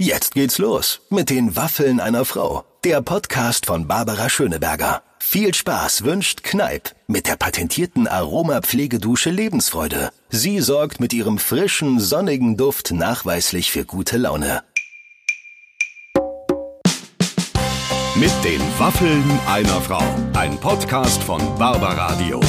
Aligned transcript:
Jetzt 0.00 0.34
geht's 0.34 0.58
los 0.58 1.02
mit 1.08 1.30
den 1.30 1.54
Waffeln 1.54 2.00
einer 2.00 2.24
Frau. 2.24 2.64
Der 2.82 3.00
Podcast 3.00 3.66
von 3.66 3.86
Barbara 3.86 4.28
Schöneberger. 4.28 5.04
Viel 5.20 5.54
Spaß 5.54 6.02
wünscht 6.02 6.42
Kneip 6.42 6.96
mit 7.06 7.28
der 7.28 7.36
patentierten 7.36 8.08
Aromapflegedusche 8.08 9.30
Lebensfreude. 9.30 10.10
Sie 10.30 10.58
sorgt 10.58 10.98
mit 10.98 11.12
ihrem 11.12 11.38
frischen, 11.38 12.00
sonnigen 12.00 12.56
Duft 12.56 12.90
nachweislich 12.90 13.70
für 13.70 13.84
gute 13.84 14.16
Laune. 14.16 14.64
Mit 18.16 18.32
den 18.42 18.60
Waffeln 18.78 19.22
einer 19.46 19.80
Frau. 19.80 20.02
Ein 20.32 20.58
Podcast 20.58 21.22
von 21.22 21.38
Barbaradio. 21.56 22.40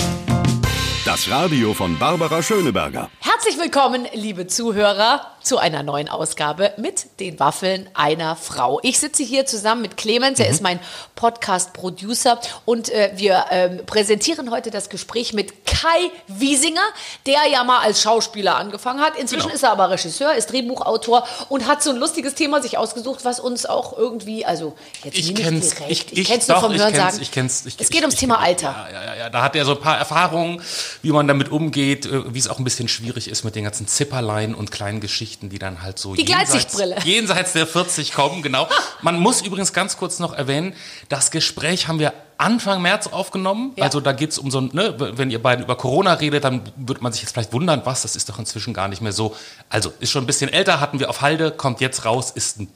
Das 1.06 1.30
Radio 1.30 1.76
von 1.76 2.00
Barbara 2.00 2.42
Schöneberger. 2.42 3.12
Herzlich 3.20 3.60
willkommen, 3.60 4.08
liebe 4.16 4.48
Zuhörer, 4.48 5.35
zu 5.46 5.60
einer 5.60 5.84
neuen 5.84 6.10
Ausgabe 6.10 6.74
mit 6.78 7.06
den 7.20 7.40
Waffeln 7.40 7.88
einer 7.94 8.36
Frau. 8.36 8.80
Ich 8.82 9.00
sitze 9.00 9.22
hier 9.24 9.46
zusammen 9.46 9.84
mit 9.84 9.96
Clemens, 9.96 10.40
er 10.40 10.50
ist 10.50 10.64
mein 10.64 10.80
Podcast-Producer 11.16 12.40
und 12.66 12.90
äh, 12.90 13.12
wir 13.16 13.46
ähm, 13.52 13.86
präsentieren 13.86 14.50
heute 14.50 14.72
das 14.72 14.90
Gespräch 14.90 15.34
mit 15.34 15.66
Kai 15.68 16.10
Wiesinger, 16.28 16.82
der 17.28 17.48
ja 17.52 17.64
mal 17.64 17.80
als 17.80 18.02
Schauspieler 18.02 18.56
angefangen 18.56 19.02
hat. 19.02 19.18
Inzwischen 19.18 19.44
Genau. 19.44 19.54
ist 19.56 19.62
er 19.64 19.72
aber 19.72 19.92
Regisseur, 19.92 20.34
ist 20.34 20.52
Drehbuchautor 20.52 21.28
und 21.50 21.68
hat 21.68 21.84
so 21.84 21.92
ein 21.92 21.98
lustiges 21.98 22.34
Thema 22.34 22.62
sich 22.64 22.80
ausgesucht, 22.80 23.24
was 23.24 23.40
uns 23.40 23.68
auch 23.68 23.96
irgendwie, 23.96 24.46
also 24.46 24.74
jetzt 25.04 25.16
Ich 25.18 25.36
kenn's, 25.36 25.76
direkt, 25.76 25.92
ich, 25.92 26.12
ich, 26.12 26.18
ich, 26.20 26.28
kenn's 26.28 26.48
nur 26.48 26.56
doch, 26.56 26.64
vom 26.64 26.72
ich 26.74 26.80
Hören 26.80 26.94
kenn's, 26.94 27.04
sagen. 27.12 27.22
ich 27.22 27.32
kenn's, 27.32 27.66
ich, 27.68 27.76
es 27.80 27.90
geht 27.90 28.02
ums 28.02 28.16
Thema 28.16 28.40
Alter. 28.40 28.88
Ja, 28.92 29.04
ja, 29.06 29.16
ja, 29.16 29.30
da 29.30 29.44
hat 29.44 29.56
er 29.56 29.66
so 29.66 29.74
ein 29.74 29.80
paar 29.80 29.98
Erfahrungen, 29.98 30.62
wie 31.04 31.12
man 31.12 31.28
damit 31.28 31.52
umgeht, 31.52 32.08
äh, 32.08 32.34
wie 32.34 32.40
es 32.40 32.48
auch 32.48 32.58
ein 32.58 32.64
bisschen 32.64 32.88
schwierig 32.88 33.28
ist 33.28 33.44
mit 33.44 33.56
den 33.56 33.64
ganzen 33.64 33.88
Zipperlein 33.88 34.56
und 34.56 34.72
kleinen 34.72 35.02
Geschichten, 35.02 35.35
die 35.42 35.60
dann 35.60 35.82
halt 35.82 36.00
so 36.00 36.16
Die 36.16 36.24
jenseits, 36.24 36.78
jenseits 37.04 37.54
der 37.54 37.68
40 37.68 38.14
kommen, 38.14 38.42
genau. 38.42 38.68
Man 39.02 39.20
muss 39.20 39.42
übrigens 39.42 39.74
ganz 39.74 39.98
kurz 39.98 40.20
noch 40.20 40.34
erwähnen, 40.34 40.74
das 41.10 41.32
Gespräch 41.32 41.88
haben 41.88 42.00
wir 42.00 42.14
Anfang 42.38 42.82
März 42.82 43.08
aufgenommen. 43.08 43.74
Ja. 43.76 43.84
Also 43.84 44.02
da 44.02 44.12
geht's 44.12 44.38
um 44.38 44.52
so 44.52 44.60
ein, 44.60 44.70
ne, 44.74 44.96
wenn 44.98 45.32
ihr 45.32 45.42
beiden 45.42 45.64
über 45.64 45.76
Corona 45.76 46.14
redet, 46.14 46.44
dann 46.44 46.62
wird 46.76 47.02
man 47.02 47.14
sich 47.14 47.22
jetzt 47.22 47.32
vielleicht 47.32 47.54
wundern, 47.54 47.82
was, 47.86 48.02
das 48.02 48.16
ist 48.16 48.30
doch 48.30 48.40
inzwischen 48.40 48.74
gar 48.74 48.88
nicht 48.88 49.02
mehr 49.02 49.14
so. 49.14 49.36
Also 49.70 49.94
ist 50.00 50.12
schon 50.12 50.24
ein 50.24 50.28
bisschen 50.28 50.52
älter, 50.52 50.80
hatten 50.80 51.00
wir 51.00 51.10
auf 51.10 51.22
Halde, 51.22 51.52
kommt 51.52 51.82
jetzt 51.82 52.06
raus, 52.06 52.32
ist 52.32 52.60
ein 52.60 52.68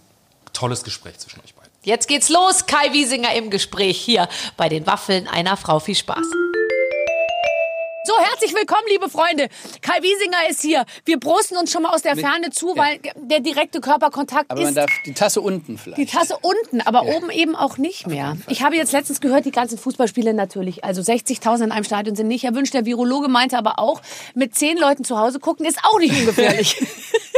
tolles 0.53 0.83
Gespräch 0.83 1.17
zwischen 1.17 1.41
euch 1.41 1.53
beiden. 1.53 1.69
Jetzt 1.83 2.07
geht's 2.07 2.29
los. 2.29 2.65
Kai 2.65 2.93
Wiesinger 2.93 3.33
im 3.35 3.49
Gespräch 3.49 3.99
hier 3.99 4.27
bei 4.57 4.69
den 4.69 4.85
Waffeln 4.85 5.27
einer 5.27 5.55
Frau. 5.57 5.79
Viel 5.79 5.95
Spaß. 5.95 6.25
So, 8.09 8.15
herzlich 8.23 8.55
willkommen, 8.55 8.87
liebe 8.89 9.07
Freunde. 9.07 9.49
Kai 9.83 10.01
Wiesinger 10.01 10.49
ist 10.49 10.63
hier. 10.63 10.83
Wir 11.05 11.19
prosten 11.19 11.57
uns 11.57 11.71
schon 11.71 11.83
mal 11.83 11.93
aus 11.93 12.01
der 12.01 12.15
Ferne 12.15 12.49
zu, 12.49 12.75
weil 12.75 12.99
der 13.15 13.39
direkte 13.39 13.81
Körperkontakt 13.81 14.49
Aber 14.49 14.59
man 14.59 14.69
ist 14.69 14.77
darf 14.77 14.89
die 15.05 15.13
Tasse 15.13 15.41
unten 15.41 15.77
vielleicht. 15.77 15.99
die 15.99 16.07
Tasse 16.07 16.35
unten, 16.41 16.81
aber 16.81 17.03
oben 17.03 17.29
eben 17.29 17.55
auch 17.55 17.77
nicht 17.77 18.07
mehr. 18.07 18.35
Ich 18.47 18.63
habe 18.63 18.75
jetzt 18.75 18.93
letztens 18.93 19.21
gehört, 19.21 19.45
die 19.45 19.51
ganzen 19.51 19.77
Fußballspiele 19.77 20.33
natürlich, 20.33 20.83
also 20.83 21.03
60.000 21.03 21.65
in 21.65 21.71
einem 21.71 21.83
Stadion 21.83 22.15
sind 22.15 22.29
nicht 22.29 22.45
erwünscht. 22.45 22.73
Der 22.73 22.87
Virologe 22.87 23.27
meinte 23.27 23.59
aber 23.59 23.77
auch, 23.77 24.01
mit 24.33 24.55
zehn 24.55 24.79
Leuten 24.79 25.03
zu 25.03 25.19
Hause 25.19 25.39
gucken 25.39 25.67
ist 25.67 25.77
auch 25.83 25.99
nicht 25.99 26.19
ungefährlich. 26.19 26.81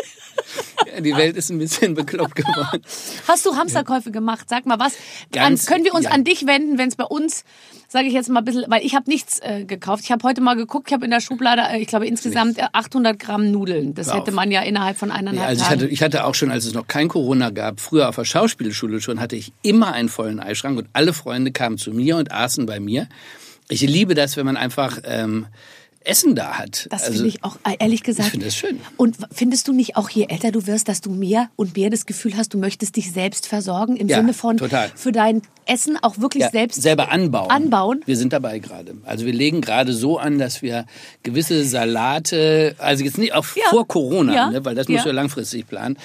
Die 1.00 1.16
Welt 1.16 1.38
ist 1.38 1.50
ein 1.50 1.58
bisschen 1.58 1.94
bekloppt 1.94 2.36
geworden. 2.36 2.82
Hast 3.28 3.46
du 3.46 3.56
Hamsterkäufe 3.56 4.12
gemacht? 4.12 4.50
Sag 4.50 4.66
mal 4.66 4.80
was. 4.80 4.94
Ganz- 5.32 5.68
an, 5.68 5.74
können 5.74 5.86
wir 5.86 5.94
uns 5.94 6.06
ja. 6.06 6.12
an 6.12 6.24
dich 6.24 6.46
wenden, 6.46 6.78
wenn 6.78 6.90
es 6.90 6.96
bei 6.96 7.04
uns, 7.04 7.44
sage 7.88 8.08
ich 8.08 8.14
jetzt 8.14 8.30
mal 8.30 8.40
ein 8.40 8.46
bisschen, 8.46 8.66
weil 8.68 8.86
ich 8.86 8.96
habe 8.96 9.10
nichts 9.10 9.40
äh, 9.40 9.66
gekauft. 9.66 10.04
Ich 10.04 10.12
habe 10.12 10.28
heute 10.28 10.42
mal 10.42 10.56
geguckt, 10.56 10.90
ich 10.90 10.94
habe 10.94 11.06
in 11.06 11.12
der 11.12 11.22
Schublade, 11.22 11.62
äh, 11.62 11.80
ich 11.80 11.88
glaube 11.88 12.08
insgesamt 12.08 12.58
äh, 12.58 12.66
800 12.74 13.18
Gramm 13.18 13.52
Nudeln. 13.52 13.94
Das 13.94 14.08
Hör 14.08 14.20
hätte 14.20 14.32
man 14.32 14.52
ja 14.52 14.62
innerhalb 14.62 14.98
von 14.98 15.12
eineinhalb 15.12 15.40
Ja, 15.40 15.48
also 15.48 15.64
ich 15.64 15.70
hatte, 15.70 15.88
ich 15.88 16.02
hatte 16.04 16.26
auch 16.26 16.36
schon, 16.36 16.52
als 16.52 16.66
es 16.66 16.74
noch 16.74 16.88
kein 16.88 17.08
Corona 17.08 17.50
gab, 17.50 17.80
früher 17.80 18.10
auf 18.10 18.16
der 18.16 18.26
Schauspielschule 18.26 19.02
schon, 19.02 19.20
hatte 19.20 19.36
ich 19.36 19.54
immer 19.62 19.94
einen 19.94 20.10
vollen 20.10 20.40
Eischrank 20.40 20.78
und 20.78 20.88
alle 20.94 21.14
Freunde 21.14 21.52
kamen 21.52 21.78
zu 21.78 21.92
mir 21.92 22.18
und 22.18 22.32
aßen 22.32 22.66
bei 22.66 22.80
mir. 22.80 23.08
Ich 23.70 23.82
liebe 23.82 24.16
das, 24.16 24.36
wenn 24.36 24.46
man 24.46 24.58
einfach 24.58 25.00
ähm, 25.06 25.46
Essen 26.04 26.34
da 26.36 26.58
hat. 26.58 26.88
das 26.90 27.04
Also, 27.04 27.14
finde 27.14 27.28
ich 27.30 27.44
auch, 27.44 27.58
äh, 27.64 27.76
ehrlich 27.80 28.02
gesagt. 28.04 28.28
Ich 28.28 28.32
finde 28.32 28.48
das 28.48 28.56
schön. 28.56 28.80
Und 28.98 29.18
findest 29.32 29.68
du 29.68 29.74
nicht 29.74 29.96
auch, 29.98 30.10
je 30.10 30.26
älter 30.30 30.52
du 30.52 30.66
wirst, 30.66 30.88
dass 30.88 31.02
du 31.02 31.12
mehr 31.12 31.50
und 31.56 31.76
mehr 31.78 31.90
das 31.92 32.06
Gefühl 32.08 32.36
hast, 32.36 32.54
du 32.54 32.58
möchtest 32.58 32.96
dich 32.96 33.12
selbst 33.12 33.46
versorgen? 33.48 33.96
Im 33.98 34.08
Ja, 34.08 34.18
Sinne 34.18 34.34
von 34.34 34.58
total. 34.58 34.90
für 34.96 35.12
dein 35.12 35.42
Essen 35.66 35.98
auch 36.02 36.18
wirklich 36.18 36.42
ja, 36.44 36.50
selbst 36.50 36.82
selber 36.82 37.12
anbauen. 37.12 37.52
anbauen? 37.52 38.02
Wir 38.06 38.18
sind 38.18 38.34
dabei 38.34 38.58
gerade. 38.60 38.96
Also 39.06 39.26
wir 39.26 39.34
legen 39.34 39.62
gerade 39.62 39.94
so 39.94 40.18
an, 40.18 40.40
dass 40.40 40.62
wir 40.64 40.86
gewisse 41.24 41.64
Salate, 41.66 42.76
also 42.80 43.04
jetzt 43.04 43.18
nicht 43.20 43.34
auch 43.34 43.46
Ja. 43.56 43.64
vor 43.70 43.88
Corona, 43.88 44.50
ne, 44.50 44.66
weil 44.66 44.74
das 44.76 44.88
Ja. 44.88 44.96
muss 44.96 45.06
ja 45.06 45.12
langfristig 45.12 45.68
planen. 45.68 45.98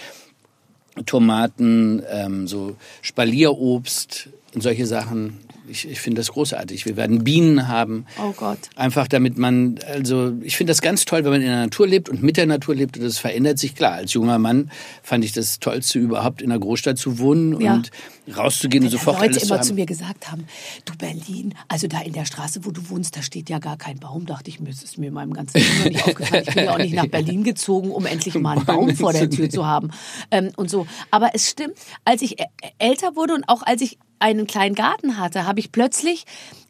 Tomaten, 1.04 2.02
ähm, 2.10 2.46
so 2.46 2.76
Spalierobst 3.02 4.28
und 4.54 4.62
solche 4.62 4.86
Sachen. 4.86 5.38
Ich, 5.68 5.88
ich 5.88 6.00
finde 6.00 6.20
das 6.20 6.32
großartig. 6.32 6.86
Wir 6.86 6.96
werden 6.96 7.24
Bienen 7.24 7.68
haben. 7.68 8.06
Oh 8.22 8.32
Gott. 8.32 8.58
Einfach 8.76 9.08
damit 9.08 9.38
man, 9.38 9.78
also 9.86 10.32
ich 10.42 10.56
finde 10.56 10.70
das 10.70 10.80
ganz 10.80 11.04
toll, 11.04 11.24
wenn 11.24 11.32
man 11.32 11.40
in 11.40 11.48
der 11.48 11.60
Natur 11.60 11.86
lebt 11.86 12.08
und 12.08 12.22
mit 12.22 12.36
der 12.36 12.46
Natur 12.46 12.74
lebt 12.74 12.96
und 12.96 13.04
das 13.04 13.18
verändert 13.18 13.58
sich. 13.58 13.74
Klar, 13.74 13.92
als 13.92 14.12
junger 14.12 14.38
Mann 14.38 14.70
fand 15.02 15.24
ich 15.24 15.32
das 15.32 15.58
Tollste 15.60 15.98
überhaupt 15.98 16.42
in 16.42 16.50
einer 16.50 16.60
Großstadt 16.60 16.98
zu 16.98 17.18
wohnen 17.18 17.60
Ja. 17.60 17.74
und 17.74 17.90
rauszugehen 18.36 18.84
und 18.84 18.90
sofort 18.90 19.16
Leute 19.20 19.30
alles 19.34 19.46
zu 19.46 19.54
immer 19.54 19.62
zu 19.62 19.74
mir 19.74 19.86
gesagt 19.86 20.30
haben, 20.32 20.46
du 20.84 20.94
Berlin, 20.96 21.54
also 21.68 21.86
da 21.86 22.00
in 22.00 22.12
der 22.12 22.24
Straße, 22.24 22.64
wo 22.64 22.70
du 22.72 22.88
wohnst, 22.90 23.16
da 23.16 23.22
steht 23.22 23.48
ja 23.48 23.58
gar 23.58 23.76
kein 23.76 23.98
Baum. 23.98 24.26
Dachte 24.26 24.50
ich 24.50 24.58
mir, 24.60 24.70
ist 24.70 24.98
mir 24.98 25.08
in 25.08 25.14
meinem 25.14 25.32
ganzen 25.32 25.58
Leben 25.58 25.92
nicht 25.94 26.04
aufgefallen. 26.06 26.44
Ich 26.48 26.54
bin 26.54 26.64
ja 26.64 26.72
auch 26.72 26.78
nicht 26.78 26.94
nach 26.94 27.06
Berlin 27.06 27.44
gezogen, 27.44 27.90
um 27.90 28.04
endlich 28.06 28.34
mal 28.34 28.56
einen 28.56 28.66
Baum 28.66 28.96
vor 28.96 29.12
der 29.12 29.30
Tür 29.30 29.48
zu 29.48 29.64
haben 29.66 29.90
ähm, 30.30 30.50
und 30.56 30.70
so. 30.70 30.86
Aber 31.10 31.30
es 31.34 31.48
stimmt, 31.50 31.74
als 32.04 32.22
ich 32.22 32.36
älter 32.78 33.14
wurde 33.16 33.34
und 33.34 33.44
auch 33.48 33.62
als 33.62 33.80
ich 33.82 33.98
einen 34.18 34.46
kleinen 34.46 34.74
Garten 34.74 35.18
hatte, 35.18 35.46
habe 35.46 35.60
ich 35.60 35.72
plötzlich 35.72 36.24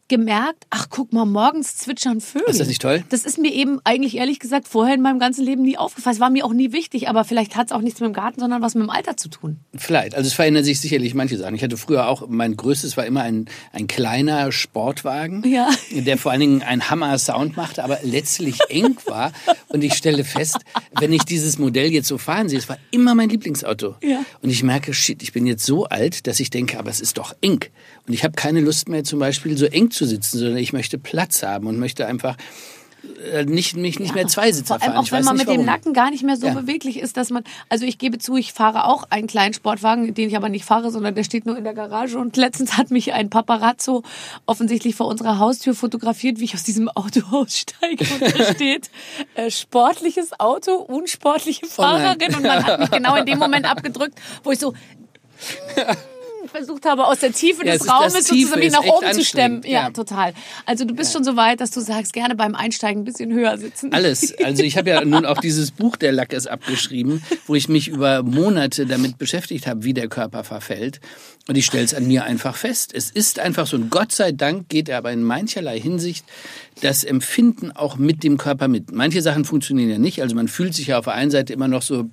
gemerkt, 0.09 0.65
ach 0.71 0.87
guck 0.91 1.12
mal, 1.12 1.25
morgens 1.25 1.77
zwitschern 1.77 2.21
Vögel. 2.21 2.49
Ist 2.49 2.61
das 2.61 2.69
nicht 2.69 2.81
toll? 2.83 3.03
Das 3.11 3.25
ist 3.25 3.39
mir 3.39 3.53
eben 3.53 3.81
eigentlich 3.84 4.17
ehrlich 4.17 4.39
gesagt 4.39 4.69
vorher 4.69 4.94
in 4.94 5.03
meinem 5.03 5.19
ganzen 5.19 5.44
Leben 5.44 5.62
nie 5.62 5.77
aufgefallen. 5.77 6.15
Es 6.15 6.21
war 6.21 6.31
mir 6.31 6.44
auch 6.44 6.53
nie 6.53 6.72
wichtig, 6.72 7.09
aber 7.09 7.25
vielleicht 7.25 7.56
hat 7.56 7.67
es 7.67 7.72
auch 7.72 7.81
nichts 7.81 8.00
mit 8.00 8.09
dem 8.09 8.12
Garten, 8.12 8.41
sondern 8.41 8.62
was 8.62 8.75
mit 8.75 8.83
dem 8.84 8.91
Alter 8.91 9.16
zu 9.16 9.28
tun. 9.28 9.59
Vielleicht. 9.77 10.15
Also 10.15 10.27
es 10.28 10.33
verändern 10.34 10.65
sich 10.65 10.81
sicherlich 10.81 11.15
manche 11.15 11.37
Sachen. 11.37 11.55
Ich 11.55 11.62
hatte 11.62 11.77
früher 11.77 12.09
auch, 12.09 12.28
mein 12.28 12.56
größtes 12.56 12.97
war 12.97 13.05
immer 13.06 13.22
ein, 13.22 13.47
ein 13.72 13.87
kleiner 13.87 14.53
Sportwagen, 14.53 15.43
Ja. 15.47 15.69
der 15.91 16.19
vor 16.19 16.31
allen 16.33 16.41
Dingen 16.41 16.62
einen 16.62 16.89
Hammer-Sound 16.91 17.56
machte, 17.56 17.83
aber 17.83 17.99
letztlich 18.03 18.59
eng 18.69 18.97
war. 19.06 19.33
Und 19.69 19.83
ich 19.83 19.95
stelle 19.95 20.22
fest, 20.25 20.59
wenn 20.99 21.12
ich 21.12 21.25
dieses 21.25 21.59
Modell 21.59 21.91
jetzt 21.93 22.09
so 22.09 22.19
fahren 22.19 22.49
sehe, 22.49 22.59
es 22.59 22.69
war 22.69 22.78
immer 22.91 23.15
mein 23.15 23.28
Lieblingsauto. 23.28 23.97
Ja. 24.03 24.25
Und 24.43 24.50
ich 24.50 24.62
merke, 24.62 24.95
shit, 24.95 25.22
ich 25.22 25.33
bin 25.33 25.47
jetzt 25.47 25.65
so 25.66 25.84
alt, 25.87 26.27
dass 26.27 26.41
ich 26.41 26.50
denke, 26.50 26.78
aber 26.78 26.91
es 26.91 27.00
ist 27.00 27.19
doch 27.19 27.34
eng. 27.41 27.65
Und 28.06 28.12
ich 28.15 28.22
habe 28.22 28.34
keine 28.34 28.61
Lust 28.61 28.89
mehr 28.89 29.03
zum 29.03 29.19
Beispiel 29.19 29.56
so 29.59 29.66
eng 29.66 29.91
zu 29.97 30.05
sitzen, 30.07 30.39
sondern 30.39 30.59
ich 30.59 30.73
möchte 30.73 30.99
Platz 30.99 31.43
haben 31.43 31.67
und 31.67 31.79
möchte 31.79 32.07
einfach 32.07 32.37
äh, 33.33 33.45
nicht, 33.45 33.77
mich 33.77 34.01
nicht 34.01 34.15
mehr 34.17 34.27
Zweisitzer 34.27 34.81
fahren. 34.81 34.97
auch 34.97 35.05
Ich 35.05 35.12
wenn 35.12 35.25
man 35.25 35.37
mit 35.37 35.47
dem 35.47 35.55
warum. 35.55 35.65
Nacken 35.67 35.93
gar 35.93 36.11
nicht 36.11 36.25
mehr 36.25 36.37
so 36.37 36.49
Ja. 36.49 36.55
beweglich 36.55 36.99
ist, 36.99 37.17
dass 37.17 37.31
man, 37.31 37.45
also 37.69 37.84
ich 37.87 37.99
gebe 37.99 38.19
zu, 38.19 38.37
ich 38.37 38.53
fahre 38.53 38.84
auch 38.87 39.05
einen 39.11 39.29
kleinen 39.29 39.55
Sportwagen, 39.55 40.12
den 40.12 40.29
ich 40.29 40.37
aber 40.37 40.49
nicht 40.49 40.65
fahre, 40.65 40.91
sondern 40.91 41.15
der 41.15 41.23
steht 41.23 41.47
nur 41.47 41.57
in 41.57 41.62
der 41.62 41.73
Garage 41.75 42.19
und 42.19 42.37
letztens 42.37 42.77
hat 42.77 42.91
mich 42.91 43.12
ein 43.12 43.31
Paparazzo 43.31 44.03
offensichtlich 44.45 44.97
vor 44.97 45.07
unserer 45.07 45.39
Haustür 45.39 45.75
fotografiert, 45.75 46.41
wie 46.41 46.45
ich 46.45 46.55
aus 46.55 46.65
diesem 46.65 46.89
Auto 46.89 47.21
aussteige 47.31 48.05
und 48.13 48.23
da 48.39 48.53
steht 48.55 48.91
äh, 49.37 49.51
sportliches 49.53 50.41
Auto, 50.41 50.73
unsportliche 50.75 51.67
Oh. 51.67 51.69
Fahrerin 51.83 52.34
und 52.34 52.43
man 52.43 52.65
hat 52.65 52.81
mich 52.81 52.91
genau 52.91 53.15
in 53.15 53.27
dem 53.27 53.39
Moment 53.39 53.71
abgedrückt, 53.71 54.19
wo 54.43 54.51
ich 54.51 54.59
so 54.59 54.75
versucht 56.56 56.87
habe, 56.87 57.06
aus 57.06 57.21
der 57.21 57.33
Tiefe 57.33 57.65
Ja, 57.67 57.72
des 57.72 57.83
das 57.83 57.89
Raumes 57.89 58.27
sozusagen 58.27 58.61
mich 58.61 58.72
nach 58.72 58.84
oben 58.84 59.12
zu 59.12 59.25
stemmen. 59.25 59.62
Ja, 59.65 59.71
ja. 59.71 59.91
total. 59.91 60.33
Also 60.65 60.84
du 60.84 60.94
bist 60.94 61.12
schon 61.12 61.25
so 61.25 61.37
weit, 61.37 61.61
dass 61.61 61.71
du 61.71 61.81
sagst, 61.81 62.12
gerne 62.12 62.34
beim 62.34 62.55
Einsteigen 62.55 63.03
ein 63.03 63.05
bisschen 63.05 63.33
höher 63.33 63.56
sitzen. 63.59 63.93
Alles. 63.93 64.34
Also 64.47 64.62
ich 64.62 64.77
habe 64.78 64.91
ja 64.91 65.05
nun 65.05 65.27
auch 65.27 65.39
dieses 65.39 65.72
Buch 65.72 65.97
Der 65.97 66.12
Lack 66.12 66.33
ist 66.33 66.47
abgeschrieben, 66.47 67.22
wo 67.47 67.56
ich 67.56 67.69
mich 67.69 67.89
über 67.89 68.22
Monate 68.22 68.87
damit 68.87 69.19
beschäftigt 69.19 69.66
habe, 69.66 69.83
wie 69.83 69.93
der 69.93 70.09
Körper 70.09 70.45
verfällt. 70.45 71.01
Und 71.48 71.57
ich 71.57 71.66
stelle 71.66 71.84
es 71.84 71.95
an 71.95 72.07
mir 72.07 72.25
einfach 72.25 72.54
fest. 72.54 72.92
Es 72.95 73.10
ist 73.10 73.41
einfach 73.41 73.66
so. 73.66 73.77
Und 73.77 73.91
Gott 73.91 74.13
sei 74.13 74.31
Dank 74.33 74.69
geht 74.69 74.89
er 74.89 74.98
aber 74.98 75.10
in 75.10 75.22
mancherlei 75.22 75.81
Hinsicht 75.81 76.25
das 76.81 77.03
Empfinden 77.03 77.72
auch 77.72 77.97
mit 77.97 78.22
dem 78.22 78.36
Körper 78.36 78.69
mit. 78.69 78.92
Manche 78.92 79.21
Sachen 79.21 79.45
funktionieren 79.45 79.91
ja 79.91 79.98
nicht. 79.98 80.22
Also 80.22 80.36
man 80.36 80.48
fühlt 80.48 80.75
sich 80.75 80.89
ja 80.89 80.98
auf 80.98 81.07
der 81.07 81.15
einen 81.15 81.31
Seite 81.31 81.53
immer 81.53 81.69
noch 81.69 81.83
so 81.83 82.09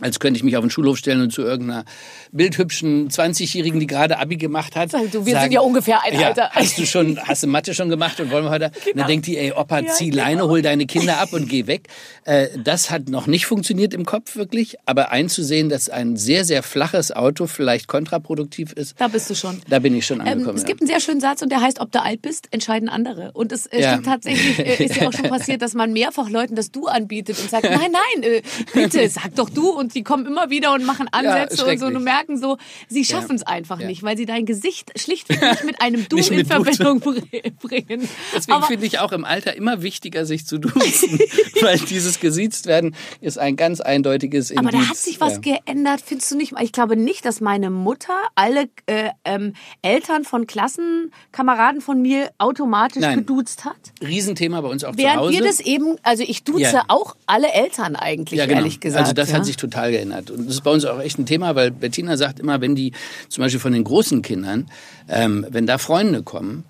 als 0.00 0.20
könnte 0.20 0.38
ich 0.38 0.44
mich 0.44 0.56
auf 0.56 0.64
den 0.64 0.70
Schulhof 0.70 0.96
stellen 0.98 1.20
und 1.22 1.30
zu 1.32 1.42
irgendeiner 1.42 1.84
bildhübschen 2.32 3.08
20-Jährigen, 3.10 3.80
die 3.80 3.86
gerade 3.86 4.18
Abi 4.18 4.36
gemacht 4.36 4.76
hat. 4.76 4.90
Sag 4.90 5.10
du, 5.10 5.24
wir 5.26 5.40
sind 5.40 5.52
ja 5.52 5.60
ungefähr 5.60 6.02
ein 6.02 6.18
ja, 6.18 6.28
Alter. 6.28 6.50
Hast 6.52 6.78
du 6.78 6.86
schon, 6.86 7.18
hast 7.26 7.42
du 7.42 7.46
Mathe 7.46 7.74
schon 7.74 7.88
gemacht 7.88 8.20
und 8.20 8.30
wollen 8.30 8.44
wir 8.44 8.50
heute? 8.50 8.70
Genau. 8.84 8.98
Dann 8.98 9.06
denkt 9.08 9.26
die, 9.26 9.38
ey, 9.38 9.52
Opa, 9.52 9.80
Ja, 9.80 9.92
zieh 9.92 10.10
genau. 10.10 10.22
Leine, 10.22 10.48
hol 10.48 10.62
deine 10.62 10.86
Kinder 10.86 11.18
ab 11.18 11.32
und 11.32 11.48
geh 11.48 11.66
weg. 11.66 11.88
Äh, 12.24 12.48
das 12.62 12.90
hat 12.90 13.08
noch 13.08 13.26
nicht 13.26 13.46
funktioniert 13.46 13.94
im 13.94 14.04
Kopf 14.04 14.36
wirklich, 14.36 14.76
aber 14.86 15.10
einzusehen, 15.12 15.68
dass 15.68 15.88
ein 15.88 16.16
sehr, 16.16 16.44
sehr 16.44 16.62
flaches 16.62 17.12
Auto 17.12 17.46
vielleicht 17.46 17.86
kontraproduktiv 17.88 18.72
ist, 18.72 18.94
Da 19.00 19.08
bist 19.08 19.30
du 19.30 19.34
schon. 19.34 19.60
da 19.68 19.78
bin 19.78 19.94
ich 19.96 20.06
schon 20.06 20.20
Ähm, 20.20 20.26
angekommen. 20.26 20.56
es 20.56 20.62
ja. 20.62 20.68
gibt 20.68 20.80
einen 20.80 20.88
sehr 20.88 21.00
schönen 21.00 21.20
Satz 21.20 21.42
und 21.42 21.50
der 21.50 21.60
heißt, 21.60 21.80
ob 21.80 21.92
du 21.92 22.02
alt 22.02 22.22
bist, 22.22 22.48
entscheiden 22.50 22.88
andere. 22.88 23.32
Und 23.32 23.52
es 23.52 23.66
äh, 23.66 23.82
stimmt 23.82 24.06
tatsächlich, 24.06 24.58
äh, 24.58 24.84
ist 24.84 24.96
ja 24.96 25.08
auch 25.08 25.12
schon 25.12 25.24
passiert, 25.30 25.62
dass 25.62 25.74
man 25.74 25.92
mehrfach 25.92 26.28
Leuten 26.28 26.54
das 26.54 26.70
Du 26.70 26.86
anbietet 26.86 27.38
und 27.40 27.50
sagt, 27.50 27.64
nein, 27.64 27.92
nein, 27.92 28.22
äh, 28.22 28.42
bitte, 28.74 29.08
sag 29.08 29.34
doch 29.36 29.48
du 29.48 29.70
und 29.70 29.85
und 29.86 29.94
die 29.94 30.02
kommen 30.02 30.26
immer 30.26 30.50
wieder 30.50 30.72
und 30.74 30.84
machen 30.84 31.06
Ansätze 31.12 31.64
und 31.64 31.78
so. 31.78 31.86
Und 31.86 32.02
merken 32.02 32.36
so, 32.36 32.58
sie 32.88 33.04
schaffen 33.04 33.36
es 33.36 33.44
einfach 33.44 33.78
Ja. 33.80 33.86
nicht, 33.86 34.02
weil 34.02 34.16
sie 34.16 34.26
dein 34.26 34.44
Gesicht 34.46 34.90
schlichtweg 34.98 35.40
nicht 35.40 35.64
mit 35.64 35.80
einem 35.80 36.06
Du 36.08 36.16
in. 36.16 36.44
Verbindung 36.44 36.98
br- 37.00 37.20
bringen. 37.62 38.08
Deswegen 38.34 38.62
finde 38.64 38.86
ich 38.86 38.98
auch 38.98 39.12
im 39.12 39.24
Alter 39.24 39.54
immer 39.56 39.82
wichtiger, 39.82 40.26
sich 40.26 40.44
zu 40.46 40.58
duzen, 40.58 41.18
weil 41.60 41.78
dieses 41.78 42.18
gesiezt 42.20 42.66
werden 42.66 42.96
ist 43.20 43.38
ein 43.38 43.54
ganz 43.56 43.80
eindeutiges 43.80 44.50
Indiz. 44.50 44.66
Aber 44.66 44.76
da 44.76 44.88
hat 44.88 44.96
sich 44.96 45.20
was 45.20 45.34
ja. 45.44 45.58
geändert, 45.64 46.02
findest 46.04 46.32
du 46.32 46.36
nicht? 46.36 46.52
Ich 46.60 46.72
glaube 46.72 46.96
nicht, 46.96 47.24
dass 47.24 47.40
meine 47.40 47.70
Mutter 47.70 48.14
alle 48.34 48.68
äh, 48.86 49.10
ähm, 49.24 49.52
Eltern 49.82 50.24
von 50.24 50.46
Klassenkameraden 50.46 51.80
von 51.80 52.02
mir 52.02 52.30
automatisch 52.38 53.02
Nein. 53.02 53.18
geduzt 53.18 53.64
hat. 53.64 53.76
Riesenthema 54.02 54.60
bei 54.60 54.68
uns 54.68 54.84
auch 54.84 54.92
zu 54.92 54.98
Während 54.98 55.18
Hause. 55.20 55.32
wir 55.34 55.42
das 55.42 55.60
eben, 55.60 55.96
also 56.02 56.22
ich 56.26 56.42
duze 56.44 56.62
Ja. 56.62 56.84
auch 56.88 57.16
alle 57.26 57.52
Eltern 57.52 57.96
eigentlich, 57.96 58.38
ja, 58.38 58.46
genau. 58.46 58.58
ehrlich 58.60 58.80
gesagt. 58.80 59.02
Also 59.02 59.12
das 59.12 59.30
ja? 59.30 59.36
hat 59.36 59.44
sich 59.46 59.56
total 59.56 59.75
geändert. 59.90 60.30
Und 60.30 60.46
das 60.46 60.56
ist 60.56 60.64
bei 60.64 60.70
uns 60.70 60.84
auch 60.84 61.00
echt 61.00 61.18
ein 61.18 61.26
Thema, 61.26 61.54
weil 61.54 61.70
Bettina 61.70 62.16
sagt 62.16 62.40
immer, 62.40 62.60
wenn 62.60 62.74
die 62.74 62.92
zum 63.28 63.42
Beispiel 63.42 63.60
von 63.60 63.72
den 63.72 63.84
großen 63.84 64.22
Kindern, 64.22 64.66
ähm, 65.08 65.46
wenn 65.50 65.66
da 65.66 65.78
Freunde 65.78 66.22
kommen 66.22 66.64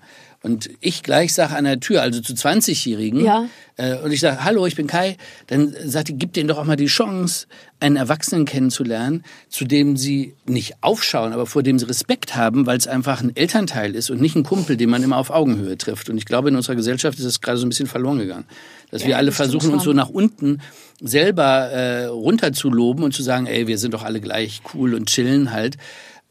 und 0.47 0.69
ich 0.79 1.03
gleich 1.03 1.33
sage 1.33 1.55
an 1.55 1.65
der 1.65 1.79
Tür, 1.79 2.01
also 2.01 2.21
zu 2.21 2.33
20-Jährigen, 2.33 3.19
Ja. 3.23 3.47
äh, 3.75 3.97
und 3.97 4.11
ich 4.11 4.21
sage, 4.21 4.43
hallo, 4.45 4.65
ich 4.65 4.75
bin 4.75 4.87
Kai, 4.87 5.17
dann 5.47 5.75
sagt 5.85 6.07
die, 6.07 6.17
gib 6.17 6.31
denen 6.33 6.47
doch 6.47 6.57
auch 6.57 6.63
mal 6.63 6.77
die 6.77 6.85
Chance, 6.85 7.47
einen 7.79 7.97
Erwachsenen 7.97 8.45
kennenzulernen, 8.45 9.23
zu 9.49 9.65
dem 9.65 9.97
sie 9.97 10.33
nicht 10.45 10.75
aufschauen, 10.81 11.33
aber 11.33 11.45
vor 11.45 11.61
dem 11.63 11.77
sie 11.77 11.85
Respekt 11.87 12.35
haben, 12.35 12.65
weil 12.65 12.77
es 12.77 12.87
einfach 12.87 13.21
ein 13.21 13.35
Elternteil 13.35 13.93
ist 13.93 14.09
und 14.09 14.21
nicht 14.21 14.35
ein 14.35 14.43
Kumpel, 14.43 14.77
den 14.77 14.89
man 14.89 15.03
immer 15.03 15.17
auf 15.17 15.29
Augenhöhe 15.29 15.77
trifft. 15.77 16.09
Und 16.09 16.17
ich 16.17 16.25
glaube, 16.25 16.49
in 16.49 16.55
unserer 16.55 16.75
Gesellschaft 16.75 17.19
ist 17.19 17.25
das 17.25 17.41
gerade 17.41 17.57
so 17.57 17.65
ein 17.65 17.69
bisschen 17.69 17.87
verloren 17.87 18.17
gegangen. 18.19 18.45
Dass 18.89 19.05
wir 19.05 19.17
alle 19.17 19.27
das 19.27 19.35
versuchen, 19.35 19.71
uns 19.73 19.83
so 19.83 19.91
nach 19.93 20.09
unten 20.09 20.61
selber 21.01 21.69
äh, 21.69 22.05
runterzuloben 22.05 23.03
und 23.03 23.13
zu 23.13 23.21
sagen, 23.21 23.45
ey, 23.45 23.67
wir 23.67 23.77
sind 23.77 23.93
doch 23.93 24.03
alle 24.03 24.21
gleich 24.21 24.61
cool 24.73 24.93
und 24.95 25.09
chillen 25.09 25.51
halt. 25.51 25.77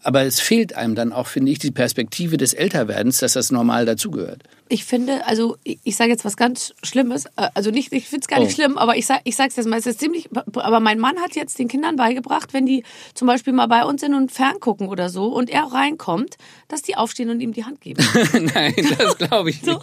Aber 0.07 0.23
es 0.23 0.39
fehlt 0.39 0.77
einem 0.77 0.95
dann 0.95 1.13
auch, 1.13 1.27
finde 1.27 1.51
ich, 1.51 1.59
die 1.59 1.73
Perspektive 1.73 2.37
des 2.37 2.55
Älterwerdens, 2.55 3.19
dass 3.19 3.33
das 3.33 3.51
normal 3.51 3.87
dazugehört. 3.87 4.45
Ich 4.69 4.85
finde, 4.85 5.27
also 5.27 5.57
ich, 5.65 5.81
ich 5.83 5.97
sage 5.97 6.11
jetzt 6.11 6.25
was 6.25 6.37
ganz 6.37 6.75
Schlimmes, 6.85 7.27
äh, 7.37 7.49
also 7.55 7.73
nicht, 7.73 7.93
ich 7.93 8.07
finde 8.07 8.21
es 8.23 8.29
gar 8.29 8.39
nicht 8.39 8.53
Oh. 8.53 8.55
schlimm, 8.55 8.79
aber 8.79 8.97
ich 8.97 9.05
sag, 9.05 9.23
ich 9.25 9.35
sag's 9.35 9.57
jetzt 9.57 9.67
mal, 9.67 9.81
es 9.81 9.87
ist 9.87 9.99
ziemlich, 9.99 10.29
aber 10.55 10.79
mein 10.79 11.01
Mann 11.01 11.19
hat 11.19 11.35
jetzt 11.35 11.59
den 11.59 11.67
Kindern 11.67 11.97
beigebracht, 11.97 12.53
wenn 12.53 12.67
die 12.67 12.85
zum 13.15 13.27
Beispiel 13.27 13.53
mal 13.53 13.67
bei 13.67 13.83
uns 13.85 14.01
sind 14.01 14.15
und 14.15 14.31
ferngucken 14.31 14.87
oder 14.87 15.09
so 15.09 15.27
und 15.27 15.51
er 15.51 15.65
reinkommt, 15.65 16.37
dass 16.69 16.83
die 16.83 16.95
aufstehen 16.97 17.29
und 17.31 17.41
ihm 17.41 17.53
die 17.53 17.65
Hand 17.65 17.81
geben. 17.81 18.05
Nein, 18.55 18.75
das 18.99 19.19
glaube 19.19 19.51
ich 19.51 19.61
nicht. 19.63 19.75
So. 19.75 19.81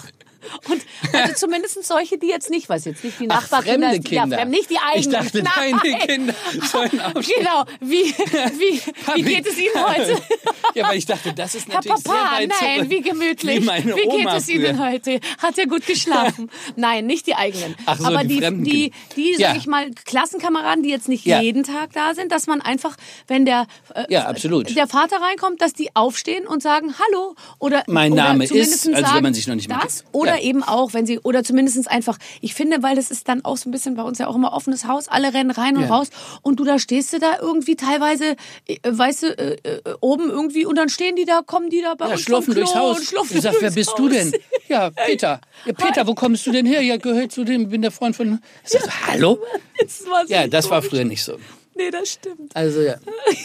Und 0.69 0.81
also 1.13 1.33
zumindest 1.35 1.83
solche, 1.83 2.17
die 2.17 2.27
jetzt 2.27 2.49
nicht, 2.49 2.69
was 2.69 2.85
jetzt 2.85 3.03
nicht 3.03 3.19
die 3.19 3.29
Ach, 3.29 3.41
Nachbarkinder, 3.41 3.89
fremde 3.89 4.07
Kinder. 4.07 4.27
Ja, 4.37 4.37
fremd, 4.43 4.51
nicht 4.51 4.69
die 4.69 4.77
eigenen. 4.77 4.99
Ich 4.99 5.09
dachte, 5.09 5.43
Nein. 5.43 5.79
deine 5.83 5.97
Kinder 6.05 6.33
sollen 6.71 7.01
aufstehen. 7.15 7.35
Genau. 7.39 7.65
Wie, 7.81 8.13
wie, 8.13 8.81
wie 9.15 9.21
geht 9.23 9.47
es 9.47 9.57
Ihnen 9.57 9.85
heute? 9.85 10.21
Ja, 10.75 10.87
weil 10.87 10.97
ich 10.97 11.05
dachte, 11.05 11.33
das 11.33 11.53
ist 11.53 11.67
Herr 11.67 11.75
natürlich 11.75 12.03
Papa, 12.03 12.15
sehr 12.31 12.39
weit 12.39 12.49
nein, 12.61 12.77
zurück. 12.79 12.89
wie 12.89 13.01
gemütlich. 13.01 13.61
Wie 13.61 13.65
meine 13.65 13.93
geht 13.93 14.07
Oma 14.07 14.37
es 14.37 14.49
Ihnen 14.49 14.75
früher. 14.77 14.89
heute? 14.91 15.19
Hat 15.37 15.55
er 15.59 15.67
gut 15.67 15.85
geschlafen? 15.85 16.49
nein, 16.75 17.05
nicht 17.05 17.27
die 17.27 17.35
eigenen. 17.35 17.75
Ach 17.85 17.99
so, 17.99 18.05
Aber 18.07 18.23
die 18.23 18.39
die, 18.39 18.63
die, 18.63 18.91
die, 19.15 19.23
Kinder. 19.33 19.37
sag 19.37 19.39
Ja. 19.39 19.55
ich 19.55 19.67
mal, 19.67 19.91
Klassenkameraden, 20.05 20.81
die 20.83 20.89
jetzt 20.89 21.09
nicht 21.09 21.25
Ja. 21.27 21.41
jeden 21.41 21.63
Tag 21.63 21.91
da 21.93 22.15
sind, 22.15 22.31
dass 22.31 22.47
man 22.47 22.61
einfach, 22.61 22.95
wenn 23.27 23.45
der, 23.45 23.67
äh, 23.93 24.05
Ja, 24.09 24.25
absolut. 24.25 24.75
der 24.75 24.87
Vater 24.87 25.17
reinkommt, 25.21 25.61
dass 25.61 25.73
die 25.73 25.95
aufstehen 25.95 26.47
und 26.47 26.63
sagen 26.63 26.95
Hallo 26.97 27.35
oder 27.59 27.83
Mein 27.87 28.13
oder 28.13 28.23
Name 28.23 28.47
zumindest 28.47 28.73
ist, 28.73 28.87
als 28.87 28.95
wenn 28.97 29.05
sagen, 29.05 29.23
man 29.23 29.33
sich 29.35 29.45
noch 29.47 29.55
nicht 29.55 29.67
mehr 29.67 29.79
das 29.83 29.99
kennt. 30.03 30.15
Oder 30.33 30.41
Ja. 30.41 30.47
eben 30.49 30.63
auch, 30.63 30.93
wenn 30.93 31.05
sie 31.05 31.19
oder 31.19 31.43
zumindest 31.43 31.89
einfach. 31.89 32.17
Ich 32.41 32.53
finde, 32.53 32.81
weil 32.83 32.95
das 32.95 33.11
ist 33.11 33.27
dann 33.27 33.43
auch 33.45 33.57
so 33.57 33.69
ein 33.69 33.71
bisschen 33.71 33.95
bei 33.95 34.03
uns 34.03 34.17
ja 34.19 34.27
auch 34.27 34.35
immer 34.35 34.53
offenes 34.53 34.85
Haus, 34.87 35.07
alle 35.07 35.33
rennen 35.33 35.51
rein 35.51 35.77
und 35.77 35.83
Ja. 35.83 35.89
raus 35.95 36.09
und 36.41 36.59
du 36.59 36.63
da 36.63 36.79
stehst 36.79 37.13
du 37.13 37.19
da 37.19 37.37
irgendwie 37.41 37.75
teilweise, 37.75 38.35
äh, 38.67 38.77
weißt 38.83 39.23
du, 39.23 39.27
äh, 39.37 39.57
äh, 39.63 39.81
oben 40.01 40.29
irgendwie 40.29 40.65
und 40.65 40.75
dann 40.77 40.89
stehen 40.89 41.15
die 41.15 41.25
da, 41.25 41.41
kommen 41.45 41.69
die 41.69 41.81
da 41.81 41.95
bei 41.95 42.05
Ja, 42.07 42.11
uns 42.13 42.21
schlurfen 42.21 42.53
durchs 42.55 42.75
Haus. 42.75 42.97
und 42.99 43.05
schlurfen 43.05 43.37
Ich 43.37 43.43
sag, 43.43 43.55
wer 43.59 43.71
bist 43.71 43.93
du 43.97 44.03
Haus. 44.05 44.11
denn? 44.11 44.33
Ja, 44.67 44.89
Peter. 45.05 45.41
Ja, 45.65 45.73
Peter, 45.73 46.07
wo 46.07 46.13
kommst 46.15 46.45
du 46.47 46.51
denn 46.51 46.65
her? 46.65 46.81
Ja, 46.81 46.97
gehört 46.97 47.31
zu 47.31 47.43
dem, 47.43 47.69
bin 47.69 47.81
der 47.81 47.91
Freund 47.91 48.15
von. 48.15 48.39
Ich 48.63 48.71
sag, 48.71 48.81
so, 48.83 48.91
hallo? 49.07 49.39
Das 49.79 49.99
so 49.99 50.05
Ja, 50.27 50.47
das 50.47 50.69
war 50.69 50.81
früher 50.81 51.03
nicht 51.05 51.23
so. 51.23 51.37
Nee, 51.75 51.89
das 51.89 52.09
stimmt. 52.11 52.55
Also 52.55 52.81
ja, 52.81 52.95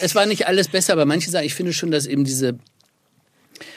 es 0.00 0.14
war 0.14 0.26
nicht 0.26 0.46
alles 0.46 0.68
besser, 0.68 0.92
aber 0.92 1.06
manche 1.06 1.30
Sachen, 1.30 1.46
ich 1.46 1.54
finde 1.54 1.72
schon, 1.72 1.90
dass 1.90 2.06
eben 2.06 2.24
diese 2.24 2.58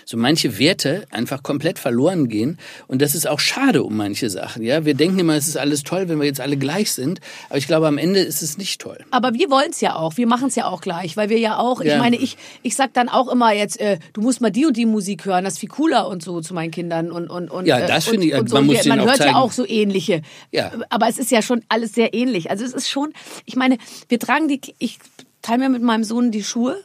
so 0.06 0.18
manche 0.18 0.58
Werte 0.60 1.06
einfach 1.12 1.44
komplett 1.44 1.80
verloren 1.80 2.30
gehen 2.30 2.58
und 2.88 3.02
das 3.02 3.16
ist 3.16 3.28
auch 3.28 3.40
schade 3.40 3.84
um 3.84 3.96
manche 3.98 4.30
Sachen. 4.30 4.64
Ja, 4.64 4.86
wir 4.86 4.94
denken 4.94 5.20
immer, 5.20 5.36
es 5.36 5.48
ist 5.48 5.58
alles 5.58 5.84
toll, 5.84 6.10
wenn 6.10 6.20
wir 6.20 6.26
jetzt 6.26 6.40
alle 6.42 6.58
gleich 6.58 6.92
sind, 6.92 7.20
aber 7.50 7.58
ich 7.58 7.68
glaube, 7.68 7.88
am 7.88 7.98
Ende 7.98 8.20
ist 8.20 8.42
es 8.42 8.58
nicht 8.58 8.82
toll. 8.82 8.98
Aber 9.12 9.34
wir 9.34 9.50
wollen 9.50 9.72
es 9.72 9.82
ja 9.82 9.96
auch. 9.96 10.18
Wir 10.18 10.28
machen 10.28 10.48
es 10.48 10.56
ja 10.56 10.66
auch 10.68 10.82
gleich, 10.82 11.18
weil 11.18 11.30
wir 11.30 11.40
ja 11.40 11.58
auch, 11.58 11.82
ich 11.82 11.88
Ja. 11.88 11.98
meine, 11.98 12.16
ich, 12.18 12.38
ich 12.64 12.76
sag 12.76 12.94
dann 12.94 13.10
auch 13.10 13.28
immer 13.32 13.54
jetzt, 13.54 13.80
äh, 13.80 14.00
du 14.14 14.22
musst 14.22 14.42
mal 14.42 14.52
die 14.52 14.66
und 14.66 14.78
die 14.78 14.86
Musik 14.86 15.26
hören, 15.26 15.44
das 15.44 15.54
ist 15.54 15.60
viel 15.60 15.70
cooler 15.70 16.08
und 16.08 16.24
so 16.24 16.42
zu 16.42 16.54
meinen 16.54 16.72
Kindern 16.72 17.12
und 17.12 17.30
und 17.30 17.50
und 17.50 17.66
Ja, 17.66 17.80
äh, 17.80 17.88
das 17.88 18.06
und, 18.08 18.12
finde 18.14 18.28
ich, 18.28 18.34
und 18.36 18.50
so. 18.50 18.56
man 18.56 18.66
muss 18.66 18.86
man 18.86 19.00
auch 19.00 19.06
hört 19.06 19.18
zeigen. 19.18 19.32
ja 19.32 19.38
auch 19.38 19.52
so 19.52 19.66
ähnliche. 19.68 20.22
Ja. 20.52 20.72
Aber 20.90 21.08
es 21.08 21.18
ist 21.18 21.32
ja 21.32 21.42
schon 21.42 21.62
alles 21.70 21.94
sehr 21.94 22.14
ähnlich. 22.14 22.50
Also 22.50 22.64
es 22.66 22.74
ist 22.74 22.90
schon, 22.90 23.14
ich 23.46 23.56
meine, 23.56 23.78
wir 24.10 24.20
tragen 24.20 24.48
die, 24.48 24.62
ich 24.80 25.00
teile 25.42 25.60
mir 25.60 25.70
mit 25.70 25.82
meinem 25.82 26.04
Sohn 26.04 26.32
die 26.32 26.44
Schuhe. 26.44 26.78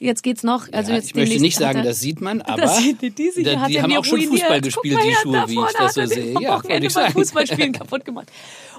Jetzt 0.00 0.22
geht's 0.22 0.42
noch. 0.42 0.66
Also 0.72 0.90
Ja, 0.90 0.96
jetzt 0.96 1.08
ich 1.08 1.14
möchte 1.14 1.38
nicht 1.40 1.56
sagen, 1.56 1.78
er- 1.80 1.84
das 1.84 2.00
sieht 2.00 2.20
man, 2.20 2.40
aber 2.42 2.62
das 2.62 2.78
sieht 2.78 3.02
die, 3.02 3.10
die, 3.10 3.42
da- 3.42 3.66
die 3.68 3.80
haben 3.82 3.94
auch 3.96 4.04
schon. 4.04 4.20
Fußball 4.22 4.60
gespielt, 4.60 4.98
die 5.04 5.14
Schuhe, 5.14 5.44
wie 5.46 5.54
ich 5.54 5.76
das 5.78 5.94
so 5.94 6.06
sehe. 6.06 6.34
Ja. 6.40 6.60
Fußballspielen 7.10 7.72
kaputt 7.80 8.04
gemacht. 8.04 8.28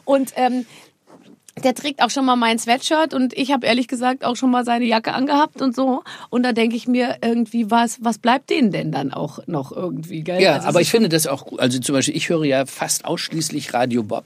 Und 0.04 0.34
ähm, 0.36 0.66
der 1.62 1.76
trägt 1.76 2.02
auch 2.04 2.10
schon 2.10 2.26
mal 2.26 2.36
mein 2.36 2.60
Sweatshirt 2.60 3.14
und 3.14 3.34
ich 3.38 3.52
habe 3.52 3.66
ehrlich 3.66 3.88
gesagt 3.88 4.26
auch 4.26 4.36
schon 4.36 4.52
mal 4.52 4.66
seine 4.66 4.86
Jacke 4.86 5.14
angehabt 5.14 5.62
und 5.62 5.76
so. 5.76 6.04
Und 6.30 6.44
da 6.44 6.52
denke 6.52 6.76
ich 6.76 6.88
mir 6.88 7.18
irgendwie, 7.24 7.72
was, 7.72 7.98
was 8.02 8.18
bleibt 8.18 8.50
denen 8.50 8.72
denn 8.72 8.92
dann 8.92 9.12
auch 9.14 9.40
noch 9.48 9.72
irgendwie, 9.72 10.22
gell? 10.22 10.42
Ja, 10.42 10.56
Also 10.56 10.68
aber 10.68 10.82
ich 10.82 10.92
finde 10.92 11.10
das 11.10 11.28
auch 11.28 11.46
gut. 11.46 11.60
Also 11.60 11.80
zum 11.80 11.94
Beispiel, 11.94 12.16
ich 12.16 12.30
höre 12.30 12.44
ja 12.46 12.66
fast 12.66 13.06
ausschließlich 13.06 13.74
Radio 13.74 14.04
Bob. 14.04 14.26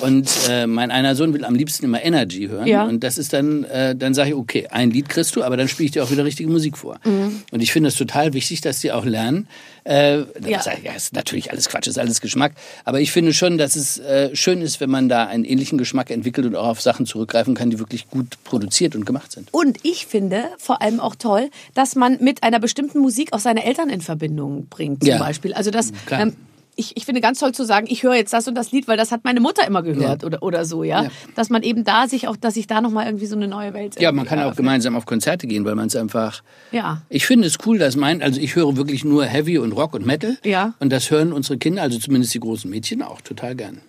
Und 0.00 0.28
äh, 0.48 0.66
mein 0.66 0.90
einer 0.90 1.14
Sohn 1.14 1.32
will 1.32 1.44
am 1.44 1.54
liebsten 1.54 1.86
immer 1.86 2.02
Energy 2.04 2.48
hören. 2.48 2.66
Ja. 2.66 2.84
Und 2.84 3.02
das 3.02 3.16
ist 3.16 3.32
dann, 3.32 3.64
äh, 3.64 3.96
dann 3.96 4.12
sage 4.14 4.30
ich, 4.30 4.34
okay, 4.34 4.68
ein 4.70 4.90
Lied 4.90 5.08
kriegst 5.08 5.34
du, 5.36 5.42
aber 5.42 5.56
dann 5.56 5.68
spiele 5.68 5.86
ich 5.86 5.92
dir 5.92 6.04
auch 6.04 6.10
wieder 6.10 6.24
richtige 6.24 6.50
Musik 6.50 6.76
vor. 6.76 6.98
Mhm. 7.04 7.42
Und 7.50 7.62
ich 7.62 7.72
finde 7.72 7.88
es 7.88 7.96
total 7.96 8.34
wichtig, 8.34 8.60
dass 8.60 8.80
die 8.80 8.92
auch 8.92 9.04
lernen. 9.04 9.48
Äh, 9.84 10.18
Ja. 10.44 10.60
ja, 10.82 10.92
ist 10.96 11.14
natürlich 11.14 11.50
alles 11.50 11.68
Quatsch, 11.68 11.86
ist 11.86 11.98
alles 11.98 12.20
Geschmack. 12.20 12.52
Aber 12.84 13.00
ich 13.00 13.12
finde 13.12 13.32
schon, 13.32 13.56
dass 13.56 13.76
es 13.76 13.98
äh, 13.98 14.34
schön 14.34 14.60
ist, 14.60 14.80
wenn 14.80 14.90
man 14.90 15.08
da 15.08 15.26
einen 15.26 15.44
ähnlichen 15.44 15.78
Geschmack 15.78 16.10
entwickelt 16.10 16.46
und 16.46 16.56
auch 16.56 16.65
auf 16.70 16.80
Sachen 16.80 17.06
zurückgreifen 17.06 17.54
kann, 17.54 17.70
die 17.70 17.78
wirklich 17.78 18.08
gut 18.08 18.36
produziert 18.44 18.94
und 18.94 19.04
gemacht 19.06 19.32
sind. 19.32 19.48
Und 19.52 19.78
ich 19.82 20.06
finde 20.06 20.44
vor 20.58 20.82
allem 20.82 21.00
auch 21.00 21.14
toll, 21.16 21.50
dass 21.74 21.94
man 21.96 22.18
mit 22.20 22.42
einer 22.42 22.60
bestimmten 22.60 22.98
Musik 23.00 23.32
auch 23.32 23.40
seine 23.40 23.64
Eltern 23.64 23.88
in 23.88 24.00
Verbindung 24.00 24.66
bringt, 24.68 25.02
zum 25.02 25.10
Ja. 25.10 25.18
Beispiel. 25.18 25.52
Also 25.54 25.70
das, 25.70 25.92
Klar. 26.06 26.20
ähm, 26.20 26.36
ich, 26.78 26.94
ich 26.96 27.06
finde 27.06 27.22
ganz 27.22 27.38
toll 27.38 27.52
zu 27.52 27.64
sagen, 27.64 27.86
ich 27.88 28.02
höre 28.02 28.14
jetzt 28.16 28.32
das 28.34 28.46
und 28.48 28.54
das 28.54 28.70
Lied, 28.70 28.86
weil 28.86 28.98
das 28.98 29.10
hat 29.10 29.24
meine 29.24 29.40
Mutter 29.40 29.66
immer 29.66 29.82
gehört 29.82 30.24
oder, 30.24 30.42
oder 30.42 30.66
so, 30.66 30.84
ja? 30.84 31.04
Ja. 31.04 31.10
Dass 31.34 31.48
man 31.48 31.62
eben 31.62 31.84
da 31.84 32.06
sich 32.06 32.28
auch, 32.28 32.36
dass 32.36 32.52
sich 32.54 32.66
da 32.66 32.82
nochmal 32.82 33.06
irgendwie 33.06 33.24
so 33.24 33.34
eine 33.34 33.48
neue 33.48 33.72
Welt 33.72 33.98
Ja, 33.98 34.12
man 34.12 34.26
kann 34.26 34.40
auch 34.40 34.54
gemeinsam 34.54 34.94
auf 34.94 35.06
Konzerte 35.06 35.46
gehen, 35.46 35.64
weil 35.64 35.74
man 35.74 35.86
es 35.86 35.96
einfach. 35.96 36.42
Ja. 36.72 37.00
Ich 37.08 37.26
finde 37.26 37.46
es 37.48 37.56
cool, 37.64 37.78
dass 37.78 37.96
mein, 37.96 38.22
also 38.22 38.38
ich 38.40 38.56
höre 38.56 38.76
wirklich 38.76 39.04
nur 39.04 39.24
Heavy 39.24 39.56
und 39.56 39.72
Rock 39.72 39.94
und 39.94 40.04
Metal. 40.04 40.36
Ja. 40.44 40.74
Und 40.78 40.90
das 40.92 41.10
hören 41.10 41.32
unsere 41.32 41.56
Kinder, 41.56 41.80
also 41.82 41.98
zumindest 41.98 42.34
die 42.34 42.40
großen 42.40 42.70
Mädchen, 42.70 43.00
auch 43.02 43.22
total 43.22 43.54
gern. 43.54 43.80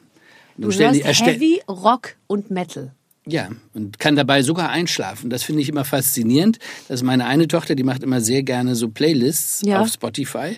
Du 0.58 0.72
stellen 0.72 0.94
hörst 0.94 1.06
erstell- 1.06 1.36
Heavy, 1.36 1.62
Rock 1.68 2.16
und 2.28 2.50
Metal. 2.52 2.92
Ja, 3.30 3.50
und 3.74 4.00
kann 4.00 4.16
dabei 4.16 4.42
sogar 4.42 4.70
einschlafen. 4.70 5.30
Das 5.30 5.44
finde 5.44 5.62
ich 5.62 5.68
immer 5.70 5.84
faszinierend. 5.84 6.60
Das 6.88 7.02
ist 7.02 7.04
meine 7.04 7.26
eine 7.26 7.48
Tochter, 7.50 7.76
die 7.76 7.84
macht 7.84 8.02
immer 8.02 8.22
sehr 8.22 8.42
gerne 8.44 8.74
so 8.76 8.88
Playlists 8.88 9.62
Ja. 9.66 9.82
auf 9.82 9.90
Spotify. 9.90 10.58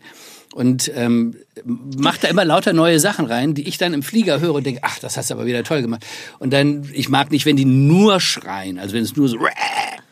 Und 0.54 0.92
ähm, 0.96 1.36
macht 1.66 2.24
da 2.24 2.28
immer 2.28 2.46
lauter 2.46 2.74
neue 2.74 3.00
Sachen 3.00 3.26
rein, 3.26 3.54
die 3.56 3.68
ich 3.68 3.78
dann 3.78 3.94
im 3.94 4.02
Flieger 4.04 4.40
höre 4.40 4.54
und 4.54 4.66
denke, 4.66 4.82
ach, 4.84 5.00
das 5.00 5.18
hast 5.18 5.30
du 5.30 5.36
aber 5.36 5.46
wieder 5.48 5.64
toll 5.64 5.82
gemacht. 5.82 6.06
Und 6.40 6.54
dann, 6.54 6.88
ich 6.94 7.10
mag 7.10 7.32
nicht, 7.32 7.46
wenn 7.46 7.56
die 7.56 7.66
nur 7.66 8.20
schreien, 8.20 8.78
also 8.80 8.94
wenn 8.96 9.04
es 9.04 9.16
nur 9.16 9.28
so, 9.30 9.38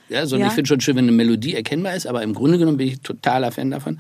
ja, 0.10 0.26
sondern 0.26 0.48
Ja. 0.48 0.52
ich 0.52 0.54
finde 0.56 0.68
schon 0.68 0.82
schön, 0.82 0.96
wenn 0.96 1.06
eine 1.06 1.12
Melodie 1.12 1.56
erkennbar 1.56 1.96
ist, 1.96 2.06
aber 2.08 2.22
im 2.24 2.34
Grunde 2.34 2.58
genommen 2.60 2.78
bin 2.78 2.88
ich 2.88 3.02
totaler 3.02 3.52
Fan 3.52 3.72
davon. 3.72 4.00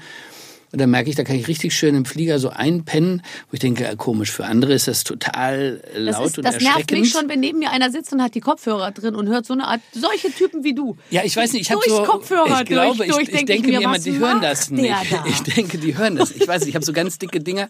Dann 0.77 0.89
merke 0.89 1.09
ich, 1.09 1.15
da 1.15 1.23
kann 1.23 1.35
ich 1.35 1.47
richtig 1.47 1.75
schön 1.75 1.95
im 1.95 2.05
Flieger 2.05 2.39
so 2.39 2.49
einpennen, 2.49 3.21
wo 3.49 3.53
ich 3.53 3.59
denke, 3.59 3.87
äh, 3.87 3.95
komisch, 3.95 4.31
für 4.31 4.45
andere 4.45 4.73
ist 4.73 4.87
das 4.87 5.03
total 5.03 5.81
äh, 5.93 6.05
Das, 6.05 6.15
laut 6.15 6.27
ist, 6.27 6.37
und 6.37 6.43
das 6.45 6.59
nervt 6.59 6.91
mich 6.91 7.09
schon, 7.09 7.29
wenn 7.29 7.39
neben 7.39 7.59
mir 7.59 7.71
einer 7.71 7.91
sitzt 7.91 8.13
und 8.13 8.21
hat 8.21 8.35
die 8.35 8.41
Kopfhörer 8.41 8.91
drin 8.91 9.15
und 9.15 9.27
hört 9.27 9.45
so 9.45 9.53
eine 9.53 9.67
Art, 9.67 9.81
solche 9.91 10.31
Typen 10.31 10.63
wie 10.63 10.73
du. 10.73 10.97
Ja, 11.09 11.21
ich 11.23 11.35
weiß 11.35 11.53
nicht, 11.53 11.63
ich 11.63 11.71
habe 11.71 11.81
so 11.87 12.03
Kopfhörer 12.03 12.61
ich 12.61 12.65
glaube, 12.67 12.97
durch, 12.97 13.09
durch, 13.09 13.21
ich, 13.23 13.29
ich 13.29 13.35
denk 13.35 13.49
ich 13.49 13.55
denke 13.61 13.67
mir, 13.69 13.81
immer, 13.81 13.99
die 13.99 14.17
hören 14.17 14.41
das 14.41 14.69
nicht. 14.69 14.89
da? 14.89 14.97
Ich 15.27 15.41
denke, 15.43 15.77
die 15.77 15.97
hören 15.97 16.15
das. 16.15 16.31
Ich 16.31 16.47
weiß 16.47 16.61
nicht, 16.61 16.69
ich 16.69 16.75
habe 16.75 16.85
so 16.85 16.93
ganz 16.93 17.17
dicke 17.17 17.39
Dinger, 17.39 17.67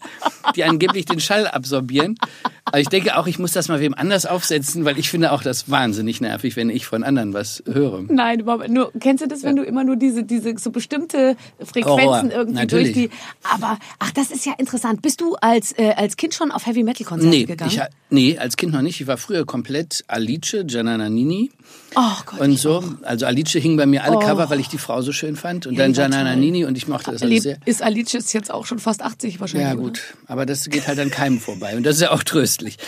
die 0.54 0.64
angeblich 0.64 1.06
den 1.06 1.20
Schall 1.20 1.46
absorbieren. 1.46 2.16
Aber 2.64 2.80
ich 2.80 2.88
denke 2.88 3.16
auch, 3.16 3.26
ich 3.26 3.38
muss 3.38 3.52
das 3.52 3.68
mal 3.68 3.80
wem 3.80 3.94
anders 3.94 4.26
aufsetzen, 4.26 4.84
weil 4.84 4.98
ich 4.98 5.08
finde 5.08 5.32
auch 5.32 5.42
das 5.42 5.70
wahnsinnig 5.70 6.20
nervig, 6.20 6.56
wenn 6.56 6.70
ich 6.70 6.86
von 6.86 7.02
anderen 7.02 7.32
was 7.32 7.62
höre. 7.66 8.04
Nein, 8.08 8.40
überhaupt 8.40 8.68
nur 8.68 8.92
kennst 9.00 9.24
du 9.24 9.28
das, 9.28 9.42
wenn 9.42 9.56
du 9.56 9.62
immer 9.62 9.84
nur 9.84 9.96
diese 9.96 10.22
diese 10.24 10.56
so 10.58 10.70
bestimmte 10.70 11.36
Frequenzen 11.58 11.86
Horror, 11.86 12.30
irgendwie 12.30 12.60
natürlich. 12.60 12.92
Irgendwie. 12.98 13.16
Aber, 13.42 13.78
ach, 13.98 14.10
das 14.12 14.30
ist 14.30 14.44
ja 14.46 14.52
interessant. 14.58 15.02
Bist 15.02 15.20
du 15.20 15.34
als, 15.36 15.72
äh, 15.78 15.92
als 15.96 16.16
Kind 16.16 16.34
schon 16.34 16.50
auf 16.50 16.66
Heavy 16.66 16.82
Metal 16.82 17.06
Konzerte 17.06 17.36
Nee, 17.36 17.44
gegangen? 17.44 17.70
ich, 17.70 17.80
nee, 18.10 18.38
als 18.38 18.56
Kind 18.56 18.72
noch 18.72 18.82
nicht. 18.82 19.00
Ich 19.00 19.06
war 19.06 19.16
früher 19.16 19.44
komplett 19.46 20.04
Alice, 20.08 20.56
Gianna 20.64 21.08
Nini 21.08 21.50
oh 21.94 22.00
Gott. 22.26 22.40
und 22.40 22.58
so. 22.58 22.82
Also 23.02 23.26
Alice 23.26 23.52
hing 23.52 23.76
bei 23.76 23.86
mir 23.86 24.04
alle 24.04 24.16
Oh. 24.16 24.20
Cover, 24.20 24.50
weil 24.50 24.60
ich 24.60 24.68
die 24.68 24.78
Frau 24.78 25.00
so 25.02 25.12
schön 25.12 25.36
fand. 25.36 25.66
Und 25.66 25.74
Ja, 25.74 25.84
dann 25.84 25.92
Gianna 25.92 26.24
toll. 26.24 26.36
Nini 26.36 26.64
und 26.64 26.76
ich 26.76 26.88
mochte 26.88 27.12
das 27.12 27.22
alles 27.22 27.42
sehr. 27.44 27.58
Ist 27.64 27.82
Alice 27.82 28.12
jetzt 28.32 28.50
auch 28.50 28.66
schon 28.66 28.78
fast 28.78 29.02
80 29.02 29.40
wahrscheinlich? 29.40 29.68
Ja 29.68 29.74
oder? 29.74 29.82
gut, 29.82 30.00
aber 30.26 30.46
das 30.46 30.68
geht 30.68 30.86
halt 30.88 30.98
an 30.98 31.10
keinem 31.10 31.40
vorbei 31.40 31.76
und 31.76 31.84
das 31.84 31.96
ist 31.96 32.02
ja 32.02 32.10
auch 32.10 32.22
tröstlich. 32.22 32.78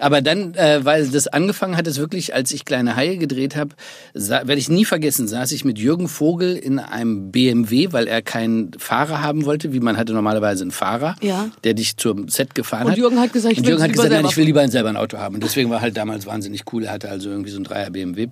Aber 0.00 0.22
dann, 0.22 0.54
äh, 0.54 0.84
weil 0.84 1.06
das 1.08 1.28
angefangen 1.28 1.76
hat, 1.76 1.86
ist 1.86 1.98
wirklich, 1.98 2.34
als 2.34 2.50
ich 2.52 2.64
kleine 2.64 2.96
Haie 2.96 3.18
gedreht 3.18 3.54
habe, 3.54 3.74
werde 4.14 4.54
ich 4.56 4.70
nie 4.70 4.84
vergessen, 4.86 5.28
saß 5.28 5.52
ich 5.52 5.64
mit 5.64 5.78
Jürgen 5.78 6.08
Vogel 6.08 6.56
in 6.56 6.78
einem 6.78 7.30
BMW, 7.30 7.92
weil 7.92 8.08
er 8.08 8.22
keinen 8.22 8.72
Fahrer 8.78 9.22
haben 9.22 9.44
wollte, 9.44 9.72
wie 9.74 9.80
man 9.80 9.98
hatte 9.98 10.14
normalerweise 10.14 10.64
einen 10.64 10.70
Fahrer, 10.70 11.16
Ja. 11.20 11.50
der 11.64 11.74
dich 11.74 11.98
zum 11.98 12.28
Set 12.28 12.54
gefahren 12.54 12.86
Und 12.86 12.92
hat. 12.92 12.98
Jürgen 12.98 13.20
hat 13.20 13.32
gesagt, 13.32 13.52
ich 13.52 13.58
und 13.58 13.68
Jürgen 13.68 13.82
hat 13.82 13.92
gesagt, 13.92 14.10
nein, 14.10 14.24
ich 14.24 14.36
will 14.36 14.46
lieber 14.46 14.66
selber 14.68 14.88
ein 14.88 14.96
Auto 14.96 15.18
haben. 15.18 15.34
Und 15.34 15.44
deswegen 15.44 15.68
war 15.68 15.82
halt 15.82 15.96
damals 15.98 16.24
wahnsinnig 16.26 16.62
cool. 16.72 16.84
Er 16.84 16.92
hatte 16.92 17.10
also 17.10 17.28
irgendwie 17.28 17.50
so 17.50 17.58
ein 17.58 17.64
Dreier 17.64 17.90
BMW. 17.90 18.28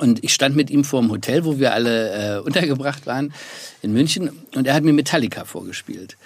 Und 0.00 0.22
ich 0.22 0.34
stand 0.34 0.54
mit 0.56 0.70
ihm 0.70 0.84
vor 0.84 1.00
dem 1.00 1.10
Hotel, 1.10 1.44
wo 1.44 1.58
wir 1.58 1.72
alle 1.72 2.36
äh, 2.36 2.40
untergebracht 2.40 3.06
waren 3.06 3.32
in 3.80 3.92
München. 3.92 4.30
Und 4.54 4.66
er 4.66 4.74
hat 4.74 4.82
mir 4.84 4.92
Metallica 4.92 5.44
vorgespielt. 5.44 6.16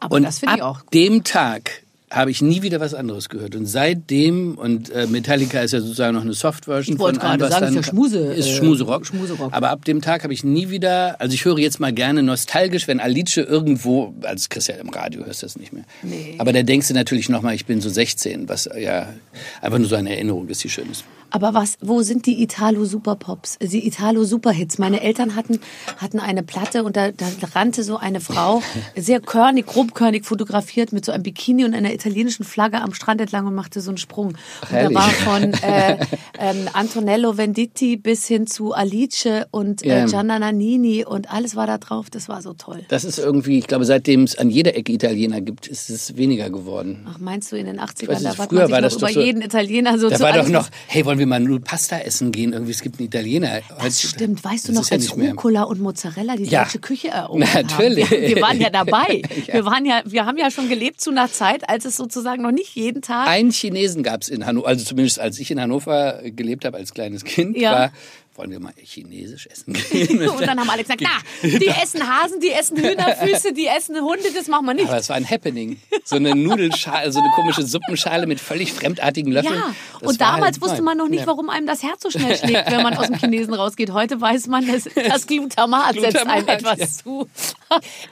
Aber 0.00 0.16
und 0.16 0.22
das 0.24 0.38
finde 0.40 0.56
ich 0.56 0.62
ab 0.62 0.82
dem 0.92 1.22
Tag 1.24 1.82
habe 2.10 2.30
ich 2.30 2.40
nie 2.40 2.62
wieder 2.62 2.80
was 2.80 2.94
anderes 2.94 3.28
gehört. 3.28 3.54
Und 3.54 3.66
seitdem, 3.66 4.56
und 4.56 4.90
äh, 4.90 5.06
Metallica 5.06 5.60
ist 5.60 5.72
ja 5.72 5.80
sozusagen 5.80 6.14
noch 6.14 6.22
eine 6.22 6.32
Soft-Version 6.32 6.96
Ich 6.96 7.00
wollte 7.00 7.20
von 7.20 7.28
allem, 7.28 7.38
gerade 7.38 7.52
was 7.52 7.60
sagen, 7.60 7.74
dann 7.74 7.80
ist 7.80 7.86
ja 7.86 7.92
Schmuse, 7.92 8.18
ist 8.18 8.46
äh, 8.46 8.54
Schmuserock. 8.56 9.06
Schmuserock. 9.06 9.52
Aber 9.52 9.70
ab 9.70 9.84
dem 9.84 10.00
Tag 10.00 10.22
habe 10.22 10.32
ich 10.32 10.44
nie 10.44 10.70
wieder, 10.70 11.20
also 11.20 11.34
ich 11.34 11.44
höre 11.44 11.58
jetzt 11.58 11.80
mal 11.80 11.92
gerne 11.92 12.22
nostalgisch, 12.22 12.88
wenn 12.88 13.00
Alice 13.00 13.36
irgendwo, 13.36 14.14
also 14.22 14.46
kriegst 14.48 14.68
ja 14.68 14.76
im 14.76 14.88
Radio, 14.88 15.24
hörst 15.24 15.42
du 15.42 15.46
das 15.46 15.56
nicht 15.56 15.72
mehr. 15.72 15.84
Nee. 16.02 16.36
Aber 16.38 16.52
da 16.52 16.62
denkst 16.62 16.88
du 16.88 16.94
natürlich 16.94 17.28
nochmal, 17.28 17.54
ich 17.54 17.66
bin 17.66 17.80
so 17.80 17.90
16, 17.90 18.48
was 18.48 18.68
ja 18.78 19.12
einfach 19.60 19.78
nur 19.78 19.88
so 19.88 19.96
eine 19.96 20.10
Erinnerung 20.10 20.48
ist, 20.48 20.64
die 20.64 20.70
schön 20.70 20.90
ist. 20.90 21.04
Aber 21.30 21.54
was, 21.54 21.76
wo 21.80 22.02
sind 22.02 22.26
die 22.26 22.42
Italo-Superpops, 22.42 23.58
die 23.60 23.86
Italo-Superhits? 23.86 24.78
Meine 24.78 25.02
Eltern 25.02 25.34
hatten, 25.36 25.60
hatten 25.98 26.20
eine 26.20 26.42
Platte 26.42 26.84
und 26.84 26.96
da, 26.96 27.10
da 27.10 27.26
rannte 27.54 27.82
so 27.82 27.96
eine 27.96 28.20
Frau, 28.20 28.62
sehr 28.96 29.20
körnig, 29.20 29.66
grobkörnig 29.66 30.24
fotografiert 30.24 30.92
mit 30.92 31.04
so 31.04 31.12
einem 31.12 31.22
Bikini 31.22 31.64
und 31.64 31.74
einer 31.74 31.92
italienischen 31.92 32.44
Flagge 32.44 32.80
am 32.80 32.94
Strand 32.94 33.20
entlang 33.20 33.46
und 33.46 33.54
machte 33.54 33.80
so 33.80 33.90
einen 33.90 33.98
Sprung. 33.98 34.28
Und 34.28 34.72
da 34.72 34.94
war 34.94 35.10
von 35.10 35.52
äh, 35.62 35.98
ähm, 36.38 36.68
Antonello 36.72 37.36
Venditti 37.36 37.96
bis 37.96 38.26
hin 38.26 38.46
zu 38.46 38.72
Alice 38.72 39.28
und 39.50 39.84
äh. 39.84 40.06
Gianna 40.06 40.38
Nannini 40.38 41.04
und 41.04 41.30
alles 41.32 41.56
war 41.56 41.66
da 41.66 41.78
drauf. 41.78 42.10
Das 42.10 42.28
war 42.28 42.42
so 42.42 42.54
toll. 42.54 42.84
Das 42.88 43.04
ist 43.04 43.18
irgendwie, 43.18 43.58
ich 43.58 43.66
glaube, 43.66 43.84
seitdem 43.84 44.22
es 44.24 44.36
an 44.38 44.50
jeder 44.50 44.76
Ecke 44.76 44.92
Italiener 44.92 45.40
gibt, 45.40 45.66
ist 45.66 45.90
es 45.90 46.16
weniger 46.16 46.50
geworden. 46.50 47.06
Ach, 47.10 47.18
meinst 47.18 47.52
du 47.52 47.56
in 47.56 47.66
den 47.66 47.80
80ern? 47.80 48.08
weiß 48.08 48.22
da 48.22 48.38
war 48.38 48.48
früher 48.48 48.58
man 48.60 48.66
sich 48.66 48.72
war 48.72 48.80
das 48.82 48.94
über 48.96 49.08
so- 49.08 49.20
jeden 49.20 49.42
Italiener 49.42 49.98
so 49.98 50.08
Da 50.08 50.16
zu 50.16 50.22
war 50.22 50.32
doch 50.32 50.48
noch, 50.48 50.68
hey, 50.86 51.04
wollen 51.04 51.17
wir 51.18 51.26
mal 51.26 51.40
nur 51.40 51.60
Pasta 51.60 51.98
essen 51.98 52.32
gehen? 52.32 52.52
Irgendwie, 52.52 52.72
es 52.72 52.82
gibt 52.82 52.98
einen 52.98 53.06
Italiener. 53.08 53.60
Das 53.82 54.00
stimmt. 54.02 54.42
Weißt 54.44 54.68
du 54.68 54.72
Das 54.72 54.82
noch, 54.82 54.90
ja 54.90 54.96
als 54.96 55.16
mehr. 55.16 55.30
Rucola 55.30 55.62
und 55.64 55.80
Mozzarella 55.80 56.36
die 56.36 56.44
Ja. 56.44 56.64
deutsche 56.64 56.78
Küche 56.78 57.08
erobert 57.08 57.52
Natürlich. 57.54 58.04
haben? 58.10 58.20
Wir, 58.22 58.36
wir 58.36 58.42
waren 58.42 58.60
ja 58.60 58.70
dabei. 58.70 59.22
Ja. 59.46 59.54
Wir, 59.54 59.64
waren 59.64 59.84
ja, 59.86 60.02
wir 60.04 60.26
haben 60.26 60.36
ja 60.36 60.50
schon 60.50 60.68
gelebt 60.68 61.00
zu 61.00 61.10
einer 61.10 61.30
Zeit, 61.30 61.68
als 61.68 61.84
es 61.84 61.96
sozusagen 61.96 62.42
noch 62.42 62.50
nicht 62.50 62.74
jeden 62.74 63.02
Tag... 63.02 63.28
Einen 63.28 63.50
Chinesen 63.50 64.02
gab 64.02 64.22
es 64.22 64.28
in 64.28 64.44
Hannover, 64.46 64.68
also 64.68 64.84
zumindest 64.84 65.18
als 65.20 65.38
ich 65.38 65.50
in 65.50 65.60
Hannover 65.60 66.20
gelebt 66.24 66.64
habe 66.64 66.76
als 66.76 66.92
kleines 66.92 67.24
Kind, 67.24 67.56
Ja. 67.56 67.72
war, 67.72 67.92
wollen 68.38 68.50
wir 68.52 68.60
mal 68.60 68.72
chinesisch 68.80 69.48
essen 69.48 69.72
gehen? 69.90 70.28
und 70.28 70.40
dann 70.40 70.58
haben 70.60 70.70
alle 70.70 70.82
gesagt, 70.82 71.02
na, 71.02 71.10
die 71.42 71.66
essen 71.66 72.08
Hasen, 72.08 72.40
die 72.40 72.50
essen 72.50 72.76
Hühnerfüße, 72.76 73.52
die 73.52 73.66
essen 73.66 73.96
Hunde, 74.00 74.30
das 74.32 74.46
machen 74.46 74.64
wir 74.66 74.74
nicht. 74.74 74.88
Aber 74.88 74.98
es 74.98 75.08
war 75.08 75.16
ein 75.16 75.28
Happening. 75.28 75.80
So 76.04 76.16
eine 76.16 76.34
Nudelschale, 76.34 77.10
so 77.12 77.18
eine 77.20 77.30
komische 77.34 77.64
Suppenschale 77.64 78.26
mit 78.26 78.40
völlig 78.40 78.72
fremdartigen 78.72 79.32
Löffeln. 79.32 79.56
Ja, 79.56 79.74
Das 80.00 80.10
und 80.10 80.20
damals 80.20 80.56
halt 80.56 80.62
wusste 80.62 80.82
man 80.82 80.96
noch 80.96 81.08
nicht, 81.08 81.26
warum 81.26 81.50
einem 81.50 81.66
das 81.66 81.82
Herz 81.82 82.02
so 82.02 82.10
schnell 82.10 82.36
schlägt, 82.38 82.70
wenn 82.70 82.82
man 82.82 82.96
aus 82.96 83.08
dem 83.08 83.16
Chinesen 83.16 83.54
rausgeht. 83.54 83.92
Heute 83.92 84.20
weiß 84.20 84.46
man, 84.46 84.66
dass 84.66 84.84
das 84.84 85.26
Glutamat, 85.26 85.94
setzt 85.94 86.16
einem 86.16 86.46
Glutamat, 86.46 86.48
etwas 86.48 86.78
ja. 86.78 86.86
zu. 86.86 87.28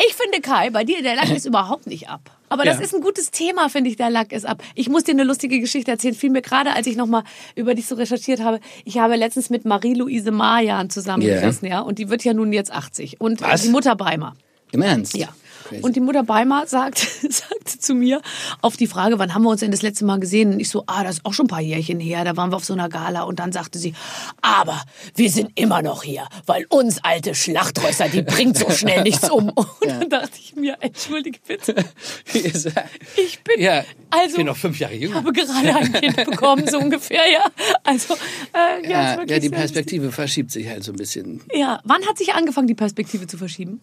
Ich 0.06 0.14
finde, 0.14 0.40
Kai, 0.40 0.70
bei 0.70 0.84
dir, 0.84 1.02
der 1.02 1.14
Lack 1.14 1.30
ist 1.30 1.46
überhaupt 1.46 1.86
nicht 1.86 2.08
ab. 2.08 2.35
Aber 2.48 2.64
das 2.64 2.76
Ja. 2.78 2.84
ist 2.84 2.94
ein 2.94 3.00
gutes 3.00 3.30
Thema, 3.30 3.68
finde 3.68 3.90
ich, 3.90 3.96
der 3.96 4.10
Lack 4.10 4.32
ist 4.32 4.46
ab. 4.46 4.62
Ich 4.74 4.88
muss 4.88 5.04
dir 5.04 5.12
eine 5.12 5.24
lustige 5.24 5.58
Geschichte 5.60 5.90
erzählen. 5.90 6.14
Fiel 6.14 6.30
mir 6.30 6.42
gerade, 6.42 6.72
als 6.72 6.86
ich 6.86 6.96
nochmal 6.96 7.24
über 7.54 7.74
dich 7.74 7.86
so 7.86 7.94
recherchiert 7.96 8.40
habe. 8.40 8.60
Ich 8.84 8.98
habe 8.98 9.16
letztens 9.16 9.50
mit 9.50 9.64
Marie-Louise 9.64 10.30
Marjan 10.30 10.88
zusammengesessen, 10.90 11.68
ja. 11.68 11.80
Und 11.80 11.98
die 11.98 12.08
wird 12.08 12.24
ja 12.24 12.34
nun 12.34 12.52
jetzt 12.52 12.72
80. 12.72 13.20
Und 13.20 13.40
Was? 13.40 13.62
die 13.62 13.68
Mutter 13.70 13.96
Beimer. 13.96 14.34
Im 14.72 14.82
Ernst? 14.82 15.16
Ja. 15.16 15.28
Crazy. 15.68 15.82
Und 15.82 15.96
die 15.96 16.00
Mutter 16.00 16.22
Beimer 16.22 16.66
sagt, 16.66 16.98
sagte 17.28 17.78
zu 17.78 17.94
mir 17.94 18.22
auf 18.62 18.76
die 18.76 18.86
Frage, 18.86 19.18
wann 19.18 19.34
haben 19.34 19.42
wir 19.42 19.50
uns 19.50 19.60
denn 19.60 19.70
das 19.70 19.82
letzte 19.82 20.04
Mal 20.04 20.20
gesehen? 20.20 20.52
Und 20.52 20.60
ich 20.60 20.68
so, 20.68 20.84
ah, 20.86 21.02
das 21.02 21.16
ist 21.16 21.26
auch 21.26 21.32
schon 21.32 21.46
ein 21.46 21.48
paar 21.48 21.60
Jährchen 21.60 22.00
her, 22.00 22.24
da 22.24 22.36
waren 22.36 22.50
wir 22.52 22.56
auf 22.56 22.64
so 22.64 22.72
einer 22.72 22.88
Gala. 22.88 23.22
Und 23.22 23.38
dann 23.38 23.52
sagte 23.52 23.78
sie, 23.78 23.94
aber 24.42 24.80
wir 25.14 25.30
sind 25.30 25.50
immer 25.54 25.82
noch 25.82 26.02
hier, 26.02 26.26
weil 26.46 26.66
uns 26.68 27.02
alte 27.02 27.34
Schlachtrösser, 27.34 28.08
die 28.08 28.22
bringt 28.22 28.56
so 28.56 28.70
schnell 28.70 29.02
nichts 29.02 29.28
um. 29.30 29.48
Und 29.56 29.68
dann 29.86 30.08
dachte 30.08 30.38
ich 30.38 30.54
mir, 30.56 30.76
entschuldige 30.80 31.38
bitte, 31.46 31.74
ich 32.32 33.42
bin, 33.42 33.60
ja, 33.60 33.84
also, 34.10 34.28
ich 34.30 34.36
bin 34.36 34.46
noch 34.46 34.56
fünf 34.56 34.78
Jahre 34.78 34.94
ich 34.94 35.02
jünger. 35.02 35.16
habe 35.16 35.32
gerade 35.32 35.74
ein 35.74 35.92
Kind 35.92 36.16
bekommen, 36.16 36.66
so 36.68 36.78
ungefähr, 36.78 37.22
ja. 37.30 37.44
Also, 37.84 38.14
äh, 38.54 38.88
ja, 38.88 39.16
Ja, 39.16 39.24
ja, 39.24 39.38
die 39.38 39.50
Perspektive 39.50 40.12
verschiebt 40.12 40.50
sich 40.50 40.68
halt 40.68 40.84
so 40.84 40.92
ein 40.92 40.96
bisschen. 40.96 41.42
Ja, 41.52 41.80
wann 41.84 42.06
hat 42.06 42.18
sich 42.18 42.34
angefangen, 42.34 42.66
die 42.66 42.74
Perspektive 42.74 43.26
zu 43.26 43.38
verschieben? 43.38 43.80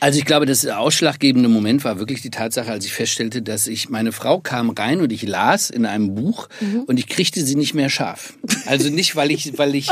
Also 0.00 0.18
ich 0.18 0.24
glaube, 0.24 0.46
das 0.46 0.64
ausschlaggebende 0.66 1.48
Moment 1.48 1.82
war 1.84 1.98
wirklich 1.98 2.22
die 2.22 2.30
Tatsache, 2.30 2.70
als 2.70 2.84
ich 2.84 2.92
feststellte, 2.92 3.42
dass 3.42 3.66
ich, 3.66 3.88
meine 3.88 4.12
Frau 4.12 4.38
kam 4.38 4.70
rein 4.70 5.00
und 5.00 5.12
ich 5.12 5.22
las 5.22 5.70
in 5.70 5.86
einem 5.86 6.14
Buch 6.14 6.48
Mhm. 6.60 6.82
und 6.86 6.98
ich 6.98 7.08
kriegte 7.08 7.44
sie 7.44 7.56
nicht 7.56 7.74
mehr 7.74 7.90
scharf. 7.90 8.34
Also 8.66 8.90
nicht, 8.90 9.16
weil 9.16 9.30
ich, 9.32 9.58
weil 9.58 9.74
ich, 9.74 9.88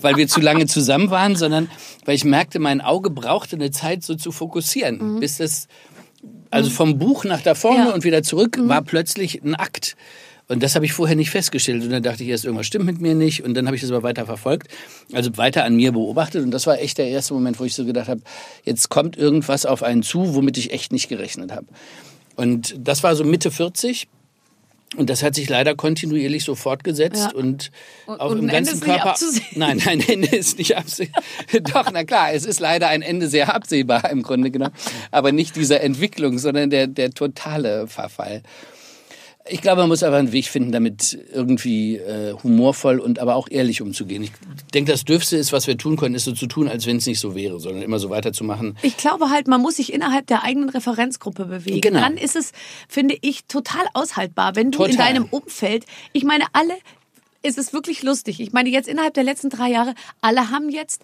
weil 0.00 0.16
wir 0.16 0.28
zu 0.28 0.40
lange 0.40 0.66
zusammen 0.66 1.10
waren, 1.10 1.36
sondern 1.36 1.68
weil 2.06 2.14
ich 2.14 2.24
merkte, 2.24 2.58
mein 2.58 2.80
Auge 2.80 3.10
brauchte 3.10 3.56
eine 3.56 3.70
Zeit 3.70 4.02
so 4.02 4.14
zu 4.14 4.32
fokussieren, 4.32 5.20
bis 5.20 5.36
das, 5.36 5.68
also 6.50 6.70
vom 6.70 6.98
Buch 6.98 7.24
nach 7.24 7.42
da 7.42 7.54
vorne 7.54 7.78
Mhm. 7.80 7.84
Ja. 7.84 7.88
Mhm. 7.90 7.94
und 7.96 8.04
wieder 8.04 8.22
zurück 8.22 8.58
war 8.62 8.80
plötzlich 8.82 9.42
ein 9.42 9.54
Akt. 9.54 9.94
Und 10.50 10.64
das 10.64 10.74
habe 10.74 10.84
ich 10.84 10.92
vorher 10.92 11.14
nicht 11.14 11.30
festgestellt. 11.30 11.84
Und 11.84 11.90
dann 11.90 12.02
dachte 12.02 12.24
ich 12.24 12.28
erst, 12.28 12.44
irgendwas 12.44 12.66
stimmt 12.66 12.84
mit 12.84 13.00
mir 13.00 13.14
nicht. 13.14 13.44
Und 13.44 13.54
dann 13.54 13.66
habe 13.66 13.76
ich 13.76 13.82
das 13.82 13.90
aber 13.92 14.02
weiter 14.02 14.26
verfolgt, 14.26 14.66
also 15.12 15.36
weiter 15.36 15.62
an 15.64 15.76
mir 15.76 15.92
beobachtet. 15.92 16.42
Und 16.42 16.50
das 16.50 16.66
war 16.66 16.80
echt 16.80 16.98
der 16.98 17.06
erste 17.06 17.34
Moment, 17.34 17.60
wo 17.60 17.64
ich 17.64 17.72
so 17.72 17.84
gedacht 17.84 18.08
habe, 18.08 18.20
jetzt 18.64 18.88
kommt 18.88 19.16
irgendwas 19.16 19.64
auf 19.64 19.84
einen 19.84 20.02
zu, 20.02 20.34
womit 20.34 20.58
ich 20.58 20.72
echt 20.72 20.90
nicht 20.90 21.08
gerechnet 21.08 21.52
habe. 21.52 21.66
Und 22.34 22.74
das 22.76 23.04
war 23.04 23.14
so 23.14 23.22
Mitte 23.22 23.52
40. 23.52 24.08
Und 24.96 25.08
das 25.08 25.22
hat 25.22 25.36
sich 25.36 25.48
leider 25.48 25.76
kontinuierlich 25.76 26.42
so 26.42 26.56
fortgesetzt 26.56 27.28
Ja. 27.30 27.38
und, 27.38 27.70
auch 28.08 28.32
und 28.32 28.40
im 28.40 28.48
ganzen 28.48 28.80
Körper. 28.80 29.14
Nein, 29.54 29.80
ein 29.86 30.00
Ende 30.00 30.34
ist 30.34 30.58
nicht 30.58 30.76
absehbar. 30.76 31.22
Doch, 31.72 31.92
na 31.92 32.02
klar, 32.02 32.32
es 32.32 32.44
ist 32.44 32.58
leider 32.58 32.88
ein 32.88 33.02
Ende 33.02 33.28
sehr 33.28 33.54
absehbar 33.54 34.10
im 34.10 34.24
Grunde 34.24 34.50
genommen. 34.50 34.74
Aber 35.12 35.30
nicht 35.30 35.54
dieser 35.54 35.80
Entwicklung, 35.80 36.40
sondern 36.40 36.70
der, 36.70 36.88
der 36.88 37.10
totale 37.12 37.86
Verfall. 37.86 38.42
Ich 39.50 39.60
glaube, 39.60 39.80
man 39.80 39.88
muss 39.88 40.02
aber 40.02 40.16
einen 40.16 40.32
Weg 40.32 40.46
finden, 40.46 40.70
damit 40.70 41.18
irgendwie 41.32 41.96
äh, 41.96 42.34
humorvoll 42.42 43.00
und 43.00 43.18
aber 43.18 43.34
auch 43.34 43.48
ehrlich 43.50 43.82
umzugehen. 43.82 44.22
Ich 44.22 44.30
denke, 44.72 44.92
das 44.92 45.04
Dürfste 45.04 45.36
ist, 45.36 45.52
was 45.52 45.66
wir 45.66 45.76
tun 45.76 45.96
können, 45.96 46.14
ist 46.14 46.24
so 46.24 46.32
zu 46.32 46.46
tun, 46.46 46.68
als 46.68 46.86
wenn 46.86 46.98
es 46.98 47.06
nicht 47.06 47.20
so 47.20 47.34
wäre, 47.34 47.58
sondern 47.58 47.82
immer 47.82 47.98
so 47.98 48.10
weiterzumachen. 48.10 48.76
Ich 48.82 48.96
glaube 48.96 49.30
halt, 49.30 49.48
man 49.48 49.60
muss 49.60 49.76
sich 49.76 49.92
innerhalb 49.92 50.26
der 50.28 50.44
eigenen 50.44 50.68
Referenzgruppe 50.68 51.46
bewegen. 51.46 51.80
Genau. 51.80 52.00
Dann 52.00 52.16
ist 52.16 52.36
es, 52.36 52.52
finde 52.88 53.16
ich, 53.20 53.44
total 53.46 53.84
aushaltbar, 53.94 54.54
wenn 54.54 54.70
du 54.70 54.84
in 54.84 54.92
Total. 54.92 55.06
deinem 55.06 55.24
Umfeld, 55.24 55.84
ich 56.12 56.24
meine, 56.24 56.44
alle, 56.52 56.74
es 57.42 57.58
ist 57.58 57.72
wirklich 57.72 58.02
lustig. 58.02 58.40
Ich 58.40 58.52
meine, 58.52 58.68
jetzt 58.68 58.88
innerhalb 58.88 59.14
der 59.14 59.24
letzten 59.24 59.50
drei 59.50 59.70
Jahre, 59.70 59.94
alle 60.20 60.50
haben 60.50 60.68
jetzt 60.68 61.02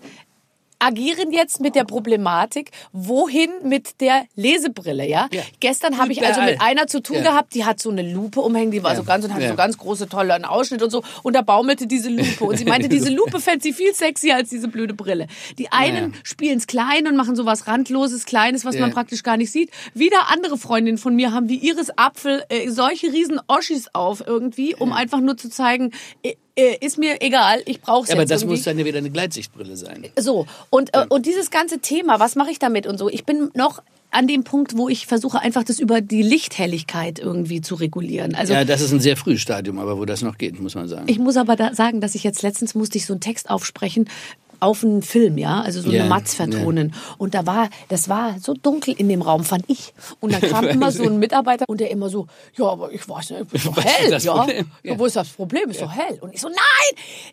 agieren 0.78 1.33
jetzt 1.33 1.61
mit 1.61 1.75
der 1.75 1.85
Problematik, 1.85 2.71
wohin 2.92 3.50
mit 3.62 4.00
der 4.00 4.25
Lesebrille, 4.35 5.06
ja? 5.09 5.28
Ja. 5.33 5.42
Gestern 5.61 5.99
habe 5.99 6.12
ich 6.12 6.25
also 6.25 6.40
mit 6.42 6.61
einer 6.61 6.87
zu 6.87 7.00
tun 7.02 7.16
Ja. 7.16 7.23
gehabt, 7.23 7.54
die 7.54 7.64
hat 7.64 7.80
so 7.80 7.90
eine 7.90 8.02
Lupe 8.02 8.40
umhängen, 8.40 8.71
die 8.71 8.83
war 8.83 8.92
Ja. 8.92 8.97
so 8.99 9.04
ganz 9.04 9.25
und 9.25 9.33
hatte 9.35 9.49
so 9.49 9.54
ganz 9.56 9.78
große, 9.78 10.09
tolle 10.09 10.35
einen 10.35 10.45
Ausschnitt 10.45 10.83
und 10.83 10.90
so 10.90 11.02
und 11.23 11.35
da 11.35 11.42
baumelte 11.42 11.87
diese 11.87 12.09
Lupe 12.11 12.45
und 12.45 12.56
sie 12.59 12.64
meinte, 12.66 12.88
diese 12.88 13.11
Lupe 13.11 13.40
fände 13.40 13.62
sie 13.62 13.73
viel 13.73 13.95
sexier 13.95 14.37
als 14.37 14.50
diese 14.50 14.68
blöde 14.68 14.95
Brille. 14.95 15.26
Die 15.59 15.73
einen 15.73 16.14
spielen's 16.25 16.66
klein 16.66 17.06
und 17.06 17.16
machen 17.16 17.37
sowas 17.37 17.66
randloses, 17.66 18.26
kleines, 18.26 18.64
was 18.64 18.76
man 18.78 18.90
praktisch 18.92 19.23
gar 19.23 19.37
nicht 19.37 19.50
sieht. 19.50 19.71
Wieder 19.95 20.30
andere 20.30 20.59
Freundinnen 20.59 20.99
von 20.99 21.14
mir 21.16 21.33
haben 21.33 21.49
wie 21.49 21.56
Iris 21.56 21.90
Apfel 21.97 22.45
äh, 22.49 22.68
solche 22.68 23.12
riesen 23.12 23.40
Oschis 23.49 23.88
auf 23.92 24.23
irgendwie, 24.26 24.75
um 24.75 24.92
einfach 24.92 25.21
nur 25.21 25.37
zu 25.37 25.49
zeigen, 25.49 25.92
äh, 26.23 26.35
ist 26.81 26.99
mir 26.99 27.21
egal, 27.21 27.63
ich 27.67 27.81
brauche 27.81 28.09
Ja, 28.09 28.15
aber 28.15 28.25
das 28.25 28.43
irgendwie. 28.43 28.57
muss 28.57 28.65
dann 28.65 28.79
ja 28.79 28.85
wieder 28.85 28.99
eine 28.99 29.11
Gleitsichtbrille 29.11 29.77
sein. 29.77 30.07
So, 30.19 30.47
und, 30.71 30.95
äh, 30.95 31.05
und 31.09 31.27
dieses 31.27 31.51
ganze 31.51 31.81
Thema, 31.81 32.19
was 32.19 32.35
mache 32.35 32.51
ich 32.51 32.59
damit 32.59 32.87
und 32.87 32.99
so, 32.99 33.09
ich 33.09 33.25
bin 33.25 33.51
noch 33.55 33.83
an 34.13 34.27
dem 34.27 34.45
Punkt, 34.45 34.77
wo 34.79 34.89
ich 34.89 35.07
versuche 35.07 35.41
einfach 35.41 35.65
das 35.65 35.79
über 35.79 36.01
die 36.01 36.23
Lichthelligkeit 36.23 37.19
irgendwie 37.19 37.61
zu 37.61 37.75
regulieren. 37.75 38.35
Also 38.35 38.55
Ja, 38.55 38.65
das 38.65 38.81
ist 38.81 38.93
ein 38.93 39.01
sehr 39.01 39.17
frühes 39.17 39.43
Stadium, 39.43 39.79
aber 39.79 39.99
wo 39.99 40.05
das 40.07 40.23
noch 40.23 40.39
geht, 40.39 40.59
muss 40.61 40.75
man 40.75 40.89
sagen. 40.89 41.05
ich 41.09 41.19
muss 41.19 41.37
aber 41.37 41.57
da 41.57 41.75
sagen, 41.75 42.01
dass 42.01 42.15
ich 42.15 42.25
jetzt 42.25 42.41
letztens 42.43 42.75
musste 42.75 42.97
ich 42.97 43.05
so 43.05 43.13
einen 43.13 43.21
Text 43.21 43.51
aufsprechen 43.51 44.09
auf 44.61 44.83
einen 44.85 45.03
Film, 45.03 45.39
ja, 45.39 45.61
also 45.61 45.81
so 45.81 45.91
Ja, 45.91 46.01
eine 46.01 46.09
Matz 46.09 46.35
vertonen. 46.35 46.95
Und 47.19 47.35
da 47.35 47.47
war, 47.47 47.69
das 47.89 48.09
war 48.09 48.37
so 48.41 48.55
dunkel 48.55 48.95
in 48.97 49.09
dem 49.09 49.23
Raum, 49.23 49.45
fand 49.45 49.65
ich. 49.69 49.93
Und 50.21 50.33
dann 50.33 50.41
kam 50.51 50.67
immer 50.67 50.91
so 50.93 51.05
ein 51.05 51.19
Mitarbeiter 51.19 51.65
und 51.69 51.81
der 51.81 51.91
immer 51.91 52.09
so, 52.09 52.27
ja, 52.57 52.67
aber 52.67 52.93
ich 52.93 53.09
weiß 53.09 53.31
nicht, 53.31 53.53
ist 53.53 53.67
doch 53.67 53.77
ist 53.77 53.85
hell, 53.85 54.11
das 54.11 54.25
ja. 54.25 54.47
Ja. 54.83 54.99
Wo 54.99 55.07
ist 55.07 55.17
das 55.17 55.29
Problem? 55.29 55.71
Ist 55.71 55.83
doch 55.83 55.93
hell. 55.93 56.19
Und 56.21 56.35
ich 56.35 56.41
so, 56.41 56.49
nein! 56.49 56.57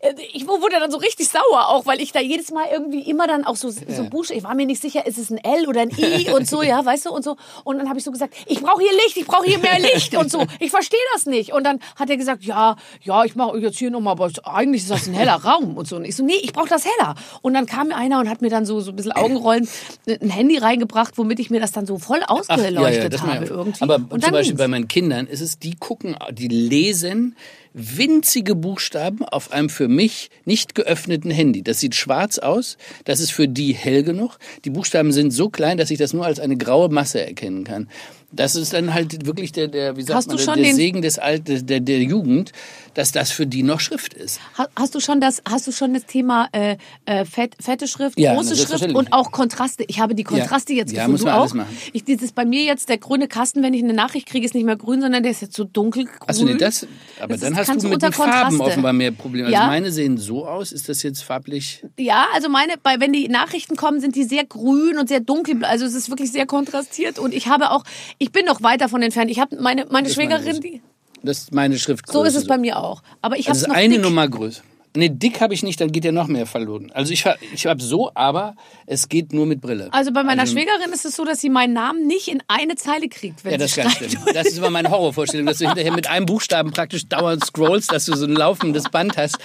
Äh, 0.02 0.14
Ich 0.34 0.48
wurde 0.48 0.80
dann 0.80 0.92
so 0.92 0.98
richtig 0.98 1.28
sauer 1.30 1.68
auch, 1.70 1.86
weil 1.86 2.02
ich 2.02 2.12
da 2.12 2.20
jedes 2.20 2.52
Mal 2.52 2.66
irgendwie 2.72 3.02
immer 3.10 3.28
dann 3.28 3.44
auch 3.46 3.56
so, 3.56 3.70
so 3.70 4.04
Buchstaben, 4.10 4.38
ich 4.40 4.44
war 4.44 4.56
mir 4.56 4.66
nicht 4.66 4.82
sicher, 4.82 5.06
ist 5.06 5.18
es 5.18 5.30
ein 5.30 5.38
L 5.38 5.68
oder 5.68 5.82
ein 5.82 5.90
I 5.92 6.30
und 6.36 6.48
so, 6.48 6.62
ja, 6.62 6.84
weißt 6.86 7.06
du, 7.06 7.10
und 7.12 7.24
so. 7.24 7.38
Und 7.64 7.78
dann 7.78 7.90
habe 7.90 8.00
ich 8.00 8.06
so 8.06 8.12
gesagt, 8.12 8.34
ich 8.46 8.62
brauche 8.62 8.82
hier 8.82 8.92
Licht, 9.06 9.18
ich 9.18 9.26
brauche 9.26 9.46
hier 9.46 9.60
mehr 9.60 9.80
Licht 9.80 10.16
und 10.16 10.30
so. 10.32 10.44
Ich 10.60 10.72
verstehe 10.72 11.00
das 11.14 11.26
nicht. 11.26 11.54
Und 11.54 11.64
dann 11.66 11.80
hat 11.96 12.10
er 12.10 12.18
gesagt, 12.18 12.44
ja, 12.44 12.76
ja, 13.02 13.24
ich 13.24 13.36
mache 13.36 13.58
jetzt 13.60 13.78
hier 13.78 13.92
nochmal, 13.92 14.12
aber 14.14 14.30
eigentlich 14.44 14.84
ist 14.84 14.92
das 14.92 15.08
ein 15.08 15.14
heller 15.14 15.36
Raum 15.44 15.78
und 15.78 15.88
so. 15.88 15.96
Und 15.98 16.06
ich 16.06 16.16
so, 16.16 16.24
nee, 16.24 16.36
ich 16.42 16.54
brauche 16.54 16.70
das 16.70 16.86
heller. 16.86 17.13
Und 17.42 17.54
dann 17.54 17.66
kam 17.66 17.90
mir 17.90 17.96
einer 17.96 18.20
und 18.20 18.30
hat 18.30 18.42
mir 18.42 18.50
dann 18.50 18.66
so, 18.66 18.80
so 18.80 18.92
ein 18.92 18.96
bisschen 18.96 19.12
Augenrollen 19.12 19.68
ein 20.08 20.30
Handy 20.30 20.58
reingebracht, 20.58 21.18
womit 21.18 21.40
ich 21.40 21.50
mir 21.50 21.60
das 21.60 21.72
dann 21.72 21.86
so 21.86 21.98
voll 21.98 22.22
ausgeleuchtet 22.26 23.14
das 23.14 23.22
habe 23.22 23.34
meine 23.34 23.46
ich 23.46 23.52
auch. 23.52 23.58
irgendwie. 23.58 23.82
Aber 23.82 23.96
und 23.96 24.24
zum 24.24 24.32
Beispiel 24.32 24.52
ging's. 24.52 24.58
bei 24.58 24.68
meinen 24.68 24.88
Kindern 24.88 25.28
ist 25.28 25.42
es, 25.42 25.60
die 25.60 25.76
gucken, 25.76 26.16
die 26.32 26.48
lesen 26.48 27.36
winzige 27.74 28.56
Buchstaben 28.56 29.24
auf 29.26 29.52
einem 29.52 29.70
für 29.70 29.88
mich 29.88 30.30
nicht 30.46 30.76
geöffneten 30.76 31.32
Handy. 31.32 31.64
Das 31.64 31.80
sieht 31.80 31.96
schwarz 31.96 32.38
aus, 32.40 32.78
das 33.06 33.20
ist 33.20 33.32
für 33.32 33.48
die 33.48 33.74
hell 33.74 34.04
genug. 34.04 34.38
Die 34.66 34.70
Buchstaben 34.70 35.12
sind 35.12 35.32
so 35.32 35.50
klein, 35.50 35.78
dass 35.78 35.92
ich 35.92 35.98
das 35.98 36.14
nur 36.14 36.26
als 36.26 36.40
eine 36.40 36.58
graue 36.58 36.90
Masse 36.90 37.26
erkennen 37.26 37.64
kann. 37.64 37.90
Das 38.36 38.56
ist 38.56 38.74
dann 38.74 38.96
halt 38.96 39.28
wirklich 39.28 39.52
der, 39.52 39.68
der 39.68 39.96
wie 39.96 40.02
sagt 40.02 40.16
Hast 40.18 40.28
man, 40.28 40.38
du 40.38 40.44
der, 40.44 40.56
der 40.56 40.74
Segen 40.74 41.04
des 41.04 41.20
Alt, 41.20 41.48
der, 41.48 41.80
der 41.80 42.02
Jugend, 42.02 42.52
dass 42.96 43.12
das 43.12 43.30
für 43.30 43.46
die 43.46 43.62
noch 43.62 43.80
Schrift 43.80 44.16
ist. 44.16 44.40
Ha- 44.58 44.70
Hast 44.76 44.96
du 44.96 45.00
schon 45.00 45.22
das, 45.22 45.44
hast 45.48 45.68
du 45.68 45.72
schon 45.72 45.94
das 45.94 46.08
Thema 46.08 46.50
äh, 46.52 46.78
äh, 47.06 47.26
fett, 47.26 47.54
fette 47.62 47.88
Schrift, 47.88 48.20
Ja, 48.20 48.34
große 48.34 48.56
Schrift 48.56 48.92
und 48.92 49.14
auch 49.14 49.32
Kontraste? 49.32 49.84
Ich 49.88 50.00
habe 50.00 50.16
die 50.16 50.24
Kontraste 50.24 50.74
Ja. 50.74 50.80
jetzt 50.80 50.94
Ja, 50.94 51.06
gefunden. 51.06 51.12
muss 51.12 51.20
du 51.22 51.26
man 51.28 51.36
auch? 51.36 51.40
alles 51.42 51.54
machen. 51.54 51.78
Ich, 51.94 52.06
dieses 52.06 52.32
bei 52.32 52.44
mir 52.44 52.64
jetzt 52.64 52.90
der 52.90 52.98
grüne 52.98 53.28
Kasten, 53.28 53.62
wenn 53.62 53.76
ich 53.76 53.84
eine 53.84 53.94
Nachricht 53.94 54.26
kriege, 54.28 54.44
ist 54.48 54.56
nicht 54.56 54.66
mehr 54.66 54.78
grün, 54.78 55.02
sondern 55.02 55.22
der 55.22 55.32
ist 55.32 55.44
jetzt 55.44 55.56
so 55.56 55.64
dunkelgrün. 55.66 56.18
Achso, 56.28 56.44
nee, 56.46 56.56
das, 56.58 56.88
aber 57.20 57.34
Das 57.36 57.42
dann 57.42 57.56
hast 57.64 57.68
kannst 57.74 57.86
du 57.86 57.90
mit 57.90 58.02
den 58.02 58.08
unter 58.08 58.18
Farben 58.18 58.42
Kontraste. 58.50 58.64
offenbar 58.64 58.94
mehr 58.94 59.12
Probleme. 59.12 59.48
Also 59.48 59.58
Ja. 59.60 59.68
meine 59.68 59.92
sehen 59.92 60.18
so 60.18 60.46
aus, 60.48 60.72
ist 60.72 60.88
das 60.90 61.04
jetzt 61.04 61.24
farblich? 61.24 61.84
Ja, 62.00 62.28
also 62.34 62.50
meine, 62.50 62.74
bei, 62.82 63.00
wenn 63.00 63.12
die 63.14 63.28
Nachrichten 63.28 63.76
kommen, 63.76 64.00
sind 64.00 64.16
die 64.16 64.24
sehr 64.24 64.46
grün 64.46 64.98
und 64.98 65.10
sehr 65.10 65.20
dunkel. 65.20 65.64
Also 65.66 65.86
es 65.86 65.94
ist 65.94 66.10
wirklich 66.10 66.32
sehr 66.32 66.46
kontrastiert. 66.46 67.20
Und 67.20 67.34
ich 67.34 67.48
habe 67.48 67.72
auch, 67.72 67.84
ich 68.18 68.32
bin 68.32 68.46
noch 68.46 68.62
weit 68.64 68.82
davon 68.82 69.02
entfernt. 69.02 69.30
Ich 69.32 69.40
habe 69.40 69.56
meine, 69.62 69.86
meine 69.90 70.08
Das 70.08 70.18
meine 70.18 70.32
Schwägerin, 70.38 70.56
ich. 70.56 70.60
die, 70.62 70.82
Das 71.24 71.40
ist 71.40 71.54
meine 71.54 71.78
Schriftgröße. 71.80 72.18
so 72.18 72.24
ist 72.24 72.36
es 72.36 72.46
bei 72.48 72.58
mir 72.58 72.78
auch. 72.78 73.02
Aber 73.22 73.38
ich 73.38 73.48
habe 73.48 73.58
Also 73.58 73.68
ist 73.68 73.72
eine 73.76 73.96
dick. 73.96 74.04
Nummer 74.04 74.28
größer. 74.28 74.62
Nee, 74.96 75.10
dick 75.10 75.42
habe 75.42 75.56
ich 75.56 75.64
nicht, 75.64 75.82
dann 75.82 75.92
geht 75.92 76.06
ja 76.06 76.12
noch 76.12 76.28
mehr 76.28 76.46
verloren. 76.46 76.92
Also 76.94 77.14
ich, 77.14 77.26
ich 77.54 77.66
habe 77.66 77.82
so, 77.82 78.12
aber 78.14 78.56
es 78.86 79.10
geht 79.10 79.34
nur 79.34 79.48
mit 79.48 79.60
Brille. 79.60 79.90
Also 79.92 80.14
bei 80.14 80.24
meiner 80.24 80.46
Schwägerin 80.46 80.92
ist 80.94 81.06
es 81.06 81.16
so, 81.16 81.26
dass 81.26 81.42
sie 81.42 81.50
meinen 81.50 81.74
Namen 81.74 82.06
nicht 82.06 82.28
in 82.28 82.44
eine 82.48 82.76
Zeile 82.76 83.10
kriegt, 83.10 83.44
wenn 83.44 83.54
ja, 83.54 83.58
das 83.58 83.72
ist 83.72 83.78
ganz 83.78 83.94
schlimm. 83.94 84.12
Das 84.34 84.48
ist 84.48 84.58
immer 84.60 84.70
meine 84.70 84.92
Horrorvorstellung, 84.92 85.48
dass 85.48 85.58
du 85.58 85.66
hinterher 85.66 85.94
mit 85.94 86.08
einem 86.08 86.28
Buchstaben 86.28 86.72
praktisch 86.72 87.08
dauernd 87.08 87.44
scrollst, 87.44 87.92
dass 87.92 88.06
du 88.06 88.16
so 88.16 88.26
ein 88.26 88.36
laufendes 88.36 88.84
Band 88.90 89.18
hast. 89.18 89.38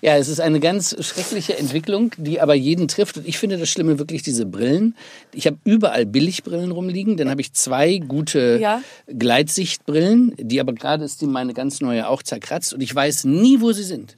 Ja, 0.00 0.16
es 0.16 0.28
ist 0.28 0.40
eine 0.40 0.58
ganz 0.58 0.96
schreckliche 1.04 1.56
Entwicklung, 1.56 2.10
die 2.16 2.40
aber 2.40 2.54
jeden 2.54 2.88
trifft. 2.88 3.18
Und 3.18 3.28
ich 3.28 3.38
finde 3.38 3.56
das 3.56 3.68
Schlimme 3.68 4.00
wirklich 4.00 4.22
diese 4.22 4.46
Brillen. 4.46 4.96
Ich 5.32 5.46
habe 5.46 5.58
überall 5.62 6.06
Billigbrillen 6.06 6.72
rumliegen. 6.72 7.16
Dann 7.16 7.30
habe 7.30 7.40
ich 7.40 7.52
zwei 7.52 7.98
gute 7.98 8.58
Ja. 8.60 8.82
Gleitsichtbrillen, 9.06 10.34
die 10.38 10.60
aber 10.60 10.72
gerade 10.72 11.04
ist 11.04 11.20
die 11.20 11.26
meine 11.26 11.54
ganz 11.54 11.80
neue 11.80 12.08
auch 12.08 12.24
zerkratzt. 12.24 12.74
Und 12.74 12.80
ich 12.80 12.92
weiß 12.92 13.24
nie, 13.24 13.60
wo 13.60 13.70
sie 13.70 13.84
sind. 13.84 14.16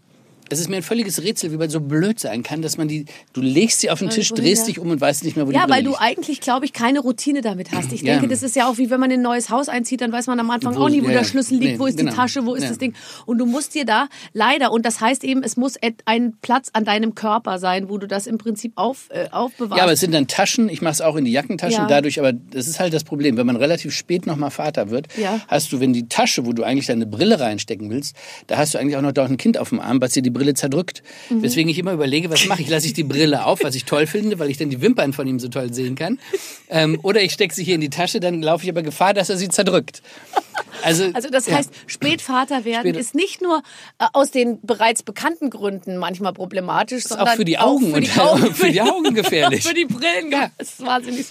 Es 0.50 0.60
ist 0.60 0.68
mir 0.68 0.76
ein 0.76 0.82
völliges 0.82 1.22
Rätsel, 1.22 1.52
wie 1.52 1.56
man 1.56 1.70
so 1.70 1.80
blöd 1.80 2.20
sein 2.20 2.42
kann, 2.42 2.60
dass 2.62 2.76
man 2.76 2.86
die, 2.88 3.06
du 3.32 3.40
legst 3.40 3.80
sie 3.80 3.90
auf 3.90 3.98
den 3.98 4.10
Tisch, 4.10 4.30
wohin, 4.30 4.44
drehst 4.44 4.62
ja. 4.62 4.66
dich 4.66 4.78
um 4.78 4.90
und 4.90 5.00
weißt 5.00 5.24
nicht 5.24 5.36
mehr, 5.36 5.46
wo 5.46 5.50
die 5.50 5.56
Ja, 5.56 5.68
weil 5.68 5.82
du 5.82 5.90
liegt. 5.90 6.02
eigentlich, 6.02 6.40
glaube 6.40 6.66
ich, 6.66 6.72
keine 6.72 7.00
Routine 7.00 7.40
damit 7.40 7.72
hast. 7.72 7.92
Ich 7.92 8.02
Ja. 8.02 8.14
denke, 8.14 8.28
das 8.28 8.42
ist 8.42 8.54
ja 8.54 8.68
auch 8.68 8.76
wie 8.78 8.90
wenn 8.90 9.00
man 9.00 9.10
in 9.10 9.20
ein 9.20 9.22
neues 9.22 9.48
Haus 9.50 9.68
einzieht, 9.68 10.00
dann 10.02 10.12
weiß 10.12 10.26
man 10.26 10.38
am 10.40 10.50
Anfang 10.50 10.74
Wo- 10.76 10.80
auch 10.84 10.88
nie, 10.88 11.00
wo 11.00 11.06
ja, 11.06 11.12
der 11.12 11.22
ja. 11.22 11.24
Schlüssel 11.26 11.58
liegt, 11.58 11.72
Nee, 11.74 11.78
wo 11.78 11.86
ist 11.86 11.96
genau. 11.96 12.10
die 12.10 12.16
Tasche, 12.16 12.44
wo 12.44 12.54
ist 12.54 12.62
Ja. 12.64 12.68
das 12.68 12.78
Ding. 12.78 12.94
Und 13.26 13.38
du 13.38 13.46
musst 13.46 13.74
dir 13.74 13.84
da 13.84 14.08
leider, 14.32 14.70
und 14.72 14.84
das 14.84 15.00
heißt 15.00 15.24
eben, 15.24 15.42
es 15.42 15.56
muss 15.56 15.74
ein 16.04 16.34
Platz 16.42 16.68
an 16.72 16.84
deinem 16.84 17.14
Körper 17.14 17.58
sein, 17.58 17.88
wo 17.88 17.98
du 17.98 18.06
das 18.06 18.26
im 18.26 18.38
Prinzip 18.38 18.72
auf, 18.76 19.08
äh, 19.10 19.28
aufbewahrst. 19.30 19.78
Ja, 19.78 19.84
aber 19.84 19.92
es 19.92 20.00
sind 20.00 20.12
dann 20.12 20.26
Taschen. 20.28 20.68
Ich 20.68 20.82
mache 20.82 20.92
es 20.92 21.00
auch 21.00 21.16
in 21.16 21.24
die 21.24 21.32
Jackentaschen. 21.32 21.78
Ja. 21.82 21.86
Dadurch, 21.86 22.18
aber 22.20 22.32
das 22.32 22.66
ist 22.68 22.80
halt 22.80 22.92
das 22.92 23.04
Problem. 23.04 23.36
Wenn 23.36 23.46
man 23.46 23.56
relativ 23.56 23.92
spät 23.94 24.26
nochmal 24.26 24.50
Vater 24.50 24.90
wird, 24.90 25.08
Ja. 25.16 25.40
hast 25.48 25.72
du, 25.72 25.80
wenn 25.80 25.92
die 25.92 26.08
Tasche, 26.08 26.44
wo 26.46 26.52
du 26.52 26.64
eigentlich 26.64 26.86
deine 26.86 27.06
Brille 27.06 27.40
reinstecken 27.40 27.90
willst, 27.90 28.14
da 28.46 28.58
hast 28.58 28.74
du 28.74 28.78
eigentlich 28.78 28.96
auch 28.96 29.02
noch 29.02 29.12
da 29.12 29.24
ein 29.24 29.36
Kind 29.38 29.58
auf 29.58 29.70
dem 29.70 29.80
Arm, 29.80 30.00
was 30.00 30.12
dir 30.12 30.22
die 30.22 30.30
Brille 30.34 30.52
zerdrückt. 30.52 31.02
Mhm. 31.30 31.42
Weswegen 31.42 31.70
ich 31.70 31.78
immer 31.78 31.92
überlege, 31.94 32.28
was 32.28 32.44
mache 32.46 32.60
ich? 32.60 32.68
Lasse 32.68 32.86
ich 32.86 32.92
die 32.92 33.04
Brille 33.04 33.46
auf, 33.46 33.62
was 33.62 33.74
ich 33.74 33.86
toll 33.86 34.06
finde, 34.06 34.38
weil 34.38 34.50
ich 34.50 34.58
dann 34.58 34.68
die 34.68 34.82
Wimpern 34.82 35.14
von 35.14 35.26
ihm 35.26 35.40
so 35.40 35.48
toll 35.48 35.72
sehen 35.72 35.94
kann. 35.94 36.18
Ähm, 36.68 36.98
oder 37.02 37.22
ich 37.22 37.32
stecke 37.32 37.54
sie 37.54 37.64
hier 37.64 37.76
in 37.76 37.80
die 37.80 37.90
Tasche, 37.90 38.20
dann 38.20 38.42
laufe 38.42 38.64
ich 38.64 38.70
aber 38.70 38.82
Gefahr, 38.82 39.14
dass 39.14 39.30
er 39.30 39.38
sie 39.38 39.48
zerdrückt. 39.48 40.02
Also, 40.82 41.08
Also 41.14 41.30
das 41.30 41.46
ja. 41.46 41.56
heißt, 41.56 41.70
Spätvater 41.86 42.64
werden 42.64 42.88
Spät- 42.92 42.96
ist 42.96 43.14
nicht 43.14 43.40
nur 43.40 43.62
äh, 43.98 44.04
aus 44.12 44.30
den 44.30 44.60
bereits 44.62 45.02
bekannten 45.02 45.48
Gründen 45.48 45.96
manchmal 45.96 46.32
problematisch, 46.34 47.04
sondern 47.04 47.28
auch 47.28 47.34
für 47.34 47.44
die 47.44 47.58
Augen 47.58 47.94
für 47.94 48.00
die 48.00 48.08
und- 48.10 48.18
Augen, 48.20 48.54
für 48.54 48.70
die 48.70 48.80
Augen 48.82 49.14
gefährlich. 49.14 49.62
für 49.66 49.74
die 49.74 49.86
Brillen, 49.86 50.30
ja. 50.30 50.50
das 50.58 50.68
ist 50.74 50.84
wahnsinnig. 50.86 51.26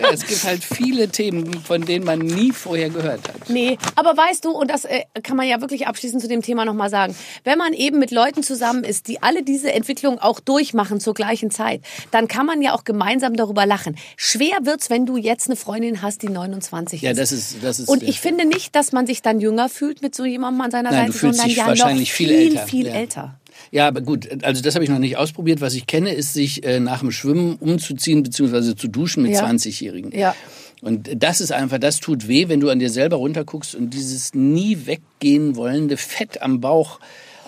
ja, 0.00 0.10
es 0.12 0.24
gibt 0.26 0.44
halt 0.44 0.62
viele 0.62 1.08
Themen, 1.08 1.52
von 1.64 1.84
denen 1.84 2.04
man 2.04 2.20
nie 2.20 2.52
vorher 2.52 2.90
gehört 2.90 3.26
hat. 3.28 3.50
Nee, 3.50 3.76
aber 3.96 4.16
weißt 4.16 4.44
du, 4.44 4.50
und 4.50 4.70
das 4.70 4.84
äh, 4.84 5.02
kann 5.22 5.36
man 5.36 5.48
ja 5.48 5.60
wirklich 5.60 5.86
abschließend 5.86 6.22
zu 6.22 6.28
dem 6.28 6.42
Thema 6.42 6.64
nochmal 6.64 6.90
sagen, 6.90 7.16
wenn 7.44 7.58
man 7.58 7.72
eben 7.72 7.98
mit 7.98 8.10
Leuten 8.12 8.41
zusammen 8.42 8.84
ist, 8.84 9.08
die 9.08 9.22
alle 9.22 9.42
diese 9.42 9.72
Entwicklung 9.72 10.18
auch 10.18 10.40
durchmachen 10.40 11.00
zur 11.00 11.14
gleichen 11.14 11.50
Zeit, 11.50 11.82
dann 12.10 12.28
kann 12.28 12.46
man 12.46 12.62
ja 12.62 12.74
auch 12.74 12.84
gemeinsam 12.84 13.34
darüber 13.36 13.66
lachen. 13.66 13.96
Schwer 14.16 14.56
wird's, 14.64 14.90
wenn 14.90 15.06
du 15.06 15.16
jetzt 15.16 15.46
eine 15.48 15.56
Freundin 15.56 16.02
hast, 16.02 16.22
die 16.22 16.28
29 16.28 17.02
Ja, 17.02 17.10
ist. 17.12 17.18
das 17.18 17.32
ist, 17.32 17.56
das 17.62 17.80
ist. 17.80 17.88
Und 17.88 18.02
ich 18.02 18.20
finde 18.20 18.44
nicht, 18.46 18.74
dass 18.76 18.92
man 18.92 19.06
sich 19.06 19.22
dann 19.22 19.40
jünger 19.40 19.68
fühlt 19.68 20.02
mit 20.02 20.14
so 20.14 20.24
jemandem 20.24 20.60
an 20.62 20.70
seiner 20.70 20.90
Nein, 20.90 21.00
Seite, 21.06 21.12
du 21.12 21.18
fühlst 21.18 21.36
sondern 21.38 21.48
dich 21.48 21.56
ja 21.58 21.66
wahrscheinlich 21.66 22.08
noch 22.10 22.16
viel 22.16 22.28
viel, 22.28 22.36
älter. 22.36 22.66
viel 22.66 22.86
Ja. 22.86 22.92
älter. 22.94 23.38
Ja, 23.70 23.88
aber 23.88 24.00
gut, 24.00 24.44
also 24.44 24.62
das 24.62 24.74
habe 24.74 24.84
ich 24.84 24.90
noch 24.90 24.98
nicht 24.98 25.16
ausprobiert. 25.16 25.60
Was 25.60 25.74
ich 25.74 25.86
kenne, 25.86 26.12
ist 26.14 26.32
sich 26.34 26.64
äh, 26.64 26.80
nach 26.80 27.00
dem 27.00 27.10
Schwimmen 27.12 27.56
umzuziehen 27.56 28.22
bzw. 28.22 28.74
zu 28.76 28.88
duschen 28.88 29.22
mit 29.22 29.32
Ja. 29.32 29.44
20-Jährigen. 29.44 30.10
Ja. 30.18 30.34
Und 30.80 31.10
das 31.22 31.40
ist 31.40 31.52
einfach, 31.52 31.78
das 31.78 32.00
tut 32.00 32.26
weh, 32.26 32.48
wenn 32.48 32.58
du 32.60 32.68
an 32.70 32.80
dir 32.80 32.90
selber 32.90 33.16
runterguckst 33.16 33.74
und 33.76 33.90
dieses 33.90 34.34
nie 34.34 34.78
weggehen 34.86 35.54
wollende 35.54 35.96
Fett 35.96 36.42
am 36.42 36.60
Bauch 36.60 36.98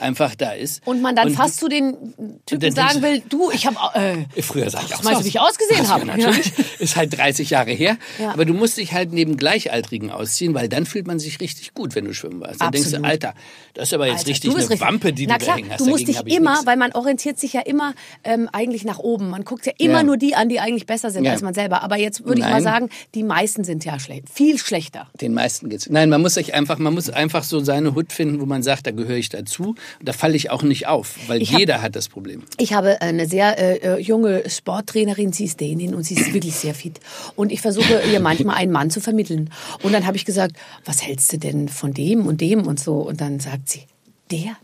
einfach 0.00 0.34
da 0.34 0.52
ist. 0.52 0.86
Und 0.86 1.02
man 1.02 1.14
dann 1.16 1.28
Und 1.28 1.34
fast 1.34 1.58
zu 1.58 1.68
den 1.68 1.94
Typen 2.46 2.72
sagen 2.74 3.02
will, 3.02 3.22
du, 3.28 3.50
ich 3.50 3.66
habe 3.66 3.76
äh, 3.94 4.42
Früher 4.42 4.68
sah 4.70 4.80
ich 4.86 4.94
auch 4.94 5.02
meinst 5.02 5.20
du, 5.20 5.24
wie 5.24 5.28
ich 5.28 5.40
ausgesehen 5.40 5.84
Ja, 5.84 5.88
habe? 5.90 6.06
natürlich. 6.06 6.52
Ist 6.78 6.96
halt 6.96 7.16
30 7.16 7.50
Jahre 7.50 7.70
her. 7.72 7.96
Ja. 8.18 8.32
Aber 8.32 8.44
du 8.44 8.54
musst 8.54 8.76
dich 8.76 8.92
halt 8.92 9.12
neben 9.12 9.36
Gleichaltrigen 9.36 10.10
ausziehen, 10.10 10.54
weil 10.54 10.68
dann 10.68 10.86
fühlt 10.86 11.06
man 11.06 11.18
sich 11.18 11.40
richtig 11.40 11.74
gut, 11.74 11.94
wenn 11.94 12.04
du 12.04 12.14
schwimmen 12.14 12.40
warst. 12.40 12.60
Dann 12.60 12.72
denkst 12.72 12.90
du, 12.90 12.96
Absolut. 12.96 13.10
Alter, 13.10 13.34
das 13.74 13.88
ist 13.88 13.94
aber 13.94 14.06
jetzt 14.06 14.18
Alter, 14.18 14.28
richtig 14.30 14.50
eine 14.50 14.58
richtig. 14.60 14.80
Wampe, 14.80 15.12
die 15.12 15.26
Na 15.26 15.38
du 15.38 15.44
klar, 15.44 15.56
da 15.56 15.60
hängen 15.62 15.72
hast. 15.72 15.80
Du 15.80 15.86
musst 15.86 16.08
Dagegen 16.08 16.24
dich 16.26 16.36
immer, 16.36 16.52
nix. 16.54 16.66
weil 16.66 16.76
man 16.76 16.92
orientiert 16.92 17.38
sich 17.38 17.52
ja 17.52 17.60
immer 17.62 17.94
ähm, 18.24 18.48
eigentlich 18.52 18.84
nach 18.84 18.98
oben. 18.98 19.30
Man 19.30 19.44
guckt 19.44 19.66
ja 19.66 19.72
immer 19.78 19.94
Ja. 19.98 20.02
nur 20.02 20.16
die 20.16 20.34
an, 20.34 20.48
die 20.48 20.60
eigentlich 20.60 20.86
besser 20.86 21.10
sind 21.10 21.24
Ja. 21.24 21.32
als 21.32 21.42
man 21.42 21.54
selber. 21.54 21.82
Aber 21.82 21.96
jetzt 21.96 22.24
würde 22.24 22.40
ich 22.40 22.46
mal 22.46 22.62
sagen, 22.62 22.88
die 23.14 23.22
meisten 23.22 23.64
sind 23.64 23.84
ja 23.84 23.98
schlecht, 23.98 24.28
viel 24.30 24.58
schlechter. 24.58 25.08
Den 25.20 25.34
meisten 25.34 25.68
geht's. 25.68 25.88
Nein, 25.88 26.08
man 26.10 26.20
muss 26.22 26.34
sich 26.34 26.54
einfach, 26.54 26.78
man 26.78 26.94
muss 26.94 27.10
einfach 27.10 27.44
so 27.44 27.60
seine 27.60 27.94
Hut 27.94 28.12
finden, 28.12 28.40
wo 28.40 28.46
man 28.46 28.62
sagt, 28.62 28.86
da 28.86 28.90
gehöre 28.90 29.16
ich 29.16 29.28
dazu. 29.28 29.74
Da 30.02 30.12
falle 30.12 30.36
ich 30.36 30.50
auch 30.50 30.62
nicht 30.62 30.86
auf, 30.86 31.16
weil 31.26 31.40
Ich 31.42 31.52
hab- 31.52 31.58
jeder 31.60 31.82
hat 31.82 31.96
das 31.96 32.08
Problem. 32.08 32.42
Ich 32.58 32.72
habe 32.72 33.00
eine 33.02 33.26
sehr 33.26 33.58
äh, 33.58 33.76
äh, 33.96 34.00
junge 34.00 34.48
Sporttrainerin, 34.48 35.32
sie 35.32 35.44
ist 35.44 35.60
Dänin 35.60 35.94
und 35.94 36.02
sie 36.04 36.14
ist 36.14 36.32
wirklich 36.34 36.54
sehr 36.54 36.74
fit. 36.74 37.00
Und 37.36 37.52
ich 37.52 37.60
versuche 37.60 38.02
ihr 38.12 38.20
manchmal 38.20 38.56
einen 38.56 38.72
Mann 38.72 38.90
zu 38.90 39.00
vermitteln. 39.00 39.50
Und 39.82 39.92
dann 39.92 40.06
habe 40.06 40.16
ich 40.16 40.24
gesagt, 40.24 40.56
was 40.84 41.02
hältst 41.06 41.32
du 41.32 41.38
denn 41.38 41.68
von 41.68 41.92
dem 41.94 42.26
und 42.26 42.40
dem 42.40 42.66
und 42.66 42.78
so? 42.80 42.94
Und 42.96 43.20
dann 43.20 43.40
sagt 43.40 43.68
sie, 43.68 43.82
der, 44.30 44.56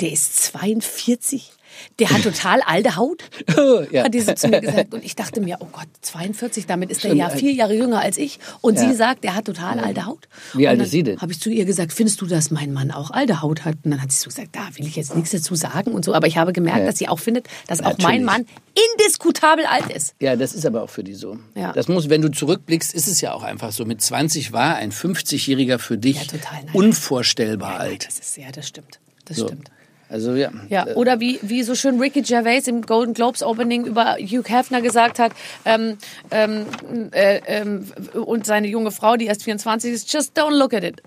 der 0.00 0.12
ist 0.12 0.42
42. 0.42 1.50
Der 1.98 2.10
hat 2.10 2.22
total 2.22 2.60
alte 2.62 2.96
Haut, 2.96 3.22
Ja. 3.90 4.04
hat 4.04 4.14
die 4.14 4.20
so 4.20 4.32
zu 4.34 4.48
mir 4.48 4.60
gesagt. 4.60 4.94
Und 4.94 5.04
ich 5.04 5.16
dachte 5.16 5.40
mir, 5.40 5.56
oh 5.60 5.66
Gott, 5.72 5.86
42, 6.02 6.66
damit 6.66 6.90
ist 6.90 7.04
er 7.04 7.10
Schon 7.10 7.18
ja 7.18 7.28
vier 7.30 7.52
Jahre 7.52 7.74
jünger 7.74 8.00
als 8.00 8.18
ich. 8.18 8.38
Und 8.60 8.76
Ja. 8.76 8.88
sie 8.88 8.94
sagt, 8.94 9.24
der 9.24 9.34
hat 9.34 9.44
total 9.46 9.78
alte 9.80 10.06
Haut. 10.06 10.28
Wie 10.54 10.66
alt 10.68 10.80
ist 10.80 10.90
sie 10.90 11.02
denn? 11.02 11.20
Habe 11.20 11.32
ich 11.32 11.40
zu 11.40 11.50
ihr 11.50 11.64
gesagt, 11.64 11.92
findest 11.92 12.20
du, 12.20 12.26
dass 12.26 12.50
mein 12.50 12.72
Mann 12.72 12.90
auch 12.90 13.10
alte 13.10 13.42
Haut 13.42 13.64
hat? 13.64 13.76
Und 13.84 13.90
dann 13.92 14.02
hat 14.02 14.12
sie 14.12 14.18
so 14.18 14.26
gesagt, 14.28 14.48
da 14.52 14.68
will 14.76 14.86
ich 14.86 14.96
jetzt 14.96 15.14
nichts 15.14 15.30
dazu 15.30 15.54
sagen 15.54 15.92
und 15.92 16.04
so. 16.04 16.14
Aber 16.14 16.26
ich 16.26 16.36
habe 16.36 16.52
gemerkt, 16.52 16.80
Ja. 16.80 16.86
dass 16.86 16.98
sie 16.98 17.08
auch 17.08 17.18
findet, 17.18 17.46
dass 17.66 17.80
auch 17.80 17.96
mein 17.98 18.22
Natürlich. 18.22 18.26
Mann 18.26 18.46
indiskutabel 18.94 19.66
alt 19.66 19.90
ist. 19.90 20.14
Ja, 20.20 20.36
das 20.36 20.52
ist 20.54 20.64
aber 20.66 20.82
auch 20.82 20.90
für 20.90 21.02
die 21.04 21.14
so. 21.14 21.38
Ja. 21.54 21.72
Das 21.72 21.88
muss, 21.88 22.08
wenn 22.08 22.22
du 22.22 22.28
zurückblickst, 22.30 22.94
ist 22.94 23.08
es 23.08 23.20
ja 23.20 23.32
auch 23.34 23.42
einfach 23.42 23.72
so. 23.72 23.84
Mit 23.84 24.00
20 24.00 24.52
war 24.52 24.76
ein 24.76 24.92
50-Jähriger 24.92 25.78
für 25.78 25.98
dich 25.98 26.26
total, 26.26 26.60
unvorstellbar 26.72 27.80
alt. 27.80 28.06
Das 28.06 28.18
ist, 28.18 28.36
ja, 28.36 28.50
das 28.52 28.66
stimmt. 28.68 29.00
Das 29.24 29.36
So. 29.38 29.46
stimmt. 29.46 29.70
Also 30.08 30.34
ja. 30.34 30.50
Ja, 30.68 30.86
Äh, 30.86 30.94
oder 30.94 31.20
wie, 31.20 31.38
wie 31.42 31.62
so 31.62 31.74
schön 31.74 32.00
Ricky 32.00 32.22
Gervais 32.22 32.66
im 32.66 32.82
Golden 32.82 33.14
Globes 33.14 33.42
Opening 33.42 33.84
über 33.84 34.16
Hugh 34.18 34.48
Hefner 34.48 34.80
gesagt 34.80 35.18
hat, 35.18 35.32
ähm, 35.64 35.98
ähm, 36.30 36.66
äh, 37.12 37.40
ähm, 37.46 37.86
und 38.14 38.46
seine 38.46 38.68
junge 38.68 38.90
Frau, 38.90 39.16
die 39.16 39.26
erst 39.26 39.44
24 39.44 39.92
ist, 39.92 40.12
just 40.12 40.38
don't 40.38 40.56
look 40.56 40.72
at 40.72 40.84
it. 40.84 41.02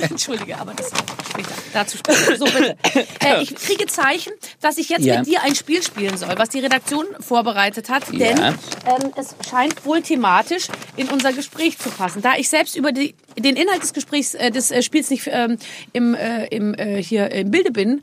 Entschuldige, 0.00 0.56
aber 0.58 0.74
das 0.74 0.90
später. 1.30 1.48
Dazu 1.72 1.98
später. 1.98 2.36
So, 2.36 2.44
bitte. 2.46 2.76
Äh, 3.24 3.42
ich 3.42 3.54
kriege 3.54 3.86
Zeichen, 3.86 4.32
dass 4.60 4.78
ich 4.78 4.88
jetzt 4.88 5.04
Ja. 5.04 5.18
mit 5.18 5.28
dir 5.28 5.42
ein 5.42 5.54
Spiel 5.54 5.82
spielen 5.82 6.16
soll, 6.16 6.34
was 6.36 6.48
die 6.50 6.60
Redaktion 6.60 7.06
vorbereitet 7.20 7.88
hat. 7.88 8.04
Denn 8.12 8.36
Ja. 8.36 8.48
ähm, 8.86 9.12
es 9.16 9.34
scheint 9.48 9.84
wohl 9.84 10.02
thematisch 10.02 10.68
in 10.96 11.08
unser 11.08 11.32
Gespräch 11.32 11.78
zu 11.78 11.90
passen. 11.90 12.22
Da 12.22 12.36
ich 12.36 12.48
selbst 12.48 12.76
über 12.76 12.92
die, 12.92 13.14
den 13.36 13.56
Inhalt 13.56 13.82
des 13.82 13.92
Gesprächs, 13.92 14.34
äh, 14.34 14.50
des 14.50 14.70
äh, 14.70 14.82
Spiels 14.82 15.10
nicht 15.10 15.28
ähm, 15.30 15.58
im, 15.92 16.14
äh, 16.14 16.46
im, 16.46 16.74
äh, 16.74 17.02
hier 17.02 17.30
im 17.30 17.50
Bilde 17.50 17.70
bin, 17.70 18.02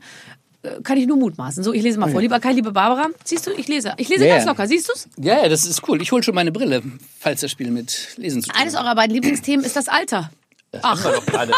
kann 0.82 0.98
ich 0.98 1.06
nur 1.06 1.16
mutmaßen. 1.16 1.62
So, 1.62 1.72
ich 1.72 1.82
lese 1.82 1.98
mal 1.98 2.10
vor. 2.10 2.20
Lieber 2.20 2.40
Kai, 2.40 2.52
liebe 2.52 2.72
Barbara, 2.72 3.08
siehst 3.24 3.46
du, 3.46 3.52
ich 3.52 3.68
lese. 3.68 3.92
Ich 3.96 4.08
lese 4.08 4.24
Ja, 4.26 4.34
ganz 4.34 4.44
ja. 4.44 4.50
locker. 4.50 4.66
Siehst 4.66 4.88
du's? 4.88 5.08
Ja, 5.18 5.42
ja, 5.42 5.48
das 5.48 5.64
ist 5.64 5.86
cool. 5.88 6.00
Ich 6.02 6.12
hole 6.12 6.22
schon 6.22 6.34
meine 6.34 6.52
Brille, 6.52 6.82
falls 7.18 7.40
das 7.40 7.50
Spiel 7.50 7.70
mit 7.70 8.08
Lesen 8.16 8.42
zu 8.42 8.50
tun 8.50 8.60
Eines 8.60 8.76
hat. 8.76 8.84
eurer 8.84 8.94
beiden 8.94 9.14
Lieblingsthemen 9.14 9.64
ist 9.64 9.76
das 9.76 9.88
Alter. 9.88 10.30
Ach, 10.82 11.02
Haben 11.04 11.04
wir 11.04 11.12
doch 11.20 11.26
gerade. 11.26 11.52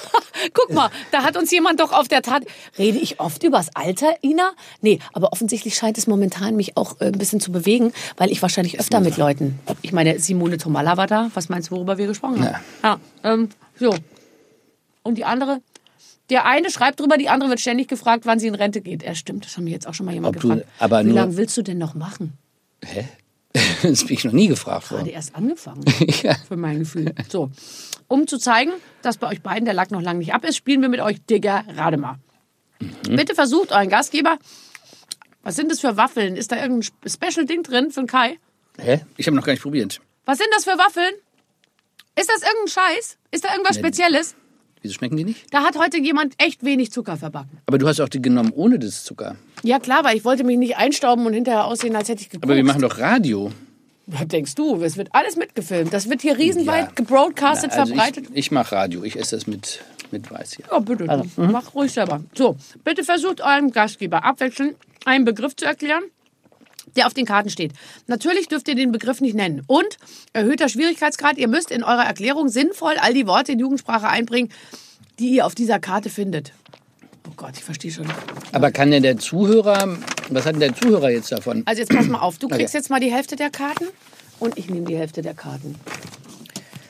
guck 0.54 0.72
mal, 0.72 0.90
da 1.10 1.22
hat 1.24 1.36
uns 1.36 1.50
jemand 1.50 1.80
doch 1.80 1.92
auf 1.92 2.08
der 2.08 2.22
Tat. 2.22 2.44
Rede 2.78 2.98
ich 2.98 3.20
oft 3.20 3.42
übers 3.42 3.68
Alter, 3.74 4.14
Ina? 4.22 4.52
Nee, 4.80 4.98
aber 5.12 5.32
offensichtlich 5.32 5.74
scheint 5.74 5.98
es 5.98 6.06
momentan 6.06 6.56
mich 6.56 6.76
auch 6.76 7.00
äh, 7.00 7.06
ein 7.06 7.12
bisschen 7.18 7.40
zu 7.40 7.52
bewegen, 7.52 7.92
weil 8.16 8.30
ich 8.30 8.40
wahrscheinlich 8.40 8.80
öfter 8.80 9.00
mit 9.00 9.16
Leuten. 9.18 9.58
Ich 9.82 9.92
meine, 9.92 10.18
Simone 10.18 10.56
Tomalla 10.58 10.96
war 10.96 11.06
da. 11.06 11.30
Was 11.34 11.48
meinst 11.48 11.70
du, 11.70 11.74
worüber 11.76 11.98
wir 11.98 12.06
gesprochen 12.06 12.44
haben? 12.44 12.62
Ja. 12.82 13.00
ähm, 13.24 13.48
so. 13.78 13.94
Und 15.02 15.18
die 15.18 15.24
andere? 15.24 15.60
Der 16.30 16.46
eine 16.46 16.70
schreibt 16.70 17.00
drüber, 17.00 17.18
die 17.18 17.28
andere 17.28 17.50
wird 17.50 17.60
ständig 17.60 17.88
gefragt, 17.88 18.24
wann 18.26 18.38
sie 18.38 18.46
in 18.46 18.54
Rente 18.54 18.80
geht. 18.80 19.02
Er 19.02 19.14
stimmt, 19.14 19.44
das 19.44 19.56
hat 19.56 19.64
mich 19.64 19.72
jetzt 19.72 19.86
auch 19.86 19.94
schon 19.94 20.06
mal 20.06 20.12
jemand 20.14 20.36
Ob 20.36 20.42
du- 20.42 20.48
gefragt. 20.48 20.68
aber 20.78 21.04
Wie 21.04 21.10
lange 21.10 21.36
willst 21.36 21.56
du 21.56 21.62
denn 21.62 21.78
noch 21.78 21.94
machen? 21.94 22.32
Hä? 22.84 23.06
Das 23.82 24.04
bin 24.04 24.14
ich 24.16 24.24
noch 24.24 24.32
nie 24.32 24.46
gefragt 24.48 24.88
Gerade 24.88 25.02
worden. 25.02 25.12
erst 25.12 25.34
angefangen. 25.34 25.84
Ja. 26.22 26.34
Für 26.48 26.56
mein 26.56 26.78
Gefühl. 26.78 27.12
So. 27.28 27.50
Um 28.08 28.26
zu 28.26 28.38
zeigen, 28.38 28.72
dass 29.02 29.18
bei 29.18 29.26
euch 29.28 29.42
beiden 29.42 29.64
der 29.66 29.74
Lack 29.74 29.90
noch 29.90 30.00
lange 30.00 30.20
nicht 30.20 30.32
ab 30.32 30.44
ist, 30.44 30.56
spielen 30.56 30.80
wir 30.80 30.88
mit 30.88 31.00
euch 31.00 31.20
Digger 31.26 31.64
Rademar. 31.76 32.18
Mhm. 32.80 33.16
Bitte 33.16 33.34
versucht 33.34 33.72
euren 33.72 33.88
Gastgeber. 33.90 34.38
Was 35.42 35.56
sind 35.56 35.70
das 35.70 35.80
für 35.80 35.96
Waffeln? 35.96 36.36
Ist 36.36 36.52
da 36.52 36.62
irgendein 36.62 36.88
Special-Ding 37.06 37.62
drin 37.64 37.90
für 37.90 38.00
den 38.02 38.06
Kai? 38.06 38.38
Hä? 38.78 39.00
Ich 39.16 39.26
habe 39.26 39.36
noch 39.36 39.44
gar 39.44 39.52
nicht 39.52 39.62
probiert. 39.62 40.00
Was 40.24 40.38
sind 40.38 40.48
das 40.54 40.64
für 40.64 40.78
Waffeln? 40.78 41.12
Ist 42.18 42.30
das 42.30 42.42
irgendein 42.42 42.68
Scheiß? 42.68 43.18
Ist 43.32 43.44
da 43.44 43.50
irgendwas 43.52 43.76
Spezielles? 43.76 44.34
Wieso 44.82 44.94
schmecken 44.94 45.16
die 45.16 45.24
nicht? 45.24 45.46
Da 45.54 45.62
hat 45.62 45.78
heute 45.78 45.98
jemand 46.00 46.34
echt 46.38 46.64
wenig 46.64 46.90
Zucker 46.92 47.16
verbacken. 47.16 47.58
Aber 47.66 47.78
du 47.78 47.86
hast 47.88 48.00
auch 48.00 48.08
die 48.08 48.20
genommen 48.20 48.52
ohne 48.54 48.78
das 48.78 49.04
Zucker. 49.04 49.36
Ja 49.62 49.78
klar, 49.78 50.04
weil 50.04 50.16
ich 50.16 50.24
wollte 50.24 50.44
mich 50.44 50.58
nicht 50.58 50.76
einstauben 50.76 51.24
und 51.24 51.32
hinterher 51.32 51.64
aussehen, 51.66 51.94
als 51.96 52.08
hätte 52.08 52.22
ich 52.22 52.30
geguckt. 52.30 52.44
Aber 52.44 52.56
wir 52.56 52.64
machen 52.64 52.82
doch 52.82 52.98
Radio. 52.98 53.52
Was 54.06 54.26
denkst 54.26 54.56
du? 54.56 54.82
Es 54.82 54.96
wird 54.96 55.08
alles 55.12 55.36
mitgefilmt. 55.36 55.92
Das 55.92 56.10
wird 56.10 56.22
hier 56.22 56.36
riesenweit 56.36 56.86
Ja. 56.86 56.90
gebroadcastet, 56.96 57.70
Na, 57.72 57.82
also 57.82 57.94
verbreitet. 57.94 58.26
Ich, 58.32 58.36
ich 58.36 58.50
mache 58.50 58.74
Radio. 58.74 59.04
Ich 59.04 59.16
esse 59.16 59.36
das 59.36 59.46
mit, 59.46 59.80
mit 60.10 60.28
Weiß 60.30 60.54
hier. 60.54 60.64
Ja, 60.70 60.80
bitte. 60.80 61.06
du. 61.06 61.42
Mach 61.42 61.72
ruhig 61.74 61.92
selber. 61.92 62.20
So, 62.34 62.56
bitte 62.82 63.04
versucht 63.04 63.40
eurem 63.40 63.70
Gastgeber 63.70 64.24
abwechselnd 64.24 64.74
einen 65.04 65.24
Begriff 65.24 65.54
zu 65.54 65.64
erklären, 65.64 66.02
der 66.96 67.06
auf 67.06 67.14
den 67.14 67.26
Karten 67.26 67.50
steht. 67.50 67.72
Natürlich 68.06 68.48
dürft 68.48 68.68
ihr 68.68 68.74
den 68.74 68.92
Begriff 68.92 69.20
nicht 69.20 69.34
nennen. 69.34 69.62
Und 69.66 69.96
erhöhter 70.32 70.68
Schwierigkeitsgrad, 70.68 71.38
ihr 71.38 71.48
müsst 71.48 71.70
in 71.70 71.82
eurer 71.82 72.04
Erklärung 72.04 72.48
sinnvoll 72.48 72.94
all 73.00 73.14
die 73.14 73.26
Worte 73.26 73.52
in 73.52 73.58
Jugendsprache 73.58 74.08
einbringen, 74.08 74.50
die 75.18 75.30
ihr 75.30 75.46
auf 75.46 75.54
dieser 75.54 75.78
Karte 75.78 76.10
findet. 76.10 76.52
Oh 77.28 77.32
Gott, 77.36 77.52
ich 77.56 77.64
verstehe 77.64 77.90
schon. 77.92 78.06
Aber 78.52 78.70
kann 78.72 78.90
denn 78.90 79.02
der 79.02 79.16
Zuhörer, 79.18 79.96
was 80.30 80.44
hat 80.44 80.54
denn 80.54 80.60
der 80.60 80.74
Zuhörer 80.74 81.10
jetzt 81.10 81.30
davon? 81.32 81.62
Also 81.66 81.80
jetzt 81.80 81.92
pass 81.94 82.06
mal 82.08 82.18
auf, 82.20 82.38
du 82.38 82.48
kriegst 82.48 82.74
Okay. 82.74 82.78
jetzt 82.78 82.90
mal 82.90 83.00
die 83.00 83.12
Hälfte 83.12 83.36
der 83.36 83.50
Karten 83.50 83.86
und 84.40 84.58
ich 84.58 84.68
nehme 84.68 84.86
die 84.86 84.96
Hälfte 84.96 85.22
der 85.22 85.34
Karten. 85.34 85.76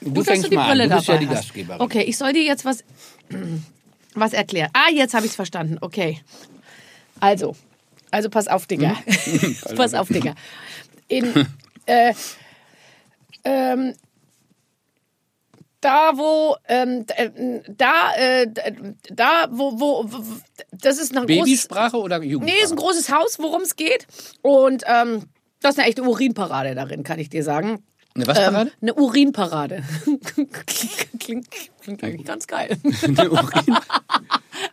Du 0.00 0.14
Gut, 0.14 0.28
dass 0.28 0.40
du 0.40 0.48
die 0.48 0.57
Brille 0.57 0.85
an. 0.85 0.90
Du 0.90 0.96
bist 0.96 1.07
ja 1.09 1.14
dabei 1.14 1.24
die 1.26 1.28
hast. 1.31 1.37
Gastgeberin. 1.44 1.81
Okay, 1.81 2.02
ich 2.02 2.16
soll 2.16 2.33
dir 2.33 2.42
jetzt 2.42 2.64
was, 2.64 2.83
was 4.14 4.33
erklären. 4.33 4.70
Ah, 4.72 4.90
jetzt 4.92 5.14
habe 5.14 5.26
ich 5.26 5.31
es 5.33 5.37
verstanden. 5.37 5.78
Okay. 5.81 6.20
Also, 7.20 7.55
also 8.12 8.31
pass 8.31 8.46
auf, 8.46 8.66
Digga. 8.66 8.96
pass 9.77 9.94
auf, 9.94 10.09
Digga. 10.09 10.35
In, 11.09 11.46
äh, 11.87 12.14
ähm, 13.44 13.94
da 15.81 16.12
wo 16.14 16.57
ähm, 16.68 17.05
äh, 17.16 17.31
da 17.68 18.12
äh, 18.16 18.46
da 19.11 19.48
wo, 19.51 19.81
wo 19.81 20.05
wo 20.07 20.25
das 20.70 20.98
ist 20.98 21.16
ein 21.16 21.27
großes 21.27 21.44
Babysprache 21.44 21.96
oder 21.98 22.22
Jugendsprache? 22.22 22.59
Nee, 22.59 22.64
ist 22.64 22.70
ein 22.70 22.77
großes 22.77 23.11
Haus, 23.11 23.38
worum 23.40 23.62
es 23.62 23.75
geht. 23.75 24.07
Und 24.42 24.85
ähm, 24.87 25.25
das 25.61 25.75
ist 25.75 25.79
eine 25.81 25.88
echte 25.88 26.03
Urinparade 26.03 26.75
darin, 26.75 27.03
kann 27.03 27.18
ich 27.18 27.29
dir 27.31 27.42
sagen. 27.42 27.83
Eine 28.14 28.27
was 28.27 28.38
Parade? 28.38 28.70
Ähm, 28.70 28.77
eine 28.83 28.94
Urinparade. 28.94 29.83
klingt, 31.18 31.48
klingt 31.81 32.05
eigentlich 32.05 32.27
ganz 32.27 32.46
geil. 32.46 32.77
Eine 33.03 33.31
Urin- 33.31 33.77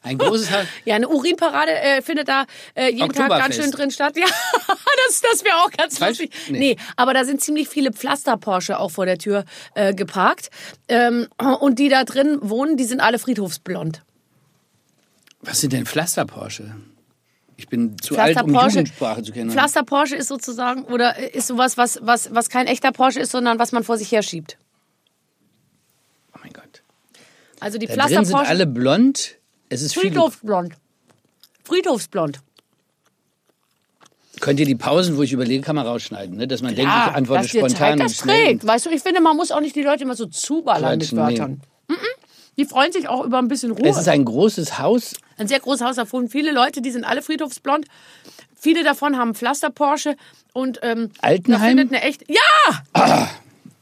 Ein 0.03 0.17
großes 0.17 0.51
Haus. 0.51 0.65
Ja, 0.85 0.95
eine 0.95 1.07
Urinparade 1.07 1.71
äh, 1.71 2.01
findet 2.01 2.27
da 2.27 2.45
äh, 2.75 2.91
jeden 2.91 3.11
Tag 3.11 3.29
ganz 3.29 3.55
schön 3.55 3.71
drin 3.71 3.91
statt. 3.91 4.15
Ja, 4.17 4.25
das, 5.07 5.21
das 5.21 5.43
wäre 5.43 5.55
auch 5.57 5.71
ganz 5.71 5.97
Falsch? 5.97 6.19
lustig. 6.19 6.33
Nee. 6.49 6.59
Nee. 6.59 6.77
aber 6.95 7.13
da 7.13 7.23
sind 7.25 7.41
ziemlich 7.41 7.69
viele 7.69 7.91
Pflaster-Porsche 7.93 8.79
auch 8.79 8.91
vor 8.91 9.05
der 9.05 9.17
Tür 9.17 9.45
äh, 9.75 9.93
geparkt. 9.93 10.49
Ähm, 10.87 11.27
und 11.59 11.79
die 11.79 11.89
da 11.89 12.03
drin 12.03 12.37
wohnen, 12.41 12.75
die 12.77 12.83
sind 12.85 12.99
alle 12.99 13.19
friedhofsblond. 13.19 14.01
Was 15.41 15.61
sind 15.61 15.73
denn 15.73 15.85
Pflaster-Porsche? 15.85 16.75
Ich 17.55 17.67
bin 17.67 17.97
zu 17.99 18.17
alt, 18.17 18.33
Pflaster 18.33 18.45
um 18.45 18.53
Porsche. 18.53 18.69
Jugendsprache 18.69 19.23
zu 19.23 19.31
kennen. 19.33 19.51
Pflaster 19.51 19.83
Porsche 19.83 20.15
ist 20.15 20.27
sozusagen 20.27 20.83
oder 20.85 21.33
ist 21.33 21.47
sowas, 21.47 21.77
was, 21.77 21.99
was, 22.01 22.33
was 22.33 22.49
kein 22.49 22.67
echter 22.67 22.91
Porsche 22.91 23.19
ist, 23.19 23.31
sondern 23.31 23.59
was 23.59 23.71
man 23.71 23.83
vor 23.83 23.97
sich 23.97 24.11
herschiebt. 24.11 24.57
Oh 26.33 26.39
mein 26.41 26.53
Gott. 26.53 26.83
Also 27.59 27.77
die 27.77 27.87
Da 27.87 27.93
Pflaster 27.95 28.15
drin 28.15 28.25
sind 28.25 28.35
Porsche. 28.35 28.49
alle 28.49 28.65
blond. 28.67 29.35
Es 29.69 29.81
ist. 29.81 29.95
Friedhofsblond. 29.95 30.73
Friedhofsblond. 31.63 32.39
Könnt 34.39 34.59
ihr 34.59 34.65
die 34.65 34.75
Pausen, 34.75 35.17
wo 35.17 35.23
ich 35.23 35.33
überlege, 35.33 35.61
kann 35.63 35.75
man 35.75 35.85
rausschneiden, 35.85 36.37
ne? 36.37 36.47
dass 36.47 36.61
man 36.61 36.73
denkt, 36.73 36.91
ich 36.91 37.13
antworte 37.15 37.41
dass 37.43 37.51
spontan 37.51 37.97
Zeit 37.97 37.99
das 37.99 38.17
trägt. 38.17 38.65
Weißt 38.65 38.85
du, 38.85 38.89
ich 38.89 39.01
finde, 39.01 39.21
man 39.21 39.35
muss 39.35 39.51
auch 39.51 39.59
nicht 39.59 39.75
die 39.75 39.83
Leute 39.83 40.03
immer 40.03 40.15
so 40.15 40.27
zuballern 40.27 40.97
mit 40.97 41.09
Quatsch, 41.09 41.11
nee. 41.11 41.19
Wörtern. 41.19 41.61
Mhm. 41.89 41.95
Die 42.57 42.65
freuen 42.65 42.91
sich 42.91 43.07
auch 43.09 43.25
über 43.25 43.37
ein 43.37 43.47
bisschen 43.47 43.71
Ruhe. 43.71 43.87
Es 43.87 43.97
ist 43.97 44.07
ein 44.07 44.23
großes 44.23 44.79
Haus. 44.79 45.13
Ein 45.37 45.47
sehr 45.47 45.59
großes 45.59 45.85
Haus, 45.85 45.95
da 45.97 46.11
wohnen 46.11 46.29
viele 46.29 46.51
Leute, 46.51 46.81
die 46.81 46.91
sind 46.91 47.03
alle 47.03 47.21
friedhofsblond. 47.21 47.85
Viele 48.55 48.83
davon 48.83 49.17
haben 49.17 49.35
Pflaster 49.35 49.69
Porsche 49.69 50.15
und 50.53 50.79
ähm, 50.83 51.11
da 51.21 51.27
Altenheim? 51.27 51.77
findet 51.77 51.93
eine 51.93 52.01
echt 52.01 52.23
ja 52.29 53.29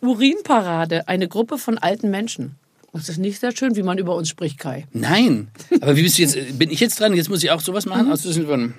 Urinparade, 0.01 1.07
eine 1.07 1.27
Gruppe 1.27 1.57
von 1.57 1.77
alten 1.77 2.09
Menschen. 2.09 2.55
Das 2.97 3.09
ist 3.09 3.17
nicht 3.17 3.39
sehr 3.39 3.55
schön, 3.55 3.75
wie 3.75 3.83
man 3.83 3.97
über 3.97 4.15
uns 4.15 4.27
spricht, 4.29 4.57
Kai. 4.59 4.85
Nein. 4.93 5.49
Aber 5.81 5.95
wie 5.95 6.03
bist 6.03 6.17
du 6.17 6.23
jetzt? 6.23 6.57
Bin 6.59 6.69
ich 6.71 6.79
jetzt 6.79 6.99
dran? 6.99 7.13
Jetzt 7.13 7.29
muss 7.29 7.43
ich 7.43 7.51
auch 7.51 7.61
sowas 7.61 7.85
Mhm. 7.85 7.91
machen? 7.91 8.11
Aus 8.11 8.25
Wissen 8.25 8.45
von. 8.47 8.73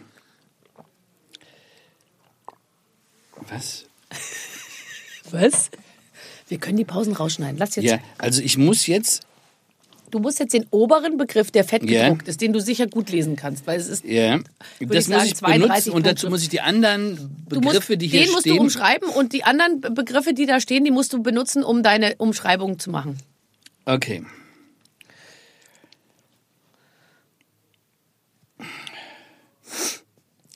Was? 3.48 3.84
Was? 5.30 5.70
Wir 6.48 6.58
können 6.58 6.76
die 6.78 6.84
Pausen 6.84 7.14
rausschneiden. 7.14 7.58
Lass 7.58 7.76
jetzt. 7.76 7.84
Ja, 7.84 7.98
also 8.18 8.42
ich 8.42 8.56
muss 8.58 8.86
jetzt. 8.86 9.22
Du 10.10 10.20
musst 10.20 10.38
jetzt 10.38 10.54
den 10.54 10.64
oberen 10.70 11.18
Begriff, 11.18 11.50
der 11.50 11.64
fett 11.64 11.82
Ja. 11.84 12.04
gedruckt 12.04 12.28
ist, 12.28 12.40
den 12.40 12.54
du 12.54 12.60
sicher 12.62 12.86
gut 12.86 13.10
lesen 13.10 13.36
kannst, 13.36 13.66
weil 13.66 13.78
es 13.78 13.88
ist. 13.88 14.04
Ja, 14.06 14.38
ich 14.78 14.88
das 14.88 15.04
sagen, 15.04 15.18
muss 15.20 15.26
ich 15.28 15.34
32 15.36 15.68
benutzen 15.68 15.90
und 15.92 16.06
dazu 16.06 16.14
Punkte. 16.14 16.30
muss 16.30 16.42
ich 16.42 16.48
die 16.48 16.60
anderen 16.62 17.44
Begriffe, 17.46 17.92
musst, 17.92 18.00
die 18.02 18.06
hier 18.08 18.20
den 18.22 18.30
musst 18.30 18.40
stehen. 18.40 18.56
du 18.56 18.62
umschreiben 18.62 19.10
und 19.10 19.34
die 19.34 19.44
anderen 19.44 19.82
Be- 19.82 19.90
Begriffe, 19.90 20.32
die 20.32 20.46
da 20.46 20.60
stehen, 20.60 20.84
die 20.86 20.90
musst 20.90 21.12
du 21.12 21.22
benutzen, 21.22 21.62
um 21.62 21.82
deine 21.82 22.14
Umschreibung 22.16 22.78
zu 22.78 22.88
machen. 22.90 23.18
Okay. 23.88 24.22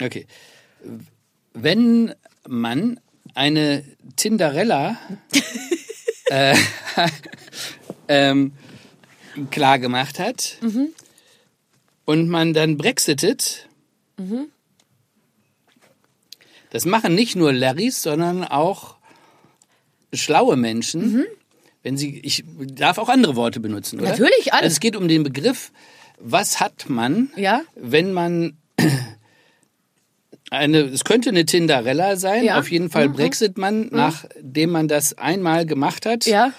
Okay. 0.02 0.26
Wenn 1.54 2.14
man 2.46 3.00
eine 3.32 3.84
Tinderella 4.16 4.98
äh, 6.26 6.54
ähm, 8.08 8.52
klar 9.50 9.78
gemacht 9.78 10.18
hat 10.18 10.58
und 12.04 12.28
man 12.28 12.52
dann 12.52 12.76
brexitet, 12.76 13.66
das 16.68 16.84
machen 16.84 17.14
nicht 17.14 17.34
nur 17.34 17.54
Larrys, 17.54 18.02
sondern 18.02 18.44
auch 18.44 18.96
schlaue 20.12 20.56
Menschen. 20.56 21.24
Wenn 21.82 21.96
sie, 21.96 22.20
ich 22.20 22.44
darf 22.74 22.98
auch 22.98 23.08
andere 23.08 23.34
Worte 23.36 23.58
benutzen, 23.60 23.98
oder? 24.00 24.10
Natürlich, 24.10 24.52
alles. 24.52 24.62
Also 24.62 24.66
es 24.74 24.80
geht 24.80 24.94
um 24.96 25.08
den 25.08 25.22
Begriff, 25.24 25.72
was 26.18 26.60
hat 26.60 26.88
man, 26.88 27.30
Ja. 27.36 27.62
wenn 27.74 28.12
man 28.12 28.56
eine, 30.50 30.78
es 30.80 31.04
könnte 31.04 31.30
eine 31.30 31.44
Tinderella 31.46 32.16
sein, 32.16 32.44
Ja. 32.44 32.54
Mhm. 32.54 32.58
auf 32.60 32.70
jeden 32.70 32.90
Fall 32.90 33.08
brexit 33.08 33.58
man, 33.58 33.88
nachdem 33.90 34.70
man 34.70 34.88
das 34.88 35.16
einmal 35.18 35.66
gemacht 35.66 36.06
hat. 36.06 36.26
Ja? 36.26 36.52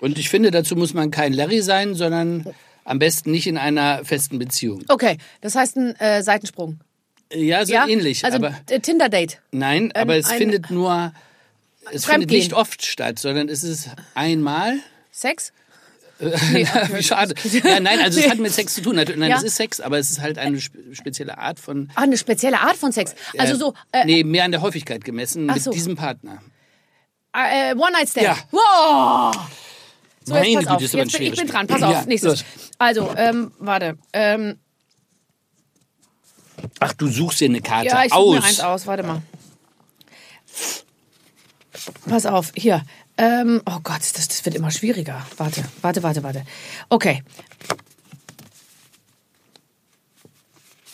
Und 0.00 0.18
ich 0.18 0.28
finde, 0.28 0.50
dazu 0.50 0.76
muss 0.76 0.94
man 0.94 1.10
kein 1.10 1.32
Larry 1.32 1.60
sein, 1.60 1.94
sondern 1.94 2.46
am 2.84 2.98
besten 2.98 3.30
nicht 3.30 3.46
in 3.46 3.58
einer 3.58 4.04
festen 4.04 4.38
Beziehung. 4.38 4.82
Okay, 4.88 5.18
das 5.40 5.54
heißt 5.54 5.76
ein 5.76 5.94
äh, 5.96 6.22
Seitensprung. 6.22 6.80
Ja, 7.32 7.66
so 7.66 7.74
ja? 7.74 7.86
ähnlich. 7.86 8.24
Also 8.24 8.38
aber 8.38 8.54
Tinder-Date. 8.66 9.40
nein, 9.52 9.92
aber 9.94 10.16
es 10.16 10.30
ein- 10.30 10.38
findet 10.38 10.70
nur, 10.70 11.12
es 11.92 12.06
findet 12.06 12.30
nicht 12.30 12.52
oft 12.52 12.84
statt, 12.84 13.18
sondern 13.18 13.48
es 13.48 13.62
ist 13.64 13.90
einmal. 14.14 14.78
Sex? 15.10 15.52
Wie 16.20 17.02
schade. 17.02 17.34
Ja, 17.62 17.78
nein, 17.78 18.00
also 18.00 18.18
es 18.18 18.28
hat 18.28 18.38
mit 18.38 18.52
Sex 18.52 18.74
zu 18.74 18.82
tun. 18.82 18.96
Nein, 18.96 19.22
Ja. 19.30 19.36
es 19.36 19.44
ist 19.44 19.54
Sex, 19.56 19.80
aber 19.80 19.98
es 19.98 20.10
ist 20.10 20.20
halt 20.20 20.36
eine 20.36 20.60
spe- 20.60 20.78
spezielle 20.92 21.38
Art 21.38 21.60
von. 21.60 21.90
Ah, 21.94 22.02
eine 22.02 22.18
spezielle 22.18 22.58
Art 22.60 22.76
von 22.76 22.90
Sex. 22.90 23.14
Also 23.38 23.54
so, 23.56 23.74
äh, 23.92 24.04
nee, 24.04 24.24
mehr 24.24 24.42
an 24.44 24.50
der 24.50 24.60
Häufigkeit 24.60 25.04
gemessen 25.04 25.48
Ach 25.48 25.54
mit 25.54 25.62
so. 25.62 25.70
diesem 25.70 25.94
Partner. 25.94 26.42
äh, 27.32 27.72
One-Night-Stand. 27.76 28.26
Ja. 28.26 28.36
Wow! 28.50 29.36
So, 30.24 30.34
Meine 30.34 30.48
jetzt 30.48 30.64
pass 30.66 30.74
auf. 30.74 30.82
ist 30.82 30.94
aber 30.94 31.02
ein 31.02 31.08
Jetzt 31.08 31.18
bin, 31.18 31.32
ich 31.32 31.38
bin 31.38 31.46
dran. 31.46 31.66
Pass 31.68 31.82
auf, 31.84 31.92
Ja, 31.92 32.04
nächstes. 32.06 32.40
los. 32.40 32.44
Also, 32.78 33.14
ähm, 33.16 33.52
warte. 33.60 33.96
Ähm, 34.12 34.58
Ach, 36.80 36.92
du 36.94 37.06
suchst 37.08 37.40
dir 37.40 37.44
eine 37.48 37.60
Karte 37.60 37.86
ja, 37.90 38.02
ich 38.04 38.10
suche 38.12 38.18
aus. 38.20 38.34
mir 38.34 38.42
eins 38.44 38.60
aus. 38.60 38.86
Warte 38.88 39.04
mal. 39.04 39.22
Pass 42.08 42.26
auf, 42.26 42.52
hier. 42.54 42.82
Ähm, 43.16 43.62
oh 43.66 43.78
Gott, 43.82 44.00
das, 44.00 44.28
das 44.28 44.44
wird 44.44 44.54
immer 44.54 44.70
schwieriger. 44.70 45.26
Warte, 45.36 45.64
warte, 45.82 46.02
warte, 46.02 46.22
warte. 46.22 46.44
Okay. 46.88 47.22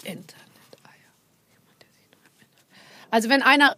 Internet-Eier. 0.03 1.13
Also 3.11 3.29
wenn 3.29 3.43
einer... 3.43 3.77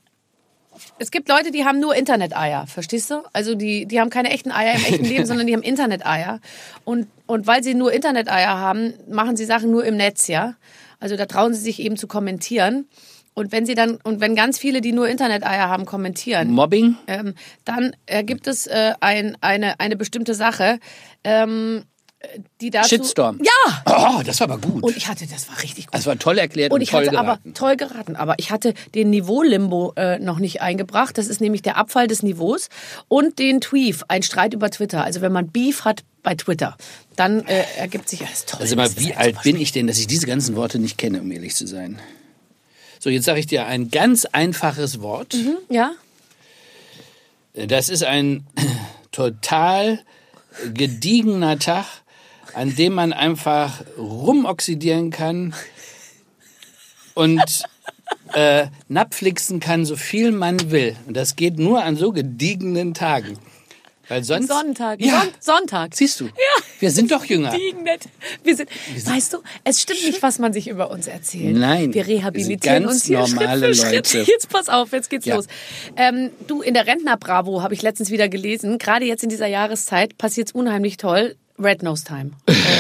Es 0.99 1.11
gibt 1.11 1.29
Leute, 1.29 1.51
die 1.51 1.64
haben 1.64 1.81
nur 1.81 1.95
Internet-Eier, 1.95 2.66
verstehst 2.66 3.11
du? 3.11 3.23
Also 3.33 3.55
die, 3.55 3.87
die 3.87 4.01
haben 4.01 4.11
keine 4.11 4.31
echten 4.31 4.51
Eier 4.51 4.75
im 4.75 4.85
echten 4.85 5.05
Leben, 5.05 5.27
sondern 5.27 5.47
die 5.47 5.55
haben 5.55 5.62
Internet-Eier. 5.62 6.40
Und, 6.85 7.09
und 7.27 7.47
weil 7.47 7.62
sie 7.62 7.75
nur 7.75 7.92
Internet-Eier 7.92 8.59
haben, 8.59 8.95
machen 9.09 9.37
sie 9.37 9.45
Sachen 9.45 9.71
nur 9.71 9.85
im 9.85 9.97
Netz, 9.97 10.29
ja? 10.29 10.55
Also 11.01 11.16
da 11.16 11.27
trauen 11.27 11.53
sie 11.53 11.61
sich 11.61 11.81
eben 11.81 11.97
zu 11.97 12.07
kommentieren. 12.07 12.88
Und 13.38 13.53
wenn 13.53 13.66
sie 13.66 13.75
dann, 13.75 13.99
und 14.03 14.20
wenn 14.20 14.35
ganz 14.35 14.59
viele, 14.59 14.81
die 14.81 14.92
nur 14.92 15.09
Internet-Eier 15.09 15.68
haben, 15.68 15.85
kommentieren, 15.85 16.51
Mobbing? 16.53 16.96
ähm, 17.07 17.35
dann 17.66 17.94
ergibt 18.07 18.46
es 18.46 18.66
äh, 18.66 18.94
ein, 19.01 19.37
eine, 19.42 19.79
eine 19.79 19.94
bestimmte 19.94 20.33
Sache, 20.35 20.81
ähm, 21.22 21.85
die 22.62 22.70
dazu... 22.70 22.88
Shitstorm. 22.88 23.38
Ja! 23.42 23.83
Oh, 23.85 24.22
das 24.25 24.40
war 24.40 24.51
aber 24.51 24.59
gut. 24.59 24.83
Und 24.83 24.96
ich 24.96 25.07
hatte, 25.07 25.27
das 25.27 25.51
war 25.51 25.62
richtig 25.62 25.87
gut. 25.87 25.94
das 25.94 26.07
war 26.07 26.18
toll 26.18 26.38
erklärt 26.38 26.72
und, 26.72 26.77
Und 26.77 26.81
ich 26.81 26.88
toll 26.88 27.03
hatte 27.03 27.11
geraten. 27.11 27.29
aber 27.29 27.55
toll 27.55 27.77
geraten, 27.77 28.16
aber 28.16 28.37
ich 28.38 28.51
hatte 28.51 28.72
den 28.94 29.11
Niveau-Limbo 29.11 29.92
äh, 29.96 30.18
noch 30.18 30.38
nicht 30.38 30.62
eingebracht. 30.62 31.18
Das 31.18 31.27
ist 31.27 31.42
nämlich 31.42 31.61
der 31.61 31.77
Abfall 31.77 32.07
des 32.07 32.22
Niveaus 32.22 32.70
und 33.09 33.38
den 33.38 33.61
Tweef, 33.61 34.03
ein 34.09 34.22
Streit 34.22 34.55
über 34.55 34.70
Twitter. 34.70 35.05
Also 35.05 35.20
wenn 35.20 35.33
man 35.33 35.49
Beef 35.49 35.85
hat 35.85 36.05
bei 36.22 36.35
Twitter, 36.35 36.79
dann 37.16 37.44
äh, 37.44 37.64
ergibt 37.77 38.09
sich 38.09 38.20
das 38.20 38.46
toll. 38.46 38.61
Also 38.62 38.77
mal, 38.77 38.88
wie 38.96 39.11
echt 39.11 39.18
alt 39.18 39.42
bin 39.42 39.61
ich 39.61 39.72
denn, 39.72 39.87
dass 39.87 39.99
ich 39.99 40.07
diese 40.07 40.27
ganzen 40.27 40.57
Worte 40.57 40.79
nicht 40.79 40.96
kenne, 40.96 41.20
um 41.20 41.31
ehrlich 41.31 41.55
zu 41.55 41.66
sein? 41.66 42.01
So, 43.07 43.11
jetzt 43.11 43.27
sage 43.27 43.38
ich 43.38 43.47
dir 43.47 43.66
ein 43.66 43.92
ganz 43.92 44.25
einfaches 44.25 45.01
Wort. 45.01 45.33
schwierig. 45.33 45.59
Ja? 45.69 45.92
Das 47.55 47.88
ist 47.88 48.03
ein 48.03 48.45
total 49.12 50.01
gediegener 50.75 51.57
Tag, 51.61 51.87
an 52.53 52.75
dem 52.75 52.95
man 52.95 53.12
einfach 53.12 53.85
rumoxidieren 53.97 55.12
kann 55.12 55.55
und 57.14 57.62
äh, 58.33 58.66
napflixen 58.88 59.61
kann, 59.61 59.85
so 59.85 59.95
viel 59.95 60.33
man 60.33 60.73
will. 60.73 60.97
Und 61.07 61.16
das 61.16 61.37
geht 61.37 61.61
nur 61.61 61.85
an 61.85 61.95
so 61.95 62.11
gediegenen 62.11 62.92
Tagen. 62.92 63.38
Weil 64.09 64.23
sonst. 64.25 64.49
Sonntag. 64.49 65.01
Ja. 65.01 65.21
Son 65.21 65.29
Sonntag. 65.40 65.95
Siehst 65.95 66.21
du? 66.21 66.29
Wir 66.79 66.90
sind 66.90 67.11
doch 67.11 67.25
jünger. 67.25 67.51
Nett. 67.83 68.03
Wir 68.45 68.57
sind, 68.57 68.69
weißt 69.05 69.33
du, 69.33 69.38
es 69.64 69.83
stimmt 69.83 70.05
nicht, 70.05 70.23
was 70.23 70.38
man 70.38 70.53
sich 70.53 70.69
über 70.69 70.90
uns 70.90 71.07
erzählt. 71.07 71.57
Nein, 71.57 71.92
wir 71.95 72.07
wir 72.07 72.14
rehabilitieren 72.14 72.59
sind 72.61 72.62
ganz 72.62 72.92
uns 72.92 73.05
hier 73.05 73.19
normale 73.19 73.75
Schritt 73.75 74.07
für 74.07 74.14
Schritt. 74.14 74.14
Leute. 74.14 74.31
Jetzt 74.31 74.49
pass 74.49 74.69
auf, 74.69 74.92
jetzt 74.92 75.11
geht's 75.11 75.27
Ja. 75.27 75.37
los. 75.37 75.47
Ähm, 75.97 76.31
du, 76.47 76.62
in 76.62 76.75
der 76.75 76.87
Rentner-Bravo 76.87 77.62
habe 77.62 77.75
ich 77.75 77.83
letztens 77.83 78.11
wieder 78.11 78.29
gelesen, 78.29 78.79
gerade 78.79 79.05
jetzt 79.07 79.23
in 79.23 79.29
dieser 79.29 79.47
Jahreszeit 79.47 80.16
passiert's 80.19 80.53
unheimlich 80.53 80.97
toll. 80.97 81.37
Red 81.59 81.83
Nose 81.83 82.05
Time 82.05 82.33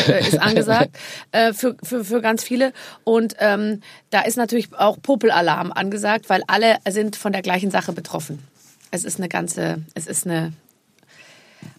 äh, 0.06 0.20
ist 0.20 0.38
angesagt 0.40 0.90
äh, 1.32 1.54
für, 1.54 1.76
für, 1.82 2.04
für 2.04 2.20
ganz 2.20 2.44
viele. 2.44 2.74
Und 3.04 3.34
ähm, 3.38 3.80
da 4.10 4.20
ist 4.20 4.36
natürlich 4.36 4.68
auch 4.76 5.00
Popelalarm 5.00 5.72
angesagt, 5.72 6.28
weil 6.28 6.42
alle 6.46 6.76
sind 6.86 7.16
von 7.16 7.32
der 7.32 7.40
gleichen 7.40 7.70
Sache 7.70 7.92
betroffen. 7.94 8.42
Es 8.90 9.04
ist 9.04 9.18
eine 9.18 9.30
ganze, 9.30 9.78
es 9.94 10.06
ist 10.06 10.26
eine, 10.26 10.52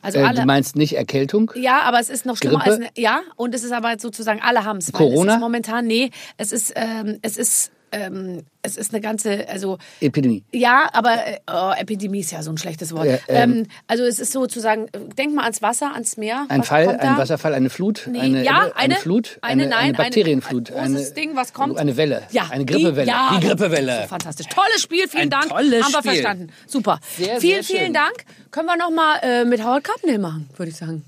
also 0.01 0.19
Äh, 0.19 0.23
alle. 0.23 0.41
du 0.41 0.45
meinst 0.45 0.75
nicht 0.75 0.93
Erkältung? 0.97 1.51
Ja, 1.55 1.81
aber 1.81 1.99
es 1.99 2.09
ist 2.09 2.25
noch 2.25 2.37
schlimmer 2.37 2.59
Grippe? 2.59 2.71
als 2.71 2.81
eine, 2.81 2.89
ja 2.97 3.21
und 3.35 3.53
es 3.55 3.63
ist 3.63 3.71
aber 3.71 3.97
sozusagen 3.99 4.41
alle 4.41 4.63
haben 4.63 4.77
es. 4.77 4.91
Corona? 4.91 5.35
Es 5.35 5.39
momentan 5.39 5.85
nee, 5.87 6.11
es 6.37 6.51
ist 6.51 6.73
ähm, 6.75 7.19
es 7.21 7.37
ist 7.37 7.71
ähm, 7.91 8.43
es 8.61 8.75
ist 8.75 8.93
eine 8.93 9.01
ganze 9.01 9.47
also 9.47 9.77
Epidemie. 10.01 10.43
ja, 10.51 10.89
aber 10.93 11.25
äh, 11.25 11.37
oh, 11.49 11.71
Epidemie 11.77 12.19
ist 12.19 12.31
ja 12.31 12.43
so 12.43 12.51
ein 12.51 12.57
schlechtes 12.57 12.93
Wort. 12.93 13.05
Ja, 13.05 13.17
ähm, 13.29 13.53
ähm, 13.53 13.67
also 13.87 14.03
es 14.03 14.19
ist 14.19 14.33
sozusagen 14.33 14.87
äh, 14.87 14.99
denk 15.17 15.33
mal 15.33 15.43
ans 15.43 15.61
Wasser, 15.61 15.93
ans 15.93 16.17
Meer. 16.17 16.45
Ein 16.49 16.59
Was 16.61 16.67
Fall, 16.67 16.89
ein 16.89 16.97
da? 16.99 17.17
Wasserfall, 17.17 17.53
eine 17.53 17.69
Flut, 17.69 18.07
Nee, 18.11 18.19
eine, 18.19 18.43
ja, 18.43 18.63
eine, 18.63 18.75
eine, 18.75 18.95
Flut, 18.95 19.37
eine, 19.41 19.63
eine, 19.63 19.69
nein, 19.69 19.79
eine 19.85 19.93
Bakterienflut, 19.93 20.71
ein 20.71 20.93
großes 20.93 21.13
Ding, 21.13 21.35
was 21.35 21.53
kommt? 21.53 21.77
eine 21.77 21.95
Welle, 21.97 22.23
Ja, 22.31 22.47
eine 22.49 22.65
Grippewelle, 22.65 23.03
Die, 23.05 23.09
ja, 23.09 23.37
die 23.39 23.47
Grippewelle. 23.47 24.01
So 24.01 24.07
fantastisch. 24.07 24.47
Tolles 24.47 24.81
Spiel, 24.81 25.07
vielen 25.07 25.23
Ein 25.23 25.29
Dank. 25.29 25.49
tolles 25.49 25.83
Haben 25.83 25.93
wir 25.93 25.99
Spiel. 25.99 26.11
verstanden. 26.11 26.51
Super. 26.67 26.99
Sehr, 27.17 27.39
vielen, 27.39 27.39
sehr 27.39 27.63
vielen 27.63 27.85
schön. 27.85 27.93
Dank. 27.93 28.25
Können 28.51 28.67
wir 28.67 28.77
noch 28.77 28.91
mal 28.91 29.17
äh, 29.21 29.45
mit 29.45 29.63
Howard 29.63 29.83
Carpendale 29.83 30.19
machen, 30.19 30.49
würde 30.57 30.71
ich 30.71 30.77
sagen. 30.77 31.03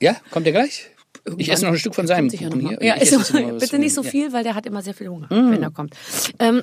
Ja, 0.00 0.16
kommt 0.30 0.46
der 0.46 0.52
gleich? 0.52 0.90
Ich 1.36 1.50
esse 1.50 1.64
noch 1.64 1.72
ein 1.72 1.78
Stück 1.78 1.94
von 1.94 2.06
seinem 2.06 2.30
Kuchen 2.30 2.62
mal. 2.62 2.76
hier. 2.78 2.84
Ja, 2.86 2.94
Ich 3.00 3.12
was 3.12 3.32
bitte 3.32 3.78
nicht 3.78 3.94
so 3.94 4.02
Ja. 4.02 4.10
viel, 4.10 4.32
weil 4.32 4.44
der 4.44 4.54
hat 4.54 4.66
immer 4.66 4.82
sehr 4.82 4.94
viel 4.94 5.08
Hunger, 5.08 5.26
wenn 5.30 5.62
er 5.62 5.70
kommt. 5.70 5.94
Ähm, 6.38 6.62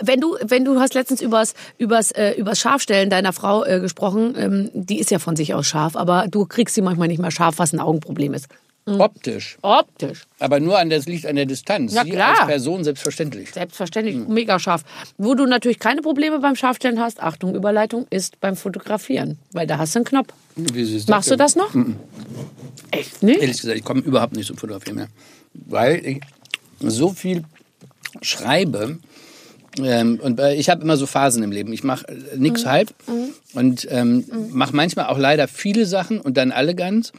wenn 0.00 0.20
du, 0.20 0.36
wenn 0.42 0.64
du 0.64 0.80
hast 0.80 0.94
letztens 0.94 1.20
übers, 1.20 1.54
übers, 1.78 2.10
äh, 2.12 2.32
übers 2.32 2.58
Scharfstellen 2.58 3.10
deiner 3.10 3.32
Frau 3.32 3.64
äh, 3.64 3.80
gesprochen, 3.80 4.34
ähm, 4.36 4.70
die 4.74 4.98
ist 4.98 5.10
ja 5.10 5.18
von 5.18 5.36
sich 5.36 5.54
aus 5.54 5.66
scharf, 5.66 5.96
aber 5.96 6.26
du 6.28 6.46
kriegst 6.46 6.74
sie 6.74 6.82
manchmal 6.82 7.08
nicht 7.08 7.20
mehr 7.20 7.30
scharf, 7.30 7.58
was 7.58 7.72
ein 7.72 7.80
Augenproblem 7.80 8.34
ist. 8.34 8.48
Optisch. 8.86 9.58
Optisch. 9.62 10.24
Aber 10.38 10.58
nur 10.58 10.78
an 10.78 10.90
das 10.90 11.06
liegt 11.06 11.26
an 11.26 11.36
der 11.36 11.46
Distanz. 11.46 11.94
Ja, 11.94 12.04
Sie 12.04 12.10
klar. 12.10 12.40
als 12.40 12.46
Person 12.46 12.82
selbstverständlich. 12.82 13.52
Selbstverständlich, 13.52 14.16
mega 14.16 14.58
scharf. 14.58 14.82
Wo 15.18 15.34
du 15.34 15.46
natürlich 15.46 15.78
keine 15.78 16.00
Probleme 16.00 16.40
beim 16.40 16.56
Scharfstellen 16.56 16.98
hast, 16.98 17.22
Achtung, 17.22 17.54
Überleitung, 17.54 18.06
ist 18.10 18.40
beim 18.40 18.56
Fotografieren. 18.56 19.38
Weil 19.52 19.66
da 19.66 19.78
hast 19.78 19.94
du 19.94 20.00
einen 20.00 20.06
Knopf. 20.06 20.32
Wie 20.56 20.80
ist 20.82 21.08
Machst 21.08 21.28
du 21.28 21.32
denn? 21.32 21.38
das 21.38 21.56
noch? 21.56 21.74
Echt 22.90 23.22
nicht? 23.22 23.40
Ehrlich 23.40 23.60
gesagt, 23.60 23.78
ich 23.78 23.84
komme 23.84 24.00
überhaupt 24.00 24.34
nicht 24.34 24.46
zum 24.46 24.56
Fotografieren 24.56 24.96
mehr. 24.96 25.08
Weil 25.54 26.04
ich 26.04 26.20
so 26.80 27.10
viel 27.10 27.44
schreibe. 28.22 28.98
Ähm, 29.78 30.18
und 30.20 30.40
äh, 30.40 30.54
ich 30.54 30.68
habe 30.68 30.82
immer 30.82 30.96
so 30.96 31.06
Phasen 31.06 31.42
im 31.42 31.52
Leben. 31.52 31.72
Ich 31.72 31.84
mache 31.84 32.08
äh, 32.08 32.36
nix 32.36 32.66
halb 32.66 32.92
und 33.54 33.86
ähm, 33.90 34.24
mache 34.50 34.74
manchmal 34.74 35.06
auch 35.06 35.18
leider 35.18 35.46
viele 35.46 35.86
Sachen 35.86 36.20
und 36.20 36.36
dann 36.36 36.50
alle 36.50 36.74
ganz. 36.74 37.12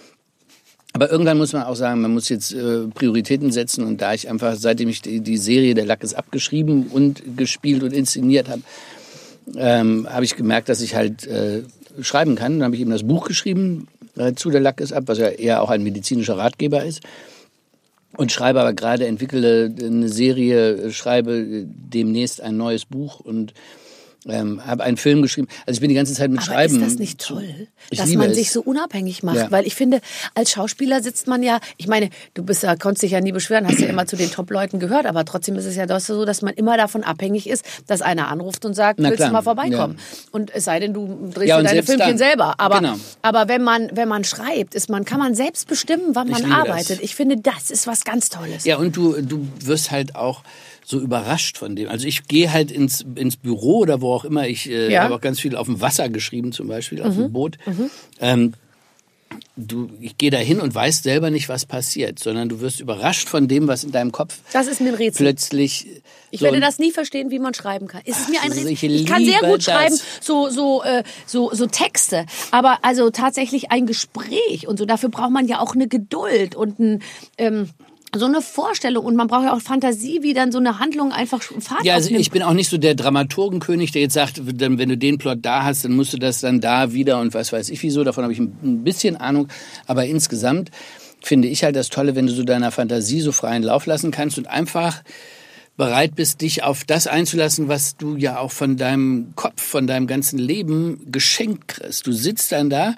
Aber 0.94 1.10
irgendwann 1.10 1.38
muss 1.38 1.54
man 1.54 1.64
auch 1.64 1.76
sagen, 1.76 2.02
man 2.02 2.14
muss 2.14 2.30
jetzt 2.30 2.54
äh, 2.54 2.88
Prioritäten 2.94 3.52
setzen. 3.52 3.86
Und 3.86 4.02
da 4.02 4.14
ich 4.14 4.30
einfach, 4.30 4.56
seitdem 4.56 4.90
ich 4.90 5.02
die, 5.02 5.22
die 5.22 5.38
Serie 5.38 5.74
Der 5.74 5.86
Lack 5.86 6.04
ist 6.04 6.14
abgeschrieben 6.14 6.88
und 6.88 7.38
gespielt 7.38 7.84
und 7.84 7.94
inszeniert 7.94 8.50
habe, 8.50 8.62
ähm, 9.56 10.08
habe 10.10 10.26
ich 10.26 10.36
gemerkt, 10.36 10.70
dass 10.70 10.82
ich 10.82 10.96
halt 10.96 11.26
äh, 11.28 11.64
schreiben 12.02 12.36
kann. 12.36 12.60
Dann 12.60 12.66
habe 12.66 12.76
ich 12.76 12.82
eben 12.82 12.92
das 12.92 13.04
Buch 13.08 13.28
geschrieben 13.28 13.88
äh, 14.18 14.34
zu 14.34 14.50
Der 14.50 14.62
Lack 14.62 14.82
ist 14.82 14.92
ab, 14.92 15.04
was 15.08 15.18
ja 15.18 15.30
eher 15.30 15.62
auch 15.62 15.70
ein 15.70 15.84
medizinischer 15.84 16.38
Ratgeber 16.38 16.84
ist. 16.84 17.02
Und 18.18 18.32
schreibe 18.32 18.60
aber 18.60 18.74
gerade, 18.74 19.08
entwickle 19.08 19.74
eine 19.80 20.10
Serie, 20.10 20.74
äh, 20.74 20.92
schreibe 20.92 21.38
äh, 21.38 21.66
demnächst 21.66 22.42
ein 22.42 22.58
neues 22.58 22.86
Buch 22.86 23.22
und 23.22 23.54
ähm, 24.28 24.66
habe 24.66 24.84
einen 24.84 24.98
Film 24.98 25.22
geschrieben. 25.24 25.48
Also 25.66 25.78
ich 25.78 25.82
bin 25.82 25.90
die 25.90 25.96
ganze 25.96 26.14
Zeit 26.14 26.30
mit 26.30 26.40
Aber 26.40 26.46
Schreiben. 26.46 26.76
ist 26.82 26.86
das 26.92 27.00
nicht 27.00 27.20
toll, 27.20 27.68
Ich 27.90 27.98
dass 28.00 28.10
man 28.14 28.30
es. 28.30 28.36
sich 28.38 28.52
so 28.52 28.62
unabhängig 28.62 29.24
macht? 29.24 29.38
Ja. 29.38 29.52
Weil 29.52 29.66
ich 29.66 29.74
finde, 29.76 30.00
als 30.36 30.52
Schauspieler 30.52 31.02
sitzt 31.02 31.28
man 31.28 31.42
ja, 31.42 31.60
ich 31.78 31.88
meine, 31.88 32.10
du 32.36 32.44
bist 32.44 32.62
ja, 32.64 32.76
konntest 32.76 33.02
dich 33.04 33.12
ja 33.12 33.22
nie 33.22 33.32
beschweren, 33.32 33.68
hast 33.68 33.80
ja 33.80 33.88
immer 33.88 34.06
zu 34.06 34.16
den 34.16 34.30
Top-Leuten 34.30 34.80
gehört, 34.80 35.06
aber 35.08 35.26
trotzdem 35.26 35.56
ist 35.56 35.66
es 35.66 35.76
ja 35.76 35.88
doch 35.88 36.00
so, 36.00 36.24
dass 36.26 36.42
man 36.44 36.54
immer 36.54 36.78
davon 36.78 37.04
abhängig 37.04 37.50
ist, 37.50 37.66
dass 37.88 38.02
einer 38.04 38.28
anruft 38.28 38.64
und 38.66 38.74
sagt, 38.76 39.00
Na 39.00 39.10
willst 39.10 39.18
klar, 39.18 39.30
du 39.30 39.34
mal 39.34 39.42
vorbeikommen? 39.42 39.98
ja. 39.98 40.28
Und 40.32 40.54
es 40.54 40.66
sei 40.66 40.80
denn, 40.80 40.94
du 40.94 41.32
drehst 41.34 41.50
Ja, 41.50 41.62
deine 41.62 41.82
Filmchen 41.84 42.10
dann. 42.10 42.18
selber. 42.18 42.56
Aber, 42.60 42.80
Genau. 42.80 42.96
aber 43.24 43.48
wenn 43.48 43.64
man, 43.64 43.90
wenn 43.94 44.08
man 44.08 44.24
schreibt, 44.24 44.76
ist 44.76 44.90
man, 44.90 45.04
kann 45.04 45.20
man 45.20 45.34
selbst 45.34 45.68
bestimmen, 45.68 46.14
wann 46.14 46.28
Ich 46.28 46.34
man 46.44 46.52
arbeitet. 46.52 46.90
das. 46.98 47.00
Ich 47.00 47.16
finde, 47.16 47.38
das 47.38 47.72
ist 47.72 47.88
was 47.88 48.04
ganz 48.04 48.30
Tolles. 48.30 48.66
Ja, 48.66 48.78
und 48.78 48.96
du, 48.96 49.20
du 49.22 49.48
wirst 49.62 49.90
halt 49.92 50.16
auch 50.16 50.44
so 50.86 51.00
überrascht 51.00 51.58
von 51.58 51.76
dem. 51.76 51.90
Also 51.90 52.08
ich 52.08 52.28
gehe 52.28 52.52
halt 52.52 52.72
ins, 52.72 53.06
ins 53.16 53.38
Büro 53.38 53.80
oder 53.80 54.02
wo 54.02 54.14
auch 54.14 54.26
immer. 54.26 54.48
Ich 54.48 54.70
äh, 54.70 54.92
Ja. 54.92 55.04
habe 55.04 55.16
auch 55.16 55.22
ganz 55.22 55.40
viel 55.40 55.56
auf 55.56 55.68
dem 55.68 55.80
Wasser 55.82 56.10
geschrieben, 56.10 56.52
zum 56.52 56.68
Beispiel, 56.68 57.02
auf 57.02 57.16
Mhm. 57.16 57.22
dem 57.22 57.34
Boot. 57.34 57.58
Ähm, 58.20 58.54
du, 59.56 59.90
ich 60.02 60.18
gehe 60.18 60.32
da 60.32 60.38
hin 60.38 60.60
und 60.60 60.74
weiß 60.74 61.04
selber 61.04 61.30
nicht, 61.30 61.48
was 61.50 61.66
passiert, 61.66 62.20
sondern 62.20 62.50
du 62.50 62.60
wirst 62.62 62.80
überrascht 62.80 63.30
von 63.30 63.48
dem, 63.48 63.68
was 63.68 63.84
in 63.84 63.92
deinem 63.92 64.12
Kopf 64.12 64.40
Das 64.54 64.68
ist 64.68 64.82
mir 64.82 64.90
ein 64.90 64.96
Rätsel. 64.96 65.26
plötzlich. 65.26 65.88
Ich 66.32 66.40
so 66.40 66.46
werde 66.46 66.60
das 66.60 66.80
nie 66.80 66.92
verstehen, 66.92 67.30
wie 67.32 67.40
man 67.40 67.54
schreiben 67.54 67.88
kann. 67.88 68.02
Ist 68.06 68.20
es 68.20 68.28
mir 68.30 68.42
ein 68.42 68.52
Rätsel? 68.52 68.72
ich 68.72 68.84
Ich 68.84 69.06
kann 69.06 69.24
sehr 69.24 69.40
gut 69.42 69.60
das. 69.60 69.64
schreiben, 69.66 70.00
so 70.22 70.50
so 70.50 70.84
äh, 70.84 71.04
so 71.26 71.52
so 71.54 71.68
Texte, 71.68 72.26
aber 72.52 72.80
also 72.84 73.10
tatsächlich 73.10 73.72
ein 73.72 73.86
Gespräch 73.86 74.68
und 74.68 74.78
so. 74.78 74.86
Dafür 74.86 75.10
braucht 75.10 75.32
man 75.32 75.48
ja 75.48 75.60
auch 75.60 75.76
eine 75.76 75.88
Geduld 75.88 76.56
und 76.56 76.80
ein 76.80 77.04
ähm, 77.38 77.70
so 78.14 78.26
eine 78.26 78.42
Vorstellung 78.42 79.06
und 79.06 79.16
man 79.16 79.28
braucht 79.28 79.46
ja 79.46 79.54
auch 79.54 79.62
Fantasie, 79.62 80.20
wie 80.22 80.34
dann 80.34 80.52
so 80.52 80.58
eine 80.58 80.80
Handlung 80.80 81.12
einfach 81.12 81.42
Fahrt 81.42 81.86
Ja, 81.86 81.94
also 81.94 82.08
aufnimmt. 82.08 82.22
ich 82.22 82.32
bin 82.32 82.44
auch 82.44 82.54
nicht 82.54 82.70
so 82.70 82.78
der 82.78 82.96
Dramaturgenkönig, 82.96 83.92
der 83.92 84.02
jetzt 84.02 84.14
sagt, 84.14 84.42
wenn 84.44 84.90
du 84.90 84.98
den 84.98 85.18
Plot 85.18 85.40
da 85.42 85.64
hast, 85.64 85.86
dann 85.86 85.94
musst 85.94 86.12
du 86.14 86.18
das 86.18 86.42
dann 86.42 86.60
da 86.60 86.94
wieder 86.94 87.20
und 87.20 87.34
was 87.34 87.54
weiß 87.54 87.70
ich 87.70 87.82
wieso. 87.84 88.04
Davon 88.04 88.24
habe 88.24 88.34
ich 88.34 88.40
ein 88.40 88.84
bisschen 88.84 89.16
Ahnung. 89.16 89.48
Aber 89.88 90.06
insgesamt 90.06 90.72
finde 91.22 91.48
ich 91.48 91.64
halt 91.64 91.76
das 91.76 91.90
Tolle, 91.90 92.16
wenn 92.16 92.28
du 92.28 92.34
so 92.34 92.44
deiner 92.44 92.72
Fantasie 92.72 93.22
so 93.22 93.32
freien 93.32 93.64
Lauf 93.64 93.86
lassen 93.86 94.12
kannst 94.12 94.38
und 94.38 94.48
einfach 94.48 95.04
bereit 95.78 96.16
bist, 96.16 96.42
dich 96.42 96.64
auf 96.64 96.84
das 96.84 97.08
einzulassen, 97.08 97.68
was 97.68 97.96
du 97.96 98.18
ja 98.18 98.40
auch 98.40 98.52
von 98.52 98.78
deinem 98.78 99.34
Kopf, 99.36 99.62
von 99.62 99.88
deinem 99.88 100.06
ganzen 100.06 100.38
Leben 100.38 101.12
geschenkt 101.12 101.70
kriegst. 101.70 102.06
Du 102.06 102.12
sitzt 102.12 102.52
dann 102.52 102.70
da 102.70 102.96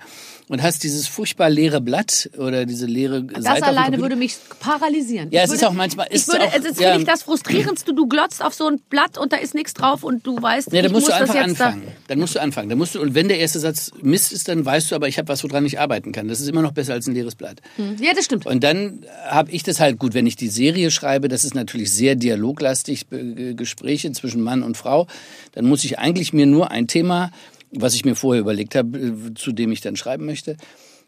und 0.54 0.64
hast 0.64 0.84
dieses 0.84 1.08
furchtbar 1.08 1.50
leere 1.50 1.82
Blatt 1.82 2.30
oder 2.38 2.66
diese 2.66 2.86
leere 2.86 3.24
das 3.24 3.44
Seite 3.44 3.56
dem 3.62 3.64
alleine 3.66 3.98
würde 4.00 4.16
mich 4.16 4.38
paralysieren. 4.60 5.30
Ja, 5.32 5.42
Ich 5.42 5.46
es 5.50 5.52
ist 5.56 5.62
würde, 5.62 5.70
auch 5.70 5.74
manchmal- 5.74 6.08
Ich 6.10 6.16
ist 6.16 6.28
würde, 6.30 6.46
auch- 6.46 6.54
es 6.56 6.66
ist 6.66 6.80
ja. 6.80 6.98
ich 6.98 7.04
das 7.06 7.24
frustrierendste. 7.24 7.94
Du 7.94 8.08
glotzt 8.08 8.44
auf 8.44 8.54
so 8.54 8.68
ein 8.68 8.80
Blatt 8.90 9.18
und 9.18 9.34
da 9.34 9.38
ist 9.38 9.54
nichts 9.56 9.74
drauf 9.74 10.04
und 10.04 10.26
du 10.26 10.42
weißt, 10.42 10.72
Ja, 10.72 10.82
dann 10.82 10.86
ich 10.86 10.92
musst 10.94 11.08
muss 11.08 11.16
du 11.18 11.22
einfach 11.22 11.34
das 11.36 11.44
anfangen. 11.44 11.84
Dann 12.08 12.20
musst 12.20 12.36
du 12.36 12.40
anfangen. 12.42 12.70
Dann 12.70 12.78
musst 12.78 12.96
du, 12.96 13.02
und 13.02 13.16
wenn 13.16 13.28
der 13.28 13.40
erste 13.40 13.60
Satz 13.60 13.92
Mist 14.02 14.32
ist, 14.32 14.48
dann 14.48 14.64
weißt 14.64 14.92
du 14.92 14.96
aber, 14.96 15.08
ich 15.08 15.18
habe 15.18 15.28
was, 15.28 15.44
woran 15.44 15.66
ich 15.66 15.80
arbeiten 15.80 16.12
kann. 16.12 16.28
Das 16.28 16.40
ist 16.40 16.48
immer 16.48 16.62
noch 16.62 16.72
besser 16.72 16.94
als 16.94 17.08
ein 17.08 17.14
leeres 17.14 17.36
Blatt. 17.36 17.62
da. 17.78 17.84
Ja, 18.04 18.14
das 18.16 18.26
stimmt. 18.26 18.46
Und 18.46 18.64
dann 18.64 19.06
habe 19.28 19.52
ich 19.52 19.64
das 19.64 19.80
halt 19.80 19.98
gut, 20.00 20.14
wenn 20.14 20.28
ich 20.28 20.36
die 20.36 20.50
Serie 20.50 20.92
schreibe, 20.92 21.28
das 21.28 21.44
ist 21.44 21.56
natürlich 21.56 21.92
sehr 21.92 22.16
dialoglastig, 22.16 23.08
Be- 23.08 23.56
Gespräche 23.56 24.12
zwischen 24.12 24.42
Mann 24.42 24.62
und 24.64 24.78
Frau, 24.78 25.08
dann 25.54 25.66
muss 25.66 25.84
ich 25.84 25.98
eigentlich 26.00 26.34
mir 26.34 26.46
nur 26.46 26.70
ein 26.72 26.88
Thema, 26.88 27.32
was 27.76 27.96
ich 27.96 28.06
mir 28.06 28.16
vorher 28.16 28.42
überlegt 28.42 28.76
habe, 28.76 28.98
äh, 28.98 29.34
zu 29.36 29.52
dem 29.52 29.72
ich 29.72 29.82
dann 29.82 29.96
schreiben 29.96 30.26
möchte, 30.26 30.58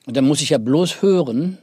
und 0.05 0.15
dann 0.15 0.25
muss 0.25 0.41
ich 0.41 0.49
ja 0.51 0.57
bloß 0.57 1.01
hören, 1.01 1.57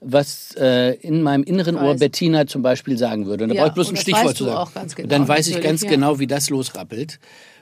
was 0.00 0.54
äh, 0.58 0.94
in 1.00 1.22
meinem 1.22 1.42
inneren 1.44 1.76
Ohr. 1.76 1.94
Bettina 1.96 2.46
zum 2.46 2.62
Beispiel 2.62 2.96
sagen 2.96 3.26
würde. 3.26 3.44
Und 3.44 3.50
da 3.50 3.54
Ja, 3.56 3.62
brauche 3.62 3.70
ich 3.70 3.74
bloß 3.74 3.90
ein 3.90 3.96
Stichwort 3.96 4.36
zu 4.36 4.44
sagen. 4.44 4.70
genau, 4.96 5.08
dann 5.08 5.28
weiß 5.28 5.48
ich 5.48 5.60
ganz 5.60 5.82
ja. 5.82 5.90
genau, 5.90 6.18
wie 6.18 6.26
das 6.26 6.48
losrappelt. 6.50 7.18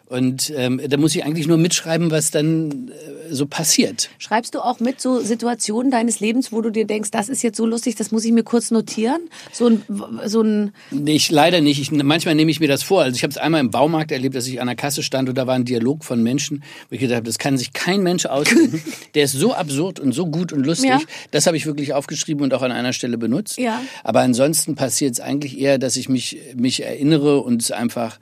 Und 0.09 0.51
ähm, 0.57 0.81
da 0.89 0.97
muss 0.97 1.15
ich 1.15 1.25
eigentlich 1.25 1.47
nur 1.47 1.59
mitschreiben, 1.59 2.11
was 2.11 2.31
dann 2.31 2.89
äh, 2.89 3.35
so 3.35 3.45
passiert. 3.45 4.09
Schreibst 4.17 4.55
du 4.55 4.61
auch 4.61 4.81
mit 4.81 5.03
so 5.03 5.21
Situationen 5.21 5.91
deines 5.91 6.21
Lebens, 6.21 6.51
wo 6.51 6.63
du 6.63 6.71
dir 6.71 6.87
denkst, 6.87 7.11
das 7.11 7.29
ist 7.29 7.43
jetzt 7.43 7.59
so 7.59 7.67
lustig, 7.67 7.95
das 7.95 8.11
muss 8.11 8.25
ich 8.25 8.33
mir 8.33 8.43
kurz 8.43 8.71
notieren? 8.71 9.21
So 9.53 9.67
ein, 9.67 9.83
so 10.25 10.41
ein 10.41 10.73
Nee, 10.91 11.17
Ich 11.17 11.31
leider 11.31 11.61
nicht. 11.61 11.79
Ich, 11.79 11.91
manchmal 11.93 12.35
nehme 12.35 12.51
ich 12.51 12.59
mir 12.59 12.69
das 12.69 12.83
vor. 12.83 13.03
Also 13.03 13.17
ich 13.17 13.23
habe 13.23 13.33
es 13.33 13.37
einmal 13.37 13.61
im 13.61 13.71
Baumarkt 13.71 14.11
erlebt, 14.11 14.35
dass 14.35 14.47
ich 14.47 14.63
an 14.63 14.67
der 14.67 14.77
Kasse 14.77 15.03
stand 15.03 15.29
und 15.29 15.37
da 15.37 15.47
war 15.47 15.55
ein 15.55 15.67
Dialog 15.67 16.05
von 16.05 16.23
Menschen, 16.23 16.65
wo 16.89 16.95
ich 16.95 17.01
gedacht 17.01 17.17
habe, 17.17 17.27
das 17.27 17.39
kann 17.39 17.59
sich 17.59 17.75
kein 17.75 18.03
Mensch 18.03 18.25
ausdenken. 18.25 18.83
Der 19.15 19.25
ist 19.25 19.33
so 19.33 19.53
absurd 19.53 20.01
und 20.01 20.13
so 20.13 20.27
gut 20.27 20.55
und 20.55 20.65
lustig. 20.65 20.89
Ja. 20.89 21.01
Das 21.33 21.47
habe 21.47 21.59
ich 21.59 21.67
wirklich 21.67 21.93
aufgeschrieben 21.93 22.43
und 22.43 22.55
auch 22.55 22.63
an 22.63 22.73
einer 22.73 22.95
Stelle 22.95 23.19
benutzt. 23.19 23.59
Ja. 23.59 23.83
Aber 24.05 24.21
ansonsten 24.21 24.75
passiert 24.75 25.13
es 25.13 25.21
eigentlich 25.21 25.59
eher, 25.59 25.77
dass 25.79 25.97
ich 25.97 26.09
mich, 26.09 26.39
mich 26.55 26.83
erinnere 26.83 27.41
und 27.41 27.61
es 27.61 27.71
einfach... 27.71 28.19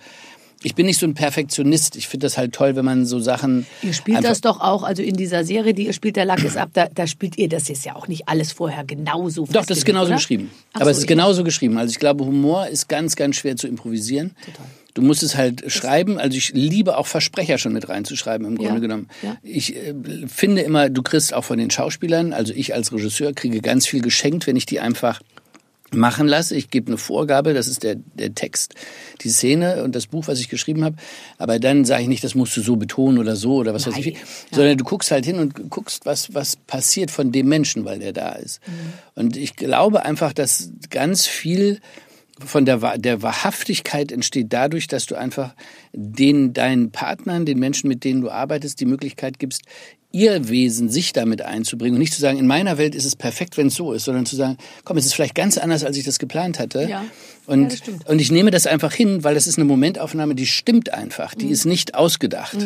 Ich 0.63 0.75
bin 0.75 0.87
nicht 0.87 0.99
so 0.99 1.07
ein 1.07 1.15
Perfektionist. 1.15 1.97
Ich 1.97 2.09
finde 2.09 2.27
das 2.27 2.39
halt 2.39 2.55
toll, 2.55 2.77
wenn 2.77 2.85
man 2.85 3.05
so 3.07 3.21
Sachen... 3.21 3.67
Ihr 3.83 3.93
spielt 3.93 4.25
das 4.25 4.41
doch 4.41 4.61
auch, 4.61 4.83
also 4.83 5.03
in 5.03 5.15
dieser 5.17 5.45
Serie, 5.45 5.75
die 5.75 5.87
ihr 5.87 5.93
spielt, 5.93 6.17
der 6.17 6.25
Lack 6.25 6.43
ist 6.43 6.57
ab, 6.57 6.71
da, 6.73 6.89
da 6.93 7.07
spielt 7.07 7.37
ihr 7.39 7.49
das 7.49 7.69
ist 7.69 7.85
ja 7.85 7.95
auch 7.95 8.09
nicht 8.09 8.29
alles 8.29 8.53
vorher 8.53 8.85
genauso 8.85 9.47
Doch, 9.47 9.67
das 9.67 9.79
ist 9.79 9.85
genauso 9.85 10.07
oder? 10.09 10.17
geschrieben. 10.17 10.51
Ach 10.73 10.81
Aber 10.81 10.87
so, 10.87 10.91
es 10.93 10.99
ist 11.01 11.07
genauso 11.07 11.45
geschrieben. 11.45 11.77
Also 11.79 11.91
ich 11.91 11.99
glaube, 11.99 12.25
Humor 12.25 12.67
ist 12.69 12.89
ganz, 12.89 13.17
ganz 13.17 13.37
schwer 13.37 13.57
zu 13.57 13.69
improvisieren. 13.69 14.35
Du 14.95 15.03
musst 15.03 15.23
es 15.23 15.37
halt 15.37 15.71
schreiben. 15.71 16.19
Also 16.19 16.39
ich 16.39 16.55
liebe 16.55 16.97
auch 16.97 17.07
Versprecher 17.07 17.59
schon 17.59 17.75
mit 17.75 17.89
reinzuschreiben, 17.91 18.47
im 18.47 18.57
Grunde 18.57 18.75
Ja, 18.75 18.79
genommen. 18.81 19.09
ja. 19.23 19.37
Ich 19.43 19.77
äh, 19.77 19.95
finde 20.27 20.63
immer, 20.63 20.89
du 20.89 21.03
kriegst 21.03 21.35
auch 21.35 21.45
von 21.45 21.59
den 21.59 21.71
Schauspielern, 21.71 22.33
also 22.33 22.55
ich 22.55 22.75
als 22.75 22.93
Regisseur 22.93 23.35
kriege 23.35 23.61
ganz 23.61 23.87
viel 23.87 24.01
geschenkt, 24.01 24.47
wenn 24.47 24.57
ich 24.57 24.65
die 24.65 24.81
einfach 24.81 25.21
machen 25.93 26.27
lasse. 26.27 26.57
Ich 26.57 26.71
gebe 26.71 26.89
eine 26.89 26.99
Vorgabe, 26.99 27.55
das 27.55 27.69
ist 27.69 27.83
der, 27.83 27.97
der 27.97 28.35
Text, 28.35 28.75
die 29.23 29.29
Szene 29.29 29.85
und 29.85 29.95
das 29.95 30.07
Buch, 30.07 30.27
was 30.27 30.41
ich 30.41 30.49
geschrieben 30.49 30.85
habe. 30.85 30.97
Aber 31.39 31.59
dann 31.59 31.85
sage 31.85 32.03
ich 32.03 32.09
nicht, 32.09 32.25
das 32.25 32.35
musst 32.35 32.57
du 32.57 32.61
so 32.61 32.77
betonen 32.77 33.19
oder 33.19 33.37
so 33.37 33.57
oder 33.57 33.73
was 33.73 33.87
weiß 33.87 33.97
ich, 33.99 34.15
Nein. 34.15 34.23
sondern 34.53 34.79
du 34.79 34.85
guckst 34.85 35.11
halt 35.11 35.25
hin 35.25 35.39
und 35.39 35.71
guckst, 35.71 36.07
was, 36.07 36.35
was 36.35 36.57
passiert 36.57 37.11
von 37.11 37.33
dem 37.33 37.49
Menschen, 37.49 37.85
weil 37.85 37.99
der 37.99 38.13
da 38.13 38.33
ist. 38.33 38.61
Und 39.15 39.37
ich 39.37 39.57
glaube 39.57 40.05
einfach, 40.05 40.33
dass 40.33 40.71
ganz 40.91 41.27
viel 41.27 41.81
von 42.39 42.67
der, 42.67 42.99
der 42.99 43.23
Wahrhaftigkeit 43.23 44.13
entsteht 44.13 44.53
dadurch, 44.53 44.89
dass 44.89 45.07
du 45.07 45.15
einfach 45.15 45.55
den, 45.93 46.53
deinen 46.53 46.91
Partnern, 46.91 47.47
den 47.47 47.59
Menschen, 47.59 47.89
mit 47.89 48.05
denen 48.05 48.21
du 48.21 48.31
arbeitest, 48.31 48.79
die 48.81 48.87
Möglichkeit 48.87 49.39
gibst, 49.39 49.63
ihr 50.13 50.49
Wesen 50.49 50.89
sich 50.89 51.13
damit 51.13 51.43
einzubringen 51.43 51.95
und 51.97 52.01
nicht 52.01 52.15
zu 52.15 52.21
sagen, 52.21 52.39
in 52.39 52.47
meiner 52.47 52.79
Welt 52.79 52.95
ist 52.95 53.05
es 53.05 53.17
perfekt, 53.17 53.57
wenn 53.57 53.67
es 53.67 53.75
so 53.75 53.93
ist, 53.93 54.05
sondern 54.05 54.25
zu 54.27 54.37
sagen, 54.37 54.57
komm, 54.85 54.97
es 54.97 55.05
ist 55.07 55.15
vielleicht 55.15 55.35
ganz 55.35 55.59
anders, 55.59 55.85
als 55.85 55.97
ich 55.97 56.05
das 56.05 56.19
geplant 56.19 56.59
hatte. 56.59 56.83
Ja. 56.83 56.89
Ja, 56.89 57.05
Und, 57.47 57.73
stimmt. 57.73 58.09
und 58.09 58.21
ich 58.21 58.31
nehme 58.31 58.51
das 58.51 58.67
einfach 58.67 58.93
hin, 58.93 59.23
weil 59.25 59.35
das 59.35 59.47
ist 59.47 59.59
eine 59.59 59.65
Momentaufnahme, 59.67 60.35
die 60.35 60.47
stimmt 60.47 60.93
einfach, 60.93 61.35
Mhm. 61.35 61.39
die 61.41 61.49
ist 61.51 61.65
nicht 61.67 61.95
ausgedacht. 61.95 62.57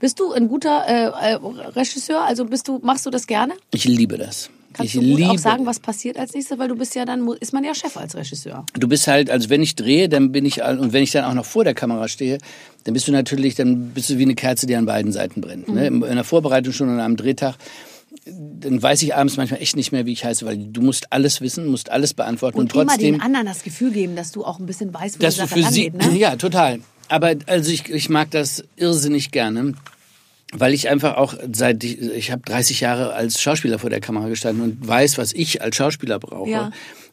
Bist 0.00 0.18
du 0.20 0.32
ein 0.32 0.48
guter 0.48 0.84
äh, 0.88 1.32
äh, 1.32 1.38
Regisseur? 1.76 2.22
Also 2.24 2.44
bist 2.46 2.68
du, 2.68 2.78
machst 2.82 3.04
du 3.06 3.10
das 3.10 3.26
gerne? 3.26 3.54
Ich 3.72 3.84
liebe 3.84 4.16
das. 4.18 4.50
Kannst 4.74 4.94
ich 4.94 5.00
du 5.00 5.06
gut 5.06 5.18
liebe 5.18 5.30
auch 5.30 5.38
sagen, 5.38 5.66
was 5.66 5.80
passiert 5.80 6.18
als 6.18 6.34
nächstes? 6.34 6.58
Weil 6.58 6.68
du 6.68 6.76
bist 6.76 6.94
ja 6.94 7.04
dann, 7.04 7.26
ist 7.40 7.52
man 7.52 7.64
ja 7.64 7.74
Chef 7.74 7.96
als 7.96 8.14
Regisseur. 8.14 8.66
Du 8.74 8.88
bist 8.88 9.06
halt, 9.06 9.30
also 9.30 9.48
wenn 9.48 9.62
ich 9.62 9.76
drehe, 9.76 10.08
dann 10.08 10.32
bin 10.32 10.44
ich, 10.44 10.62
und 10.62 10.92
wenn 10.92 11.02
ich 11.02 11.12
dann 11.12 11.24
auch 11.24 11.34
noch 11.34 11.44
vor 11.44 11.64
der 11.64 11.74
Kamera 11.74 12.08
stehe, 12.08 12.38
dann 12.84 12.92
bist 12.92 13.08
du 13.08 13.12
natürlich, 13.12 13.54
dann 13.54 13.90
bist 13.90 14.10
du 14.10 14.18
wie 14.18 14.22
eine 14.22 14.34
Kerze, 14.34 14.66
die 14.66 14.76
an 14.76 14.84
beiden 14.84 15.12
Seiten 15.12 15.40
brennt. 15.40 15.68
Ne? 15.68 15.90
Mhm. 15.90 16.02
In 16.02 16.14
der 16.16 16.24
Vorbereitung 16.24 16.72
schon 16.72 16.88
und 16.88 17.00
am 17.00 17.16
Drehtag, 17.16 17.54
dann 18.26 18.82
weiß 18.82 19.02
ich 19.02 19.14
abends 19.14 19.36
manchmal 19.36 19.60
echt 19.60 19.76
nicht 19.76 19.92
mehr, 19.92 20.06
wie 20.06 20.12
ich 20.12 20.24
heiße, 20.24 20.44
weil 20.46 20.58
du 20.58 20.80
musst 20.80 21.12
alles 21.12 21.40
wissen, 21.40 21.66
musst 21.66 21.90
alles 21.90 22.14
beantworten 22.14 22.58
und, 22.58 22.74
Und, 22.74 22.82
immer 22.82 22.92
trotzdem, 22.92 23.14
den 23.14 23.20
anderen 23.20 23.46
das 23.46 23.62
Gefühl 23.62 23.92
geben, 23.92 24.16
dass 24.16 24.32
du 24.32 24.44
auch 24.44 24.58
ein 24.58 24.66
bisschen 24.66 24.92
weißt, 24.92 25.18
wo 25.18 25.22
dass 25.22 25.36
die 25.36 25.40
du 25.42 25.46
für 25.48 25.62
sie, 25.62 25.90
angeht. 25.90 26.12
Ne? 26.12 26.18
ja, 26.18 26.36
total. 26.36 26.80
Aber 27.08 27.34
also 27.46 27.70
ich, 27.70 27.88
ich 27.90 28.08
mag 28.08 28.30
das 28.30 28.64
irrsinnig 28.76 29.30
gerne. 29.30 29.74
Weil 30.56 30.72
ich 30.74 30.88
einfach 30.88 31.16
auch 31.16 31.34
seit 31.52 31.82
ich, 31.84 32.00
ich 32.00 32.30
habe 32.30 32.42
30 32.44 32.80
Jahre 32.80 33.12
als 33.14 33.40
Schauspieler 33.40 33.78
vor 33.78 33.90
der 33.90 34.00
Kamera 34.00 34.28
gestanden 34.28 34.62
und 34.64 34.86
weiß, 34.86 35.18
was 35.18 35.32
ich 35.32 35.62
als 35.62 35.76
Schauspieler 35.76 36.18
brauche, 36.20 36.48
Ja. 36.48 36.70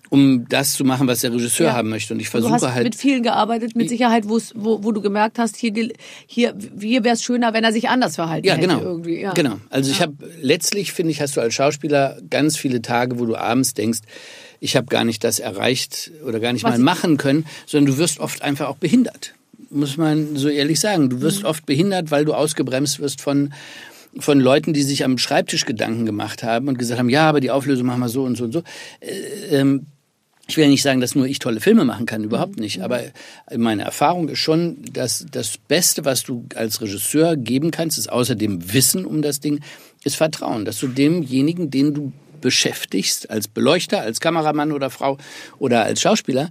um 0.10 0.46
das 0.50 0.74
zu 0.74 0.84
machen, 0.84 1.08
was 1.08 1.22
der 1.22 1.34
Regisseur 1.34 1.68
Ja. 1.68 1.74
haben 1.74 1.90
möchte. 1.90 2.14
Und 2.14 2.20
ich 2.20 2.28
Du 2.28 2.32
versuche 2.32 2.52
hast 2.54 2.68
halt 2.74 2.84
mit 2.84 2.96
vielen 2.96 3.24
gearbeitet, 3.24 3.76
mit 3.76 3.90
Sicherheit, 3.90 4.26
wo, 4.28 4.40
wo 4.84 4.92
du 4.92 5.02
gemerkt 5.02 5.40
hast, 5.40 5.56
hier, 5.58 5.74
hier, 6.28 6.54
hier 6.80 7.04
wäre 7.04 7.16
es 7.16 7.24
schöner, 7.24 7.54
wenn 7.54 7.64
er 7.64 7.72
sich 7.72 7.90
anders 7.90 8.16
verhalten 8.16 8.46
Ja, 8.46 8.56
hätte. 8.56 8.68
genau. 8.68 8.82
Irgendwie. 8.82 9.22
Ja. 9.22 9.32
Genau. 9.34 9.56
Also 9.70 9.90
ich 9.90 10.02
habe 10.02 10.14
letztlich 10.42 10.92
finde 10.92 11.12
ich, 11.12 11.22
hast 11.22 11.36
du 11.38 11.42
als 11.42 11.54
Schauspieler 11.54 12.18
ganz 12.30 12.58
viele 12.58 12.82
Tage, 12.82 13.20
wo 13.20 13.26
du 13.26 13.36
abends 13.36 13.74
denkst, 13.74 14.00
ich 14.60 14.76
habe 14.76 14.86
gar 14.88 15.04
nicht 15.04 15.24
das 15.24 15.40
erreicht 15.40 16.12
oder 16.28 16.40
gar 16.40 16.54
nicht 16.54 16.64
Was 16.64 16.74
mal 16.78 16.80
machen 16.84 17.18
können, 17.18 17.46
sondern 17.66 17.94
du 17.94 17.98
wirst 17.98 18.20
oft 18.20 18.44
einfach 18.44 18.68
auch 18.68 18.78
behindert. 18.78 19.34
Muss 19.72 19.98
man 19.98 20.36
so 20.36 20.50
ehrlich 20.50 20.80
sagen. 20.80 21.10
Du 21.10 21.16
Mhm. 21.18 21.22
wirst 21.22 21.44
oft 21.46 21.66
behindert, 21.66 22.12
weil 22.12 22.26
du 22.26 22.34
ausgebremst 22.34 23.00
wirst 23.00 23.22
von 23.22 23.54
von 24.20 24.42
Leuten, 24.42 24.74
die 24.74 24.84
sich 24.84 25.06
am 25.06 25.18
Schreibtisch 25.18 25.66
Gedanken 25.66 26.06
gemacht 26.06 26.44
haben 26.44 26.68
und 26.68 26.78
gesagt 26.78 27.00
haben, 27.00 27.08
ja, 27.08 27.30
aber 27.30 27.40
die 27.40 27.50
Auflösung 27.50 27.86
machen 27.88 28.02
wir 28.02 28.10
so 28.10 28.24
und 28.24 28.38
so 28.38 28.44
und 28.44 28.52
so. 28.52 28.62
Äh, 29.00 29.56
ähm, 29.56 29.86
ich 30.48 30.58
will 30.58 30.66
ja 30.66 30.70
nicht 30.70 30.82
sagen, 30.82 31.00
dass 31.00 31.16
nur 31.16 31.28
ich 31.28 31.40
tolle 31.40 31.62
Filme 31.62 31.86
machen 31.86 32.06
kann, 32.06 32.22
überhaupt 32.26 32.58
Mhm. 32.58 32.64
nicht. 32.64 32.82
Aber 32.82 33.00
meine 33.56 33.84
Erfahrung 33.84 34.28
ist 34.28 34.40
schon, 34.40 34.84
dass 34.92 35.26
das 35.32 35.58
Beste, 35.58 36.04
was 36.04 36.24
du 36.24 36.46
als 36.56 36.82
Regisseur 36.82 37.38
geben 37.38 37.72
kannst, 37.72 37.98
ist 37.98 38.12
außerdem 38.12 38.74
Wissen 38.74 39.06
um 39.06 39.22
das 39.22 39.40
Ding, 39.40 39.62
ist 40.04 40.18
Vertrauen. 40.18 40.66
Dass 40.66 40.78
du 40.80 40.88
demjenigen, 40.90 41.72
den 41.72 41.94
du 41.94 42.12
beschäftigst, 42.42 43.30
als 43.30 43.48
Beleuchter, 43.48 44.02
als 44.02 44.20
Kameramann 44.20 44.74
oder 44.74 44.90
Frau 44.90 45.18
oder 45.58 45.84
als 45.86 46.02
Schauspieler, 46.02 46.50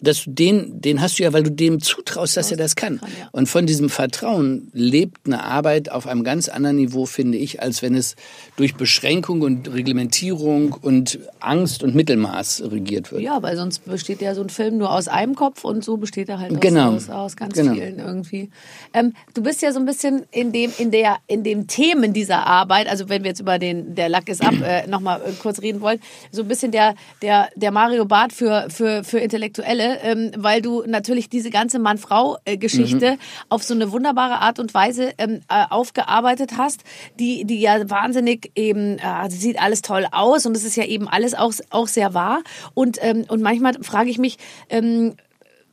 dass 0.00 0.24
du 0.24 0.30
den, 0.30 0.80
den 0.80 1.00
hast 1.00 1.18
du 1.18 1.22
ja, 1.24 1.32
weil 1.32 1.42
du 1.42 1.50
dem 1.50 1.80
zutraust, 1.80 2.36
dass 2.36 2.50
er 2.50 2.56
das 2.56 2.76
kann. 2.76 3.00
Und 3.32 3.48
von 3.48 3.66
diesem 3.66 3.88
Vertrauen 3.90 4.68
lebt 4.72 5.26
eine 5.26 5.42
Arbeit 5.42 5.90
auf 5.90 6.06
einem 6.06 6.24
ganz 6.24 6.48
anderen 6.48 6.76
Niveau, 6.76 7.06
finde 7.06 7.38
ich, 7.38 7.60
als 7.62 7.82
wenn 7.82 7.94
es 7.94 8.14
durch 8.56 8.76
Beschränkung 8.76 9.42
und 9.42 9.72
Reglementierung 9.72 10.72
und 10.80 11.18
Angst 11.40 11.82
und 11.82 11.94
Mittelmaß 11.94 12.62
regiert 12.70 13.10
wird. 13.12 13.22
Ja, 13.22 13.42
weil 13.42 13.56
sonst 13.56 13.80
besteht 13.84 14.20
ja 14.22 14.34
so 14.34 14.42
ein 14.42 14.50
Film 14.50 14.78
nur 14.78 14.92
aus 14.92 15.08
einem 15.08 15.34
Kopf 15.34 15.64
und 15.64 15.84
so 15.84 15.96
besteht 15.96 16.28
er 16.28 16.38
halt 16.38 16.52
aus, 16.52 16.60
Genau. 16.60 16.92
aus, 16.94 17.10
aus 17.10 17.36
ganz 17.36 17.54
Genau. 17.54 17.74
vielen 17.74 17.98
irgendwie. 17.98 18.50
Ähm, 18.94 19.14
du 19.34 19.42
bist 19.42 19.62
ja 19.62 19.72
so 19.72 19.80
ein 19.80 19.86
bisschen 19.86 20.24
in 20.30 20.52
dem, 20.52 20.70
in 20.78 20.90
der, 20.90 21.16
in 21.26 21.42
dem 21.42 21.66
Themen 21.66 22.12
dieser 22.12 22.46
Arbeit, 22.46 22.88
also 22.88 23.08
wenn 23.08 23.22
wir 23.22 23.30
jetzt 23.30 23.40
über 23.40 23.58
den, 23.58 23.94
der 23.94 24.08
Lack 24.08 24.28
ist 24.28 24.42
ab, 24.44 24.54
äh, 24.62 24.86
nochmal 24.86 25.20
kurz 25.42 25.60
reden 25.60 25.80
wollen, 25.80 26.00
so 26.30 26.42
ein 26.42 26.48
bisschen 26.48 26.70
der, 26.72 26.94
der, 27.22 27.48
der 27.56 27.70
Mario 27.72 28.04
Barth 28.04 28.32
für, 28.32 28.66
für, 28.68 29.02
für 29.04 29.18
Intellektuelle, 29.18 29.87
ähm, 30.02 30.32
weil 30.36 30.62
du 30.62 30.82
natürlich 30.86 31.28
diese 31.28 31.50
ganze 31.50 31.78
Mann-Frau-Geschichte 31.78 33.12
Mhm. 33.12 33.18
auf 33.48 33.62
so 33.62 33.74
eine 33.74 33.92
wunderbare 33.92 34.40
Art 34.40 34.58
und 34.58 34.74
Weise 34.74 35.12
ähm, 35.18 35.40
äh, 35.48 35.64
aufgearbeitet 35.70 36.52
hast, 36.56 36.80
die, 37.18 37.44
die 37.44 37.60
ja 37.60 37.88
wahnsinnig 37.90 38.50
eben, 38.54 38.98
äh, 38.98 39.30
sieht 39.30 39.60
alles 39.60 39.82
toll 39.82 40.06
aus 40.10 40.46
und 40.46 40.56
es 40.56 40.64
ist 40.64 40.76
ja 40.76 40.84
eben 40.84 41.08
alles 41.08 41.34
auch, 41.34 41.52
auch 41.70 41.88
sehr 41.88 42.14
wahr. 42.14 42.40
Und, 42.74 42.98
ähm, 43.00 43.24
und 43.28 43.42
manchmal 43.42 43.74
frage 43.82 44.10
ich 44.10 44.18
mich, 44.18 44.38
ähm, 44.68 45.14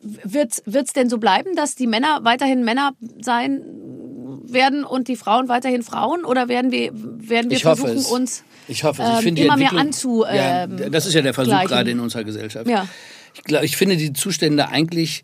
wird 0.02 0.62
es 0.66 0.94
denn 0.94 1.10
so 1.10 1.18
bleiben, 1.18 1.56
dass 1.56 1.76
die 1.76 1.88
Männer 1.88 2.20
weiterhin 2.22 2.64
Männer 2.64 2.92
sein 3.22 3.62
werden 4.44 4.84
und 4.84 5.08
die 5.08 5.16
Frauen 5.16 5.50
weiterhin 5.50 5.82
Frauen? 5.84 6.26
Oder 6.26 6.48
werden 6.48 6.72
wir, 6.72 6.92
werden 6.94 7.50
wir 7.50 7.58
Ich 7.58 7.64
versuchen, 7.64 7.98
es. 7.98 8.12
uns 8.12 8.44
Ich 8.68 8.84
hoffe, 8.84 9.02
ich 9.02 9.08
ähm, 9.08 9.16
finde 9.24 9.42
die 9.42 9.48
immer 9.48 9.58
mehr 9.58 9.74
anzu. 9.74 10.24
Ähm, 10.28 10.78
ja, 10.78 10.90
das 10.90 11.06
ist 11.06 11.14
ja 11.14 11.22
der 11.22 11.34
Versuch 11.34 11.52
gleichen. 11.52 11.68
gerade 11.70 11.92
in 11.92 12.00
unserer 12.00 12.24
Gesellschaft. 12.24 12.70
Ja. 12.70 12.88
Ich, 13.36 13.44
glaub, 13.44 13.64
ich 13.64 13.78
finde 13.78 13.98
die 13.98 14.14
Zustände 14.14 14.70
eigentlich 14.70 15.24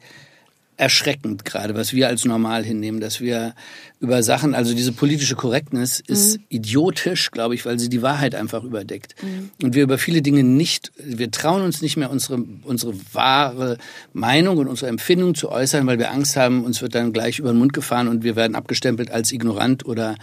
erschreckend 0.77 1.45
gerade, 1.45 1.75
was 1.75 1.93
wir 1.93 2.07
als 2.07 2.25
normal 2.25 2.63
hinnehmen, 2.63 2.99
dass 2.99 3.21
wir 3.21 3.55
über 4.01 4.23
Sachen, 4.23 4.55
also 4.55 4.73
diese 4.73 4.91
politische 4.91 5.35
Korrektness 5.35 6.01
ist 6.05 6.37
Mhm. 6.39 6.43
idiotisch, 6.49 7.29
glaube 7.29 7.53
ich, 7.53 7.65
weil 7.65 7.77
sie 7.79 7.87
die 7.87 8.01
Wahrheit 8.01 8.33
einfach 8.33 8.63
überdeckt. 8.63 9.15
Und 9.61 9.75
wir 9.75 9.83
über 9.83 9.99
viele 9.99 10.23
Dinge 10.23 10.43
nicht, 10.43 10.91
wir 10.97 11.29
trauen 11.29 11.61
uns 11.61 11.83
nicht 11.83 11.97
mehr 11.97 12.09
unsere, 12.09 12.43
unsere 12.63 12.93
wahre 13.13 13.77
Meinung 14.11 14.57
und 14.57 14.67
unsere 14.67 14.89
Empfindung 14.89 15.35
zu 15.35 15.49
äußern, 15.49 15.85
weil 15.85 15.99
wir 15.99 16.11
Angst 16.11 16.35
haben, 16.35 16.65
uns 16.65 16.81
wird 16.81 16.95
dann 16.95 17.13
gleich 17.13 17.37
über 17.37 17.53
den 17.53 17.59
Mund 17.59 17.73
gefahren 17.73 18.07
und 18.07 18.23
wir 18.23 18.35
werden 18.35 18.55
abgestempelt 18.55 19.11
als 19.11 19.31
ignorant 19.31 19.85
oder 19.85 20.15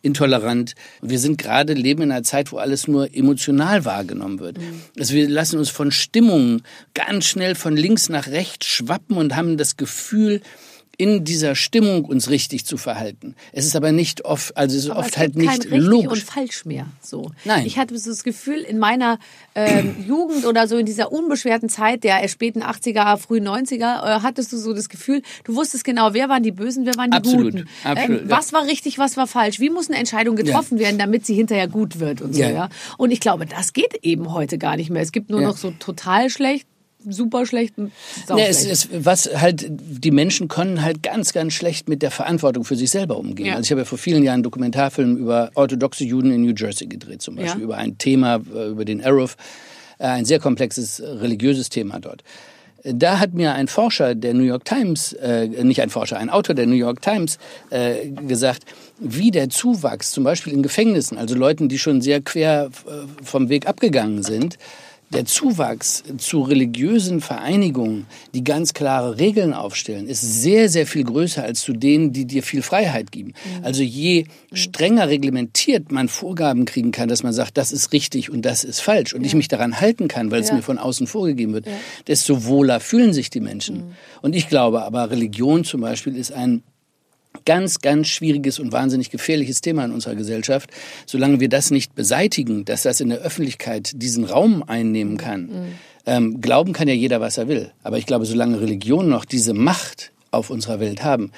intolerant. 0.00 0.74
Wir 1.02 1.18
sind 1.18 1.36
gerade 1.38 1.74
leben 1.74 2.02
in 2.02 2.12
einer 2.12 2.22
Zeit, 2.22 2.50
wo 2.50 2.56
alles 2.56 2.88
nur 2.88 3.14
emotional 3.14 3.84
wahrgenommen 3.84 4.38
wird. 4.38 4.56
Also 4.98 5.12
wir 5.14 5.28
lassen 5.28 5.58
uns 5.58 5.68
von 5.68 5.90
Stimmungen 5.90 6.62
ganz 6.94 7.26
schnell 7.26 7.54
von 7.54 7.76
links 7.76 8.08
nach 8.08 8.28
rechts 8.28 8.66
schwappen 8.66 9.16
und 9.18 9.36
haben 9.36 9.58
das 9.58 9.76
Gefühl, 9.76 10.40
in 11.00 11.24
dieser 11.24 11.54
Stimmung 11.54 12.04
uns 12.04 12.28
richtig 12.28 12.66
zu 12.66 12.76
verhalten. 12.76 13.36
Es 13.52 13.64
ist 13.64 13.76
aber 13.76 13.92
nicht 13.92 14.24
oft, 14.24 14.56
also 14.56 14.76
es 14.76 14.84
ist 14.84 14.90
Aber 14.90 15.00
oft 15.00 15.10
es 15.10 15.16
halt 15.16 15.28
gibt 15.34 15.38
nicht 15.38 15.48
kein 15.62 15.72
richtig 15.72 15.80
logisch. 15.90 16.10
und 16.10 16.22
falsch 16.24 16.64
mehr. 16.64 16.86
So. 17.00 17.30
Nein. 17.44 17.64
Ich 17.66 17.78
hatte 17.78 17.96
so 17.96 18.10
das 18.10 18.24
Gefühl, 18.24 18.58
in 18.58 18.78
meiner 18.78 19.20
ähm, 19.54 19.94
Jugend 20.08 20.44
oder 20.44 20.66
so 20.66 20.76
in 20.76 20.86
dieser 20.86 21.12
unbeschwerten 21.12 21.68
Zeit 21.68 22.02
der 22.02 22.26
späten 22.28 22.62
80er, 22.64 23.16
frühen 23.16 23.46
90er, 23.48 23.78
äh, 24.18 24.20
hattest 24.22 24.52
du 24.52 24.56
so 24.58 24.74
das 24.74 24.88
Gefühl, 24.88 25.22
du 25.44 25.54
wusstest 25.54 25.84
genau, 25.84 26.14
wer 26.14 26.28
waren 26.28 26.42
die 26.42 26.50
Bösen, 26.52 26.84
wer 26.84 26.96
waren 26.96 27.12
die 27.12 27.16
Absolut, 27.16 27.52
Guten. 27.52 27.68
absolut, 27.84 28.20
ähm, 28.22 28.28
ja. 28.28 28.36
was 28.36 28.52
war 28.52 28.64
richtig, 28.66 28.98
was 28.98 29.16
war 29.16 29.28
falsch? 29.28 29.60
Wie 29.60 29.70
muss 29.70 29.88
eine 29.88 29.98
Entscheidung 29.98 30.34
getroffen 30.34 30.80
werden, 30.80 30.98
damit 30.98 31.24
sie 31.24 31.34
hinterher 31.34 31.68
gut 31.68 32.00
wird 32.00 32.22
und 32.22 32.34
so, 32.34 32.40
Ja. 32.42 32.50
ja. 32.50 32.68
Und 32.96 33.12
ich 33.12 33.20
glaube, 33.20 33.46
das 33.46 33.72
geht 33.72 33.94
eben 34.02 34.32
heute 34.32 34.58
gar 34.58 34.74
nicht 34.76 34.90
mehr. 34.90 35.02
Es 35.02 35.12
gibt 35.12 35.30
nur 35.30 35.42
Ja. 35.42 35.46
noch 35.46 35.56
so 35.56 35.70
total 35.70 36.28
schlecht, 36.28 36.66
super 37.06 37.46
schlecht 37.46 37.74
Ja, 38.28 38.38
es 38.38 38.64
ist, 38.64 38.88
was 39.04 39.28
halt, 39.40 39.66
die 39.68 40.10
Menschen 40.10 40.48
können 40.48 40.82
halt 40.82 41.02
ganz, 41.02 41.32
ganz 41.32 41.52
schlecht 41.54 41.88
mit 41.88 42.02
der 42.02 42.10
Verantwortung 42.10 42.64
für 42.64 42.76
sich 42.76 42.90
selber 42.90 43.16
umgehen. 43.18 43.46
Ja. 43.46 43.54
Also 43.54 43.66
ich 43.66 43.70
habe 43.70 43.82
ja 43.82 43.84
vor 43.84 43.98
vielen 43.98 44.22
Jahren 44.22 44.34
einen 44.34 44.42
Dokumentarfilm 44.42 45.16
über 45.16 45.50
orthodoxe 45.54 46.04
Juden 46.04 46.32
in 46.32 46.42
New 46.42 46.54
Jersey 46.56 46.86
gedreht, 46.86 47.22
zum 47.22 47.36
Beispiel, 47.36 47.60
Ja. 47.60 47.64
über 47.64 47.76
ein 47.76 47.98
Thema, 47.98 48.40
äh, 48.54 48.68
über 48.68 48.84
den 48.84 49.04
Arrow, 49.04 49.36
äh, 49.98 50.06
ein 50.06 50.24
sehr 50.24 50.38
komplexes 50.40 51.00
äh, 51.00 51.08
religiöses 51.08 51.68
Thema 51.68 52.00
dort. 52.00 52.22
Da 52.84 53.18
hat 53.18 53.34
mir 53.34 53.54
ein 53.54 53.66
Forscher 53.66 54.14
der 54.14 54.34
New 54.34 54.44
York 54.44 54.64
Times, 54.64 55.12
äh, 55.14 55.48
nicht 55.64 55.82
ein 55.82 55.90
Forscher, 55.90 56.16
ein 56.16 56.30
Autor 56.30 56.54
der 56.54 56.66
New 56.66 56.76
York 56.76 57.02
Times 57.02 57.38
äh, 57.70 58.08
gesagt, 58.08 58.62
wie 59.00 59.32
der 59.32 59.50
Zuwachs 59.50 60.12
zum 60.12 60.22
Beispiel 60.22 60.52
in 60.52 60.62
Gefängnissen, 60.62 61.18
also 61.18 61.34
Leuten, 61.34 61.68
die 61.68 61.78
schon 61.78 62.00
sehr 62.00 62.20
quer 62.20 62.70
vom 63.22 63.48
Weg 63.48 63.66
abgegangen 63.66 64.22
sind, 64.22 64.58
der 65.10 65.24
Zuwachs 65.24 66.04
zu 66.18 66.42
religiösen 66.42 67.20
Vereinigungen, 67.20 68.06
die 68.34 68.44
ganz 68.44 68.74
klare 68.74 69.18
Regeln 69.18 69.54
aufstellen, 69.54 70.06
ist 70.06 70.20
sehr, 70.20 70.68
sehr 70.68 70.86
viel 70.86 71.04
größer 71.04 71.42
als 71.42 71.62
zu 71.62 71.72
denen, 71.72 72.12
die 72.12 72.26
dir 72.26 72.42
viel 72.42 72.60
Freiheit 72.62 73.10
geben. 73.10 73.32
Also 73.62 73.82
je 73.82 74.24
strenger 74.52 75.08
reglementiert 75.08 75.90
man 75.90 76.08
Vorgaben 76.08 76.66
kriegen 76.66 76.90
kann, 76.92 77.08
dass 77.08 77.22
man 77.22 77.32
sagt, 77.32 77.56
das 77.56 77.72
ist 77.72 77.92
richtig 77.92 78.30
und 78.30 78.42
das 78.42 78.64
ist 78.64 78.80
falsch 78.80 79.14
und 79.14 79.24
ich 79.24 79.34
mich 79.34 79.48
daran 79.48 79.80
halten 79.80 80.08
kann, 80.08 80.30
weil 80.30 80.40
es 80.42 80.48
Ja. 80.48 80.56
mir 80.56 80.62
von 80.62 80.78
außen 80.78 81.06
vorgegeben 81.06 81.54
wird, 81.54 81.66
desto 82.06 82.44
wohler 82.44 82.80
fühlen 82.80 83.12
sich 83.12 83.30
die 83.30 83.40
Menschen. 83.40 83.94
Und 84.20 84.34
ich 84.36 84.48
glaube 84.48 84.82
aber, 84.82 85.10
Religion 85.10 85.64
zum 85.64 85.80
Beispiel 85.80 86.16
ist 86.16 86.32
ein 86.32 86.62
ganz, 87.44 87.80
ganz 87.80 88.08
schwieriges 88.08 88.58
und 88.58 88.72
wahnsinnig 88.72 89.10
gefährliches 89.10 89.60
Thema 89.60 89.84
in 89.84 89.92
unserer 89.92 90.14
Gesellschaft. 90.14 90.70
Solange 91.06 91.40
wir 91.40 91.48
das 91.48 91.70
nicht 91.70 91.94
beseitigen, 91.94 92.64
dass 92.64 92.82
das 92.82 93.00
in 93.00 93.08
der 93.08 93.18
Öffentlichkeit 93.18 93.92
diesen 93.94 94.24
Raum 94.24 94.62
einnehmen 94.62 95.16
kann. 95.16 95.48
Ähm, 96.06 96.40
glauben 96.40 96.72
kann 96.72 96.88
ja 96.88 96.94
jeder, 96.94 97.20
was 97.20 97.38
er 97.38 97.48
will. 97.48 97.70
Aber 97.82 97.98
ich 97.98 98.06
glaube, 98.06 98.26
solange 98.26 98.60
Religionen 98.60 99.10
noch 99.10 99.24
diese 99.24 99.54
Macht 99.54 100.12
auf 100.30 100.50
unserer 100.50 100.80
Welt 100.80 101.04
haben, 101.04 101.32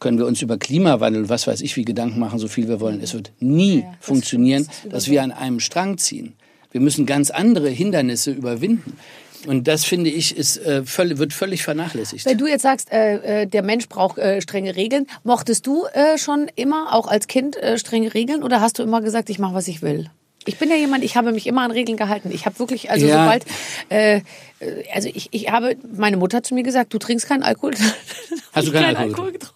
können 0.00 0.18
wir 0.18 0.26
uns 0.26 0.42
über 0.42 0.58
Klimawandel, 0.58 1.28
was 1.28 1.46
weiß 1.46 1.62
ich, 1.62 1.76
wie 1.76 1.84
Gedanken 1.84 2.20
machen, 2.20 2.38
so 2.38 2.48
viel 2.48 2.68
wir 2.68 2.80
wollen. 2.80 3.00
Es 3.00 3.14
wird 3.14 3.32
nie 3.40 3.82
das 3.82 4.06
funktionieren, 4.06 4.64
stimmt, 4.64 4.76
das 4.76 4.84
ist 4.84 4.92
dass 4.92 5.08
wir 5.08 5.22
an 5.22 5.32
einem 5.32 5.60
Strang 5.60 5.98
ziehen. 5.98 6.34
Wir 6.72 6.80
müssen 6.80 7.06
ganz 7.06 7.30
andere 7.30 7.68
Hindernisse 7.68 8.32
überwinden. 8.32 8.96
Und 9.46 9.68
das 9.68 9.84
finde 9.84 10.10
ich, 10.10 10.36
ist, 10.36 10.56
äh, 10.58 10.84
völlig, 10.84 11.18
wird 11.18 11.32
völlig 11.32 11.62
vernachlässigt. 11.62 12.24
Wenn 12.26 12.38
du 12.38 12.46
jetzt 12.46 12.62
sagst, 12.62 12.90
äh, 12.92 13.42
äh, 13.42 13.46
der 13.46 13.62
Mensch 13.62 13.88
braucht 13.88 14.18
äh, 14.18 14.40
strenge 14.40 14.74
Regeln, 14.76 15.06
mochtest 15.22 15.66
du 15.66 15.84
äh, 15.92 16.18
schon 16.18 16.50
immer, 16.56 16.94
auch 16.94 17.06
als 17.08 17.26
Kind, 17.26 17.56
äh, 17.56 17.78
strenge 17.78 18.14
Regeln 18.14 18.42
oder 18.42 18.60
hast 18.60 18.78
du 18.78 18.82
immer 18.82 19.00
gesagt, 19.00 19.28
ich 19.30 19.38
mache, 19.38 19.54
was 19.54 19.68
ich 19.68 19.82
will? 19.82 20.10
Ich 20.46 20.58
bin 20.58 20.68
ja 20.68 20.76
jemand, 20.76 21.04
ich 21.04 21.16
habe 21.16 21.32
mich 21.32 21.46
immer 21.46 21.62
an 21.62 21.70
Regeln 21.70 21.96
gehalten. 21.96 22.30
Ich 22.32 22.44
habe 22.44 22.58
wirklich, 22.58 22.90
also 22.90 23.06
Ja. 23.06 23.24
sobald, 23.24 23.44
äh, 23.88 24.16
äh, 24.16 24.22
also 24.92 25.08
ich, 25.12 25.28
ich 25.30 25.50
habe, 25.50 25.76
meine 25.96 26.16
Mutter 26.18 26.38
hat 26.38 26.46
zu 26.46 26.54
mir 26.54 26.62
gesagt, 26.62 26.92
du 26.92 26.98
trinkst 26.98 27.26
keinen 27.26 27.42
Alkohol. 27.42 27.72
Hast 28.52 28.68
du 28.68 28.72
keinen 28.72 28.94
keinen 28.94 28.96
Alkohol 28.96 29.32
getrunken. 29.32 29.53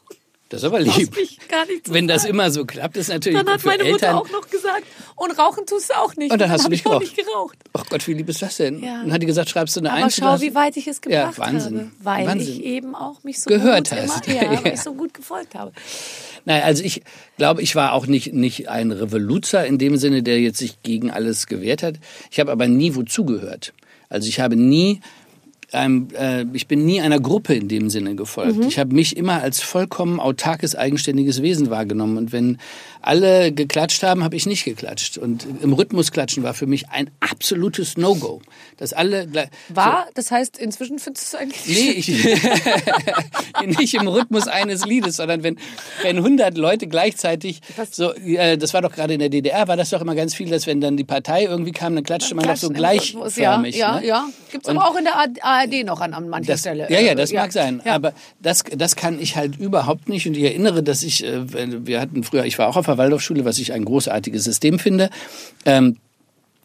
Das 0.51 0.62
ist 0.62 0.64
aber 0.64 0.80
lieb. 0.80 1.14
mich 1.14 1.38
gar 1.49 1.66
nicht 1.66 1.92
Wenn 1.92 2.09
das 2.09 2.24
immer 2.24 2.51
so 2.51 2.64
klappt, 2.64 2.96
ist 2.96 3.09
natürlich 3.09 3.38
Dann 3.42 3.53
hat 3.53 3.61
für 3.61 3.66
meine 3.68 3.82
Eltern. 3.82 4.14
Mutter 4.16 4.32
auch 4.36 4.40
noch 4.42 4.49
gesagt, 4.49 4.84
und 5.16 5.38
rauchen 5.38 5.66
tust 5.66 5.90
du 5.90 5.94
auch 5.99 6.16
nicht. 6.16 6.32
Und 6.32 6.40
dann 6.40 6.51
hast 6.51 6.64
du 6.64 6.70
nicht 6.70 6.80
ich 6.80 6.86
auch 6.86 6.99
geraucht. 6.99 7.16
nicht 7.16 7.16
geraucht. 7.26 7.59
Ach 7.74 7.84
Gott, 7.90 8.07
wie 8.09 8.14
lieb 8.14 8.28
ist 8.30 8.40
das 8.40 8.57
denn? 8.57 8.82
Ja. 8.82 9.03
Und 9.03 9.12
hat 9.12 9.20
die 9.22 9.26
gesagt, 9.26 9.51
schreibst 9.51 9.76
du 9.76 9.80
eine 9.80 9.92
Aber 9.92 10.05
Eins? 10.05 10.16
schau, 10.16 10.24
hast- 10.26 10.40
wie 10.40 10.55
weit 10.55 10.76
ich 10.78 10.86
es 10.86 11.01
Ja, 11.07 11.26
gebracht 11.26 11.38
Wahnsinn. 11.38 11.78
habe. 11.78 11.90
Weil 12.03 12.26
Wahnsinn. 12.26 12.49
ich 12.55 12.64
eben 12.64 12.94
auch 12.94 13.22
mich 13.24 13.40
so 13.42 13.49
Gehört 13.51 13.90
gut 13.90 13.99
hast. 14.01 14.26
Immer, 14.26 14.36
ja, 14.42 14.53
Ja. 14.64 14.72
ich 14.72 14.80
so 14.80 14.94
gut 14.94 15.12
gefolgt 15.12 15.55
habe. 15.55 15.72
Nein, 16.46 16.62
also 16.62 16.82
ich 16.82 17.03
glaube, 17.36 17.61
ich 17.61 17.74
war 17.74 17.92
auch 17.92 18.07
nicht, 18.07 18.32
nicht 18.32 18.70
ein 18.70 18.90
Revoluzer 18.90 19.66
in 19.66 19.76
dem 19.76 19.99
Sinne, 19.99 20.22
der 20.22 20.40
jetzt 20.40 20.59
sich 20.59 20.82
gegen 20.82 21.11
alles 21.11 21.46
gewehrt 21.46 21.82
hat. 21.82 21.96
Ich 22.30 22.40
habe 22.40 22.51
aber 22.53 22.66
nie 22.68 22.94
wozu 22.94 23.26
gehört. 23.26 23.74
Also 24.09 24.26
ich 24.28 24.40
habe 24.40 24.57
nie, 24.57 25.03
ähm, 25.72 26.08
äh, 26.18 26.44
ich 26.52 26.66
bin 26.66 26.86
nie 26.86 27.00
einer 27.00 27.20
Gruppe 27.20 27.54
in 27.54 27.68
dem 27.68 27.90
Sinne 27.90 28.14
gefolgt. 28.14 28.64
Ich 28.64 28.78
habe 28.78 28.94
mich 28.94 29.16
immer 29.16 29.42
als 29.42 29.60
vollkommen 29.60 30.18
autarkes, 30.18 30.74
eigenständiges 30.74 31.42
Wesen 31.42 31.70
wahrgenommen. 31.70 32.16
Und 32.16 32.32
wenn 32.32 32.58
alle 33.03 33.53
geklatscht 33.53 34.03
haben, 34.03 34.24
habe 34.24 34.36
ich 34.36 34.46
nicht 34.46 34.64
geklatscht. 34.64 35.18
Und 35.18 35.46
im 35.62 35.72
Rhythmus 35.72 36.12
klatschen 36.12 36.42
war 36.42 36.55
für 36.55 36.66
mich 36.66 36.88
ein 36.90 37.11
absolutes 37.20 37.96
No-Go. 37.96 38.40
Dass 38.76 38.92
alle 38.92 39.28
War, 39.68 40.07
das 40.14 40.30
heißt, 40.30 40.59
inzwischen 40.59 40.99
findest 40.99 41.32
du 41.32 41.36
es 41.36 41.42
eigentlich 41.42 41.66
Nee, 41.66 41.90
ich, 41.99 42.09
nicht 43.78 43.94
im 43.94 44.09
Rhythmus 44.09 44.49
eines 44.49 44.84
Liedes, 44.84 45.16
sondern 45.16 45.42
wenn, 45.42 45.59
wenn 46.03 46.16
100 46.18 46.57
Leute 46.57 46.86
gleichzeitig 46.86 47.61
so, 47.90 48.14
äh, 48.14 48.57
das 48.57 48.74
war 48.74 48.82
doch 48.82 48.92
gerade 48.92 49.14
in 49.14 49.20
der 49.20 49.28
DDR, 49.28 49.68
war 49.68 49.76
das 49.76 49.90
doch 49.90 50.01
immer 50.01 50.14
ganz 50.14 50.34
viel, 50.34 50.49
dass 50.49 50.66
wenn 50.66 50.80
dann 50.80 50.96
die 50.96 51.05
Partei 51.05 51.44
irgendwie 51.44 51.72
kam, 51.72 51.94
dann 51.94 52.05
klatschte 52.05 52.34
man 52.34 52.46
doch 52.46 52.57
so 52.57 52.70
gleichförmig. 52.70 53.76
Ja, 53.76 53.94
ja, 53.96 54.01
ne? 54.01 54.07
ja. 54.07 54.28
Gibt 54.51 54.66
es 54.66 54.70
aber 54.70 54.88
auch 54.88 54.96
in 54.96 55.05
der 55.05 55.14
ARD 55.16 55.84
noch 55.84 56.01
an, 56.01 56.14
an 56.14 56.28
mancher 56.28 56.53
Das, 56.53 56.61
Stelle. 56.61 56.86
ja, 56.90 57.01
ja, 57.01 57.12
Äh, 57.12 57.14
das 57.16 57.32
mag 57.32 57.53
sein. 57.53 57.82
Ja. 57.84 57.94
Aber 57.94 58.12
das, 58.40 58.64
das 58.76 58.96
kann 58.96 59.20
ich 59.20 59.36
halt 59.36 59.57
überhaupt 59.59 60.09
nicht. 60.09 60.26
Und 60.26 60.36
ich 60.36 60.44
erinnere, 60.44 60.82
dass 60.82 61.03
ich, 61.03 61.24
äh, 61.24 61.42
wir 61.86 62.01
hatten 62.01 62.24
früher, 62.24 62.44
ich 62.44 62.59
war 62.59 62.68
auch 62.68 62.76
auf 62.76 62.88
Waldorfschule, 62.97 63.45
was 63.45 63.59
ich 63.59 63.72
ein 63.72 63.84
großartiges 63.84 64.45
System 64.45 64.78
finde. 64.78 65.11
Ähm, 65.66 65.97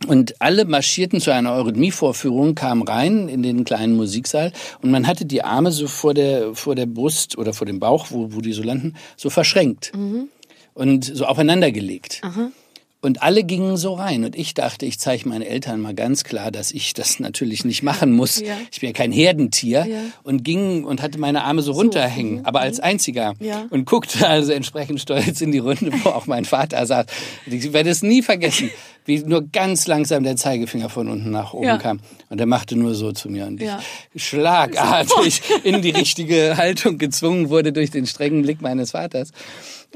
und 0.08 0.42
alle 0.42 0.66
marschierten 0.66 1.22
zu 1.22 1.32
einer 1.32 1.54
Eurythmie-Vorführung, 1.54 2.56
kamen 2.56 2.84
rein 2.84 3.30
in 3.30 3.42
den 3.42 3.64
kleinen 3.64 3.96
Musiksaal 3.96 4.52
und 4.82 4.92
man 4.92 5.08
hatte 5.08 5.26
die 5.26 5.44
Arme 5.44 5.72
so 5.72 5.88
vor 5.88 6.14
der, 6.14 6.56
vor 6.56 6.76
der 6.76 6.86
Brust 6.86 7.38
oder 7.38 7.54
vor 7.54 7.66
dem 7.66 7.80
Bauch, 7.80 8.08
wo, 8.10 8.34
wo 8.34 8.42
die 8.42 8.54
so 8.54 8.64
landen, 8.64 8.96
so 9.16 9.30
verschränkt 9.30 9.92
und 10.74 11.06
so 11.06 11.26
aufeinander 11.26 11.72
gelegt. 11.72 12.22
Und 13.04 13.22
alle 13.22 13.44
gingen 13.44 13.76
so 13.76 13.96
rein. 13.96 14.24
Und 14.24 14.34
ich 14.34 14.54
dachte, 14.54 14.86
ich 14.86 14.98
zeige 14.98 15.28
meinen 15.28 15.42
Eltern 15.42 15.82
mal 15.82 15.94
ganz 15.94 16.24
klar, 16.24 16.52
dass 16.52 16.72
ich 16.72 16.94
das 16.94 17.20
natürlich 17.20 17.66
nicht 17.66 17.84
machen 17.84 18.14
muss. 18.14 18.40
Ja. 18.40 18.56
Ich 18.72 18.80
bin 18.80 18.92
ja 18.92 18.94
kein 18.94 19.12
Herdentier. 19.12 19.86
Ja. 19.86 20.00
Und 20.24 20.46
ging 20.46 20.86
und 20.86 21.02
hatte 21.02 21.20
meine 21.20 21.44
Arme 21.44 21.62
so 21.64 21.74
runterhängen, 21.74 22.46
aber 22.46 22.62
als 22.62 22.80
einziger. 22.80 23.34
Ja. 23.42 23.66
Und 23.72 23.84
guckte 23.84 24.26
also 24.26 24.54
entsprechend 24.54 25.02
stolz 25.02 25.42
in 25.42 25.52
die 25.52 25.58
Runde, 25.58 25.92
wo 26.04 26.12
auch 26.12 26.28
mein 26.28 26.46
Vater 26.46 26.86
saß. 26.86 27.08
Und 27.46 27.54
Ich 27.54 27.74
werde 27.74 27.90
es 27.90 28.04
nie 28.04 28.22
vergessen, 28.22 28.72
wie 29.04 29.20
nur 29.20 29.42
ganz 29.52 29.86
langsam 29.86 30.24
der 30.24 30.38
Zeigefinger 30.38 30.88
von 30.88 31.10
unten 31.10 31.30
nach 31.30 31.54
oben 31.54 31.80
kam. 31.80 32.00
Und 32.30 32.40
er 32.40 32.46
machte 32.46 32.78
nur 32.78 32.96
so 32.96 33.12
zu 33.12 33.28
mir. 33.28 33.48
Und 33.48 33.62
ich 34.14 34.24
schlagartig 34.24 35.42
in 35.66 35.82
die 35.82 35.92
richtige 35.92 36.56
Haltung 36.56 36.98
gezwungen 36.98 37.50
wurde 37.50 37.74
durch 37.74 37.92
den 37.92 38.08
strengen 38.08 38.44
Blick 38.44 38.62
meines 38.62 38.92
Vaters. 38.92 39.32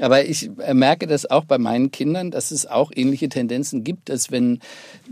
Aber 0.00 0.24
ich 0.24 0.50
äh, 0.58 0.74
merke 0.74 1.06
das 1.06 1.30
auch 1.30 1.44
bei 1.44 1.58
meinen 1.58 1.90
Kindern, 1.90 2.30
dass 2.30 2.50
es 2.50 2.66
auch 2.66 2.90
ähnliche 2.94 3.28
Tendenzen 3.28 3.84
gibt, 3.84 4.08
dass 4.08 4.30
wenn 4.30 4.60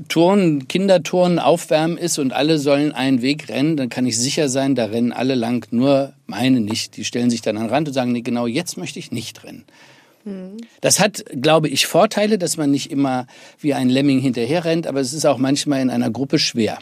Turnen, 0.08 0.68
Kinderturnen 0.68 1.38
aufwärmen 1.38 1.98
ist 1.98 2.18
und 2.18 2.32
alle 2.32 2.58
sollen 2.58 2.92
einen 2.92 3.22
Weg 3.22 3.48
rennen, 3.48 3.76
dann 3.76 3.88
kann 3.88 4.06
ich 4.06 4.18
sicher 4.18 4.48
sein, 4.48 4.74
da 4.74 4.86
rennen 4.86 5.12
alle 5.12 5.34
lang, 5.34 5.66
nur 5.70 6.12
meine 6.26 6.60
nicht. 6.60 6.96
Die 6.96 7.04
stellen 7.04 7.30
sich 7.30 7.42
dann 7.42 7.56
an 7.56 7.64
den 7.64 7.70
Rand 7.70 7.88
und 7.88 7.94
sagen, 7.94 8.12
nee, 8.12 8.22
genau 8.22 8.46
jetzt 8.46 8.76
möchte 8.76 8.98
ich 8.98 9.10
nicht 9.10 9.44
rennen. 9.44 9.64
Das 10.80 10.98
hat, 10.98 11.24
glaube 11.40 11.68
ich, 11.68 11.86
Vorteile, 11.86 12.36
dass 12.36 12.56
man 12.56 12.72
nicht 12.72 12.90
immer 12.90 13.28
wie 13.60 13.74
ein 13.74 13.88
Lemming 13.88 14.18
hinterher 14.18 14.64
rennt, 14.64 14.88
aber 14.88 14.98
es 14.98 15.12
ist 15.12 15.24
auch 15.24 15.38
manchmal 15.38 15.80
in 15.80 15.88
einer 15.88 16.10
Gruppe 16.10 16.40
schwer. 16.40 16.78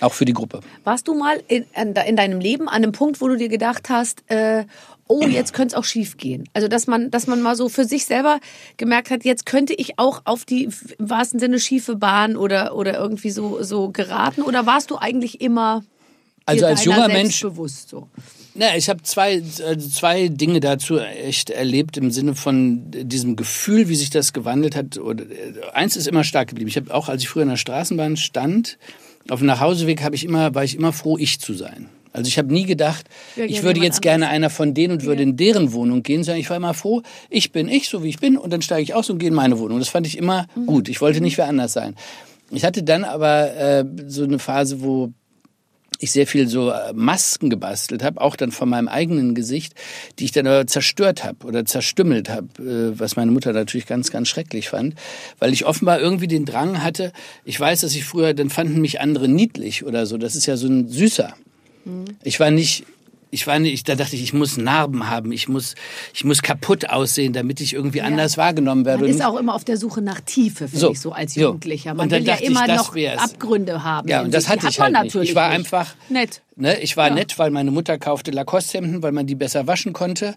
Auch 0.00 0.14
für 0.14 0.24
die 0.24 0.32
Gruppe. 0.32 0.60
Warst 0.82 1.06
du 1.06 1.14
mal 1.14 1.42
in, 1.48 1.66
in, 1.76 1.94
in 1.94 2.16
deinem 2.16 2.40
Leben 2.40 2.68
an 2.68 2.76
einem 2.76 2.92
Punkt, 2.92 3.20
wo 3.20 3.28
du 3.28 3.36
dir 3.36 3.50
gedacht 3.50 3.90
hast, 3.90 4.22
äh, 4.28 4.64
oh, 5.08 5.26
jetzt 5.26 5.52
könnte 5.52 5.74
es 5.74 5.78
auch 5.78 5.84
schief 5.84 6.16
gehen? 6.16 6.48
Also, 6.54 6.68
dass 6.68 6.86
man, 6.86 7.10
dass 7.10 7.26
man 7.26 7.42
mal 7.42 7.56
so 7.56 7.68
für 7.68 7.84
sich 7.84 8.06
selber 8.06 8.40
gemerkt 8.76 9.10
hat, 9.10 9.24
jetzt 9.24 9.46
könnte 9.46 9.74
ich 9.74 9.98
auch 9.98 10.22
auf 10.24 10.44
die 10.44 10.64
im 10.64 10.72
wahrsten 11.10 11.38
Sinne 11.38 11.60
schiefe 11.60 11.96
Bahn 11.96 12.36
oder, 12.36 12.74
oder 12.74 12.98
irgendwie 12.98 13.30
so, 13.30 13.62
so 13.62 13.90
geraten? 13.90 14.42
Oder 14.42 14.66
warst 14.66 14.90
du 14.90 14.96
eigentlich 14.96 15.40
immer 15.40 15.84
Also 16.46 16.66
als 16.66 16.84
junger 16.84 17.08
Mensch- 17.08 17.42
bewusst 17.42 17.88
so? 17.90 18.08
Na, 18.54 18.76
ich 18.76 18.90
habe 18.90 19.02
zwei, 19.02 19.42
also 19.66 19.88
zwei 19.88 20.28
Dinge 20.28 20.60
dazu 20.60 20.98
echt 20.98 21.48
erlebt 21.48 21.96
im 21.96 22.10
Sinne 22.10 22.34
von 22.34 22.82
diesem 22.90 23.34
Gefühl, 23.34 23.88
wie 23.88 23.94
sich 23.96 24.10
das 24.10 24.34
gewandelt 24.34 24.76
hat. 24.76 24.98
Oder, 24.98 25.24
äh, 25.24 25.54
eins 25.72 25.96
ist 25.96 26.06
immer 26.06 26.22
stark 26.22 26.48
geblieben. 26.48 26.68
Ich 26.68 26.76
habe 26.76 26.92
auch, 26.92 27.08
als 27.08 27.22
ich 27.22 27.30
früher 27.30 27.44
in 27.44 27.48
der 27.48 27.56
Straßenbahn 27.56 28.18
stand, 28.18 28.76
auf 29.30 29.38
dem 29.38 29.46
Nachhauseweg 29.46 30.02
habe 30.02 30.14
ich 30.16 30.24
immer, 30.24 30.54
war 30.54 30.64
ich 30.64 30.74
immer 30.74 30.92
froh, 30.92 31.16
ich 31.16 31.40
zu 31.40 31.54
sein. 31.54 31.88
Also 32.12 32.28
ich 32.28 32.38
habe 32.38 32.52
nie 32.52 32.64
gedacht, 32.64 33.06
Ja, 33.36 33.44
ich 33.44 33.58
ja, 33.58 33.62
würde 33.62 33.80
jetzt 33.80 34.02
gerne 34.02 34.26
anderes. 34.26 34.36
einer 34.36 34.50
von 34.50 34.74
denen 34.74 34.92
und 34.94 35.04
würde 35.04 35.22
in 35.22 35.36
deren 35.36 35.72
Wohnung 35.72 36.02
gehen, 36.02 36.24
sondern 36.24 36.40
ich 36.40 36.50
war 36.50 36.56
immer 36.56 36.74
froh, 36.74 37.02
ich 37.30 37.52
bin 37.52 37.68
ich, 37.68 37.88
so 37.88 38.02
wie 38.04 38.08
ich 38.08 38.18
bin, 38.18 38.36
und 38.36 38.52
dann 38.52 38.62
steige 38.62 38.82
ich 38.82 38.94
aus 38.94 39.08
und 39.10 39.18
gehe 39.18 39.28
in 39.28 39.34
meine 39.34 39.58
Wohnung. 39.58 39.78
Das 39.78 39.88
fand 39.88 40.06
ich 40.06 40.18
immer 40.18 40.46
Mhm. 40.54 40.66
gut. 40.66 40.88
Ich 40.88 41.00
wollte 41.00 41.20
nicht 41.20 41.38
wer 41.38 41.46
anders 41.48 41.72
sein. 41.72 41.94
Ich 42.50 42.64
hatte 42.64 42.82
dann 42.82 43.04
aber 43.04 43.54
äh, 43.56 43.84
so 44.06 44.24
eine 44.24 44.38
Phase, 44.38 44.82
wo 44.82 45.10
ich 46.00 46.10
sehr 46.10 46.26
viel 46.26 46.48
so 46.48 46.70
äh, 46.70 46.92
Masken 46.94 47.48
gebastelt 47.48 48.02
habe, 48.02 48.20
auch 48.20 48.34
dann 48.34 48.50
von 48.50 48.68
meinem 48.68 48.88
eigenen 48.88 49.34
Gesicht, 49.36 49.74
die 50.18 50.24
ich 50.24 50.32
dann 50.32 50.46
aber 50.48 50.66
zerstört 50.66 51.22
habe 51.22 51.46
oder 51.46 51.64
zerstümmelt 51.64 52.28
habe, 52.28 52.48
äh, 52.58 52.98
was 52.98 53.14
meine 53.14 53.30
Mutter 53.30 53.52
natürlich 53.52 53.86
ganz, 53.86 54.10
ganz 54.10 54.26
schrecklich 54.28 54.68
fand, 54.68 54.96
weil 55.38 55.52
ich 55.52 55.64
offenbar 55.64 56.00
irgendwie 56.00 56.26
den 56.26 56.44
Drang 56.44 56.82
hatte, 56.82 57.12
ich 57.44 57.58
weiß, 57.58 57.82
dass 57.82 57.94
ich 57.94 58.04
früher, 58.04 58.34
dann 58.34 58.50
fanden 58.50 58.80
mich 58.80 59.00
andere 59.00 59.28
niedlich 59.28 59.84
oder 59.84 60.04
so, 60.06 60.18
das 60.18 60.34
ist 60.34 60.46
ja 60.46 60.56
so 60.56 60.66
ein 60.66 60.88
Süßer. 60.88 61.34
Ich 62.24 62.38
war 62.40 62.50
nicht, 62.50 62.84
ich 63.30 63.46
war 63.46 63.58
nicht, 63.58 63.88
da 63.88 63.94
dachte 63.94 64.14
ich, 64.14 64.22
ich 64.22 64.32
muss 64.34 64.56
Narben 64.58 65.08
haben, 65.08 65.32
ich 65.32 65.48
muss, 65.48 65.74
ich 66.12 66.24
muss 66.24 66.42
kaputt 66.42 66.90
aussehen, 66.90 67.32
damit 67.32 67.60
ich 67.60 67.72
irgendwie 67.72 68.02
anders 68.02 68.36
wahrgenommen 68.36 68.84
werde. 68.84 69.00
Man 69.02 69.10
ist 69.10 69.16
nicht- 69.16 69.24
auch 69.26 69.38
immer 69.38 69.54
auf 69.54 69.64
der 69.64 69.76
Suche 69.78 70.02
nach 70.02 70.20
Tiefe, 70.20 70.68
finde 70.68 70.78
So, 70.78 70.92
ich, 70.92 71.00
so 71.00 71.12
als. 71.12 71.34
Jugendlicher. 71.34 71.94
Man 71.94 72.10
will 72.10 72.22
ja 72.24 72.34
ich, 72.38 72.42
immer 72.46 72.66
das 72.66 72.76
noch 72.76 72.94
wär's. 72.94 73.22
Abgründe 73.22 73.82
haben. 73.82 74.08
Ja, 74.08 74.20
und 74.22 74.32
das 74.34 74.44
sich. 74.44 74.52
hatte 74.52 74.68
ich 74.68 74.78
hat 74.78 74.84
halt 74.84 74.92
nicht. 74.92 75.04
natürlich 75.14 75.30
Ich 75.30 75.34
war 75.34 75.48
nicht. 75.48 75.58
einfach 75.58 75.94
nett. 76.10 76.42
Ne, 76.54 76.78
ich 76.80 76.98
war 76.98 77.08
Ja. 77.08 77.14
nett, 77.14 77.38
weil 77.38 77.50
meine 77.50 77.70
Mutter 77.70 77.96
kaufte 77.96 78.30
Lacoste-Hemden, 78.30 79.02
weil 79.02 79.12
man 79.12 79.26
die 79.26 79.34
besser 79.34 79.66
waschen 79.66 79.94
konnte. 79.94 80.34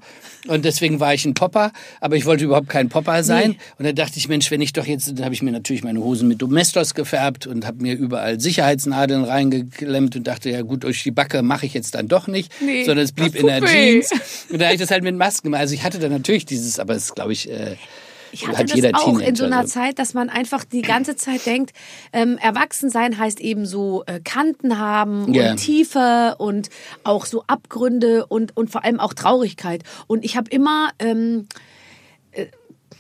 Und 0.47 0.63
deswegen 0.63 1.01
war 1.01 1.13
ich 1.13 1.26
ein 1.26 1.34
Popper. 1.34 1.74
Aber 1.99 2.16
ich 2.16 2.26
wollte 2.26 2.45
überhaupt 2.45 2.70
kein 2.70 2.88
Popper 2.88 3.22
sein. 3.24 3.49
Nee. 3.51 3.57
Und 3.78 3.86
dann 3.86 3.95
dachte 3.95 4.18
ich, 4.18 4.30
Mensch, 4.30 4.49
wenn 4.49 4.61
ich 4.61 4.72
doch 4.72 4.86
jetzt, 4.86 5.09
dann 5.09 5.26
habe 5.26 5.34
ich 5.34 5.41
mir 5.41 5.51
natürlich 5.51 5.84
meine 5.84 5.99
Hosen 5.99 6.30
mit 6.30 6.41
Domestos 6.41 6.93
gefärbt 6.93 7.47
und 7.47 7.66
habe 7.68 7.82
mir 7.82 7.95
überall 7.95 8.39
Sicherheitsnadeln 8.39 9.26
reingeklemmt 9.26 10.16
und 10.16 10.26
dachte, 10.26 10.49
ja 10.49 10.61
gut, 10.61 10.84
durch 10.86 11.03
die 11.03 11.11
Backe 11.11 11.41
mache 11.41 11.66
ich 11.66 11.74
jetzt 11.74 11.95
dann 11.95 12.07
doch 12.07 12.28
nicht, 12.28 12.49
Nee, 12.61 12.86
sondern 12.86 13.03
es 13.03 13.11
blieb 13.11 13.36
in 13.36 13.47
der 13.47 13.61
weh. 13.61 14.01
Jeans. 14.01 14.11
Und 14.49 14.59
da 14.61 14.66
habe 14.66 14.76
ich 14.76 14.80
das 14.82 14.91
halt 14.91 15.03
mit 15.03 15.16
Masken 15.18 15.47
gemacht. 15.47 15.61
Also 15.61 15.74
ich 15.74 15.84
hatte 15.84 15.99
dann 15.99 16.11
natürlich 16.11 16.45
dieses, 16.45 16.80
aber 16.80 16.95
es 16.95 17.13
glaube 17.13 17.34
ich, 17.34 17.51
äh, 17.51 17.76
Ich 18.36 18.48
hatte 18.48 18.74
hat 18.74 18.94
das 18.94 19.02
auch 19.02 19.20
in 19.20 19.36
so 19.36 19.46
einer. 19.46 19.66
Zeit, 19.66 19.98
dass 19.98 20.14
man 20.14 20.30
einfach 20.30 20.66
die 20.66 20.82
ganze 20.82 21.16
Zeit 21.16 21.46
denkt, 21.46 21.72
ähm, 22.12 22.38
erwachsen 22.38 22.90
sein 22.90 23.18
heißt 23.18 23.40
eben 23.40 23.66
so 23.66 24.04
äh, 24.08 24.20
Kanten 24.20 24.78
haben 24.78 25.34
Ja. 25.34 25.52
und 25.52 25.58
Tiefe 25.58 26.36
und 26.38 26.70
auch 27.04 27.26
so 27.26 27.44
Abgründe 27.48 28.26
und, 28.26 28.56
und 28.58 28.70
vor 28.70 28.84
allem 28.84 29.00
auch 29.00 29.14
Traurigkeit. 29.14 29.84
Und 30.08 30.26
ich 30.26 30.36
habe 30.36 30.50
immer 30.52 30.90
ähm, 31.00 31.48
äh, 32.32 32.48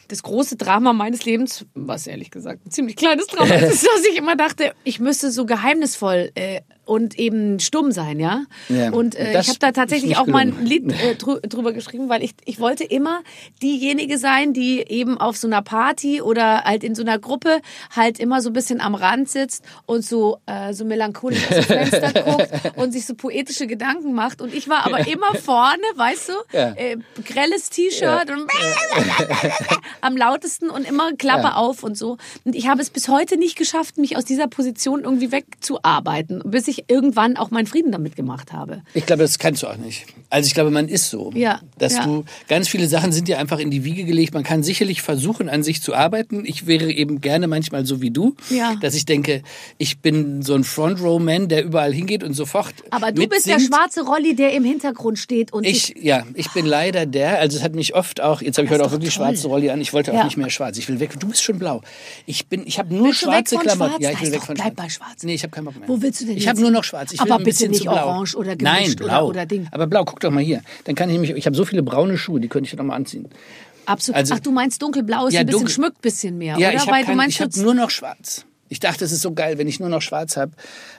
das 0.07 0.23
große 0.23 0.55
Drama 0.55 0.93
meines 0.93 1.25
Lebens, 1.25 1.65
was 1.73 2.07
ehrlich 2.07 2.31
gesagt 2.31 2.65
ein 2.65 2.71
ziemlich 2.71 2.95
kleines 2.95 3.27
Drama 3.27 3.53
ist, 3.55 3.73
ist, 3.73 3.83
dass 3.87 4.05
ich 4.09 4.17
immer 4.17 4.35
dachte, 4.35 4.73
ich 4.83 4.99
müsste 4.99 5.31
so 5.31 5.45
geheimnisvoll 5.45 6.31
äh, 6.35 6.61
und 6.85 7.17
eben 7.19 7.59
stumm 7.59 7.91
sein, 7.91 8.19
ja. 8.19 8.43
Ja. 8.69 8.91
Und 8.91 9.15
äh, 9.15 9.39
ich 9.39 9.47
habe 9.49 9.59
da 9.59 9.71
tatsächlich 9.71 10.17
auch 10.17 10.27
mal 10.27 10.39
ein 10.39 10.49
gelungen. 10.51 10.67
Lied 10.67 10.91
äh, 10.93 11.15
drü 11.15 11.39
drüber 11.41 11.73
geschrieben, 11.73 12.09
weil 12.09 12.23
ich, 12.23 12.33
ich 12.45 12.59
wollte 12.59 12.83
immer 12.83 13.21
diejenige 13.61 14.17
sein, 14.17 14.53
die 14.53 14.79
eben 14.87 15.17
auf 15.19 15.37
so 15.37 15.47
einer 15.47 15.61
Party 15.61 16.21
oder 16.21 16.63
halt 16.63 16.83
in 16.83 16.95
so 16.95 17.01
einer 17.01 17.19
Gruppe 17.19 17.61
halt 17.95 18.19
immer 18.19 18.41
so 18.41 18.49
ein 18.49 18.53
bisschen 18.53 18.81
am 18.81 18.95
Rand 18.95 19.29
sitzt 19.29 19.63
und 19.85 20.05
so, 20.05 20.37
äh, 20.45 20.73
so 20.73 20.85
melancholisch 20.85 21.43
aus 21.49 21.55
dem 21.55 21.63
Fenster 21.63 22.23
guckt 22.23 22.49
und 22.77 22.91
sich 22.91 23.05
so 23.05 23.15
poetische 23.15 23.67
Gedanken 23.67 24.13
macht. 24.13 24.41
Und 24.41 24.53
ich 24.53 24.69
war 24.69 24.85
aber 24.85 25.07
immer 25.07 25.33
vorne, 25.35 25.83
weißt 25.95 26.29
du, 26.29 26.33
Ja. 26.57 26.73
äh, 26.75 26.97
grelles 27.23 27.69
T-Shirt 27.69 28.29
und 28.29 28.47
am 30.01 30.17
lautesten 30.17 30.69
und 30.69 30.87
immer 30.87 31.13
Klappe 31.13 31.43
Ja. 31.47 31.55
auf 31.55 31.83
und 31.83 31.97
so. 31.97 32.17
Und 32.43 32.55
ich 32.55 32.67
habe 32.67 32.81
es 32.81 32.89
bis 32.89 33.07
heute 33.07 33.37
nicht 33.37 33.57
geschafft, 33.57 33.97
mich 33.97 34.17
aus 34.17 34.25
dieser 34.25 34.47
Position 34.47 35.01
irgendwie 35.03 35.31
wegzuarbeiten, 35.31 36.41
bis 36.45 36.67
ich 36.67 36.74
irgendwann 36.87 37.37
auch 37.37 37.51
meinen 37.51 37.67
Frieden 37.67 37.91
damit 37.91 38.15
gemacht 38.15 38.53
habe. 38.53 38.81
Ich 38.93 39.05
glaube, 39.05 39.23
das 39.23 39.39
kannst 39.39 39.63
du 39.63 39.67
auch 39.67 39.77
nicht. 39.77 40.05
Also 40.35 40.47
ich 40.47 40.53
glaube, 40.53 40.69
man 40.69 40.89
ist 40.89 41.09
so. 41.09 41.31
Ja, 41.33 41.61
Dass 41.77 41.93
ja. 41.93 42.03
du, 42.05 42.25
ganz 42.49 42.67
viele 42.67 42.89
Sachen 42.89 43.13
sind 43.13 43.29
dir 43.29 43.39
einfach 43.39 43.57
in 43.59 43.71
die 43.71 43.85
Wiege 43.85 44.03
gelegt. 44.03 44.33
Man 44.33 44.43
kann 44.43 44.63
sicherlich 44.63 45.01
versuchen, 45.01 45.47
an 45.47 45.63
sich 45.63 45.81
zu 45.81 45.93
arbeiten. 45.95 46.43
Ich 46.45 46.67
wäre 46.67 46.91
eben 46.91 47.21
gerne 47.21 47.47
manchmal 47.47 47.85
so 47.85 48.01
wie 48.01 48.11
du. 48.11 48.35
Ja. 48.49 48.75
Dass 48.81 48.95
ich 48.95 49.05
denke, 49.05 49.43
ich 49.77 49.99
bin 49.99 50.41
so 50.41 50.53
ein 50.55 50.65
Front-Row-Man, 50.65 51.47
der 51.47 51.63
überall 51.63 51.93
hingeht 51.93 52.21
und 52.21 52.33
sofort 52.33 52.73
Aber 52.89 53.13
du 53.13 53.25
bist 53.29 53.45
der 53.47 53.55
mitsingt. 53.55 53.73
schwarze 53.73 54.01
Rolli, 54.03 54.35
der 54.35 54.51
im 54.51 54.65
Hintergrund 54.65 55.17
steht 55.19 55.53
und 55.53 55.65
Ich, 55.65 55.95
ja, 56.01 56.23
ich 56.33 56.51
bin 56.51 56.65
leider 56.65 57.05
der, 57.05 57.39
also 57.39 57.57
es 57.57 57.63
hat 57.63 57.73
mich 57.73 57.95
oft 57.95 58.19
auch, 58.19 58.41
jetzt 58.41 58.57
habe 58.57 58.65
ich 58.65 58.71
heute 58.73 58.83
auch 58.83 58.91
wirklich 58.91 59.15
toll. 59.15 59.25
schwarze 59.27 59.47
Rolli 59.47 59.69
an, 59.69 59.79
ich 59.79 59.93
wollte 59.93 60.11
auch 60.11 60.17
Ja. 60.17 60.25
nicht 60.25 60.35
mehr 60.35 60.49
schwarz, 60.49 60.77
ich 60.77 60.89
will 60.89 60.99
weg, 60.99 61.17
du 61.17 61.27
bist 61.29 61.43
schon 61.43 61.59
blau. 61.59 61.81
Ich 62.25 62.47
bin, 62.47 62.67
ich 62.67 62.77
habe 62.77 62.93
nur 62.93 63.05
Willst 63.07 63.21
schwarze 63.21 63.55
Klamotten. 63.55 63.91
schwarz? 63.93 64.03
Ja, 64.03 64.11
ich 64.11 64.21
will 64.21 64.31
weg 64.33 64.41
von 64.43 64.55
bleib 64.55 64.73
schwarz. 64.73 64.75
bei 64.85 64.89
schwarz. 64.89 65.23
Nee, 65.23 65.33
ich 65.35 65.43
habe 65.43 65.51
keinen 65.51 65.65
Bock 65.65 65.79
mehr. 65.79 65.87
Wo 65.87 66.01
willst 66.01 66.19
du 66.19 66.25
denn 66.25 66.35
Ich 66.35 66.47
habe 66.49 66.59
nur 66.59 66.71
noch 66.71 66.83
schwarz, 66.83 67.13
ich 67.13 67.21
Aber 67.21 67.39
bitte 67.39 67.69
nicht 67.69 67.87
orange 67.87 68.35
oder 68.35 68.55
Nein, 68.59 68.83
gemischt 68.83 68.99
oder- 69.01 69.09
blau. 69.09 69.27
oder 69.29 69.45
Ding. 69.45 69.67
Aber 69.71 69.87
blau, 69.87 70.03
guck 70.03 70.19
doch 70.25 70.31
mal 70.31 70.43
hier. 70.43 70.61
Dann 70.83 70.95
kann 70.95 71.09
ich 71.09 71.13
nämlich, 71.13 71.31
ich 71.31 71.45
habe 71.45 71.55
so 71.55 71.65
viele 71.65 71.83
braune 71.83 72.17
Schuhe, 72.17 72.39
die 72.39 72.47
könnte 72.47 72.67
ich 72.69 72.75
noch 72.75 72.83
mal 72.85 72.95
anziehen. 72.95 73.27
absolut. 73.85 74.17
also- 74.17 74.33
Ach, 74.35 74.39
du 74.39 74.51
meinst 74.51 74.81
dunkelblau 74.81 75.27
ist 75.27 75.33
Ja, 75.33 75.39
ein 75.41 75.45
bisschen 75.45 75.61
dunkel- 75.61 75.71
schmückt 75.73 76.01
bisschen 76.01 76.37
mehr, 76.37 76.57
Ja, 76.57 76.69
oder? 76.69 76.77
ich 76.77 76.87
habe 76.87 77.37
hab 77.39 77.55
nur 77.57 77.73
noch 77.73 77.89
schwarz. 77.89 78.45
Ich 78.67 78.79
dachte, 78.79 79.05
es 79.05 79.11
ist 79.11 79.21
so 79.21 79.31
geil, 79.33 79.57
wenn 79.59 79.67
ich 79.67 79.79
nur 79.79 79.89
noch 79.89 80.01
schwarz 80.01 80.37
habe, 80.37 80.51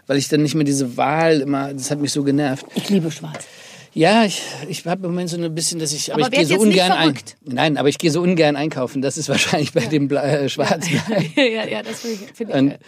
weil 0.06 0.16
ich 0.18 0.28
dann 0.28 0.42
nicht 0.42 0.54
mehr 0.54 0.64
diese 0.64 0.96
Wahl 0.96 1.40
immer, 1.40 1.74
das 1.74 1.90
hat 1.90 1.98
mich 1.98 2.12
so 2.12 2.22
genervt. 2.22 2.64
ich 2.76 2.88
liebe 2.90 3.10
schwarz. 3.10 3.44
Ja, 3.92 4.24
ich, 4.24 4.42
ich 4.68 4.84
habe 4.86 5.06
im 5.06 5.12
Moment 5.12 5.30
so 5.30 5.36
ein 5.42 5.54
bisschen, 5.54 5.80
dass 5.80 5.92
ich, 5.92 6.12
aber, 6.12 6.26
Aber 6.26 6.32
ich 6.34 6.38
gehe 6.46 6.46
so 6.58 6.62
ungern 6.62 6.92
ein. 6.92 7.14
Nein, 7.44 7.76
aber 7.78 7.88
ich 7.88 7.96
gehe 7.98 8.10
so 8.10 8.20
ungern 8.20 8.54
einkaufen. 8.54 9.00
Das 9.00 9.16
ist 9.16 9.28
wahrscheinlich 9.30 9.72
bei 9.72 9.86
dem 9.86 10.06
Bla 10.06 10.22
äh, 10.22 10.48
Schwarzen. 10.50 11.00
ja, 11.34 11.42
ja, 11.42 11.66
ja, 11.66 11.82
das 11.82 12.00
finde 12.00 12.16
ich, 12.24 12.36
find 12.36 12.50
ich 12.50 12.56
Und-. 12.56 12.78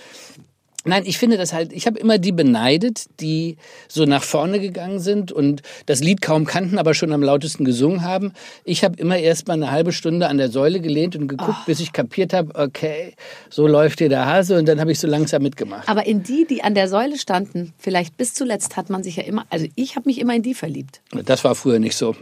Nein, 0.88 1.02
ich 1.06 1.18
finde 1.18 1.36
das 1.36 1.52
halt, 1.52 1.72
ich 1.72 1.86
habe 1.86 1.98
immer 1.98 2.18
die 2.18 2.32
beneidet, 2.32 3.06
die 3.20 3.56
so 3.88 4.04
nach 4.04 4.22
vorne 4.22 4.58
gegangen 4.58 5.00
sind 5.00 5.32
und 5.32 5.62
das 5.86 6.00
Lied 6.00 6.22
kaum 6.22 6.46
kannten, 6.46 6.78
aber 6.78 6.94
schon 6.94 7.12
am 7.12 7.22
lautesten 7.22 7.64
gesungen 7.64 8.02
haben. 8.02 8.32
Ich 8.64 8.84
habe 8.84 8.98
immer 8.98 9.18
erst 9.18 9.48
mal 9.48 9.54
eine 9.54 9.70
halbe 9.70 9.92
Stunde 9.92 10.28
an 10.28 10.38
der 10.38 10.50
Säule 10.50 10.80
gelehnt 10.80 11.14
und 11.14 11.28
geguckt, 11.28 11.66
bis 11.66 11.80
ich 11.80 11.92
kapiert 11.92 12.32
habe, 12.32 12.54
okay, 12.54 13.14
so 13.50 13.66
läuft 13.66 13.98
hier 13.98 14.08
der 14.08 14.26
Hase 14.26 14.58
und 14.58 14.66
dann 14.66 14.80
habe 14.80 14.92
ich 14.92 14.98
so 14.98 15.06
langsam 15.06 15.42
mitgemacht. 15.42 15.88
Aber 15.88 16.06
in 16.06 16.22
die, 16.22 16.46
die 16.48 16.62
an 16.62 16.74
der 16.74 16.88
Säule 16.88 17.18
standen, 17.18 17.74
vielleicht 17.78 18.16
bis 18.16 18.34
zuletzt 18.34 18.76
hat 18.76 18.88
man 18.88 19.02
sich 19.02 19.16
ja 19.16 19.24
immer, 19.24 19.44
also 19.50 19.66
ich 19.74 19.96
habe 19.96 20.08
mich 20.08 20.18
immer 20.18 20.34
in 20.34 20.42
die 20.42 20.54
verliebt. 20.54 21.02
Das 21.24 21.44
war 21.44 21.54
früher 21.54 21.78
nicht 21.78 21.96
so. 21.96 22.16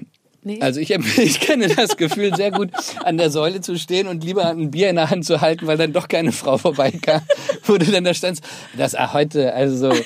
Nee. 0.47 0.61
Also 0.61 0.79
ich, 0.79 0.91
ich 1.19 1.41
kenne 1.41 1.67
das 1.67 1.97
Gefühl 1.97 2.33
sehr 2.37 2.53
gut, 2.53 2.71
an 3.03 3.19
der 3.19 3.33
Säule 3.33 3.63
zu 3.63 3.77
stehen 3.77 4.07
und 4.07 4.23
lieber 4.23 4.47
ein 4.47 4.71
Bier 4.71 4.91
in 4.91 4.95
der 4.95 5.11
Hand 5.11 5.25
zu 5.25 5.41
halten, 5.41 5.67
weil 5.67 5.77
dann 5.77 5.93
doch 5.93 6.07
keine 6.07 6.31
Frau 6.31 6.57
vorbeikam, 6.57 7.21
wo 7.65 7.77
du 7.79 7.85
dann 7.85 8.05
da 8.05 8.15
standst. 8.15 8.45
Das 8.77 8.95
ah, 8.95 9.13
heute, 9.13 9.53
also 9.53 9.91
so 9.91 10.01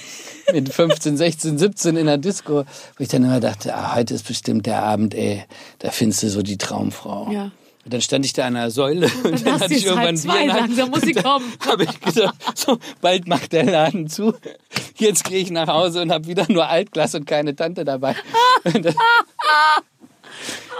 mit 0.54 0.72
15, 0.72 1.18
16, 1.18 1.58
17 1.58 1.96
in 1.98 2.06
der 2.06 2.16
Disco, 2.16 2.64
wo 2.64 3.02
ich 3.02 3.08
dann 3.08 3.22
immer 3.22 3.38
dachte, 3.38 3.74
ah, 3.74 3.94
heute 3.94 4.14
ist 4.14 4.26
bestimmt 4.26 4.64
der 4.64 4.82
Abend, 4.82 5.14
ey, 5.14 5.44
da 5.80 5.90
findest 5.90 6.22
du 6.22 6.30
so 6.30 6.40
die 6.40 6.56
Traumfrau. 6.56 7.30
Ja. 7.30 7.52
Und 7.84 7.92
dann 7.92 8.00
stand 8.00 8.24
ich 8.24 8.32
da 8.32 8.46
an 8.46 8.54
der 8.54 8.70
Säule 8.70 9.10
und 9.24 9.44
dann, 9.44 9.52
hast 9.52 9.64
hatte 9.64 9.74
ich 9.74 9.84
irgendwann 9.84 10.14
Bier 10.14 10.22
zwei, 10.22 10.40
in 10.40 10.46
der 10.46 10.54
Hand. 10.54 10.68
langsam 10.68 10.90
muss 10.90 11.02
sie 11.02 11.12
dann 11.12 11.22
kommen. 11.22 11.52
Habe 11.66 11.84
ich 11.84 12.00
gedacht, 12.00 12.34
so 12.54 12.78
bald 13.02 13.28
macht 13.28 13.52
der 13.52 13.64
Laden 13.64 14.08
zu. 14.08 14.32
Jetzt 14.96 15.24
gehe 15.24 15.40
ich 15.40 15.50
nach 15.50 15.68
Hause 15.68 16.00
und 16.00 16.10
habe 16.10 16.26
wieder 16.26 16.46
nur 16.48 16.66
Altglas 16.66 17.14
und 17.14 17.26
keine 17.26 17.54
Tante 17.54 17.84
dabei. 17.84 18.16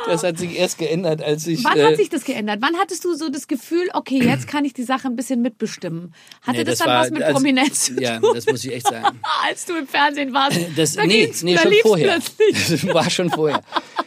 Das, 0.07 0.22
das 0.22 0.30
hat 0.30 0.38
sich 0.38 0.59
erst 0.59 0.78
geändert, 0.78 1.22
als 1.22 1.46
ich. 1.46 1.62
Wann 1.64 1.76
äh, 1.78 1.84
hat 1.84 1.96
sich 1.96 2.09
das 2.09 2.24
geändert? 2.24 2.59
Wann 2.61 2.76
hattest 2.76 3.05
du 3.05 3.14
so 3.14 3.28
das 3.28 3.48
Gefühl, 3.48 3.88
okay, 3.92 4.18
jetzt 4.22 4.48
kann 4.48 4.64
ich 4.64 4.72
die 4.72 4.82
Sache 4.82 5.09
ein 5.09 5.16
bisschen 5.16 5.42
mitbestimmen? 5.42 6.14
Hatte 6.42 6.59
nee, 6.59 6.64
das, 6.64 6.78
dann 6.78 6.88
war- 6.88 7.03
was 7.03 7.11
mit 7.11 7.22
also, 7.22 7.34
Prominenz 7.34 7.84
zu 7.84 7.94
Ja, 8.01 8.18
tun? 8.18 8.32
das 8.34 8.46
muss 8.46 8.64
ich 8.64 8.72
echt 8.72 8.86
sagen. 8.88 9.18
Als 9.46 9.66
du 9.66 9.76
im 9.76 9.86
Fernsehen 9.86 10.32
warst. 10.32 10.59
Das, 10.76 10.94
da 10.94 11.05
nee, 11.05 11.30
nee, 11.42 11.55
da 11.55 11.62
schon 11.62 11.72
vorher. 11.82 12.18
Das 12.70 12.86
war 12.88 13.11
schon 13.11 13.30
vorher. 13.30 13.62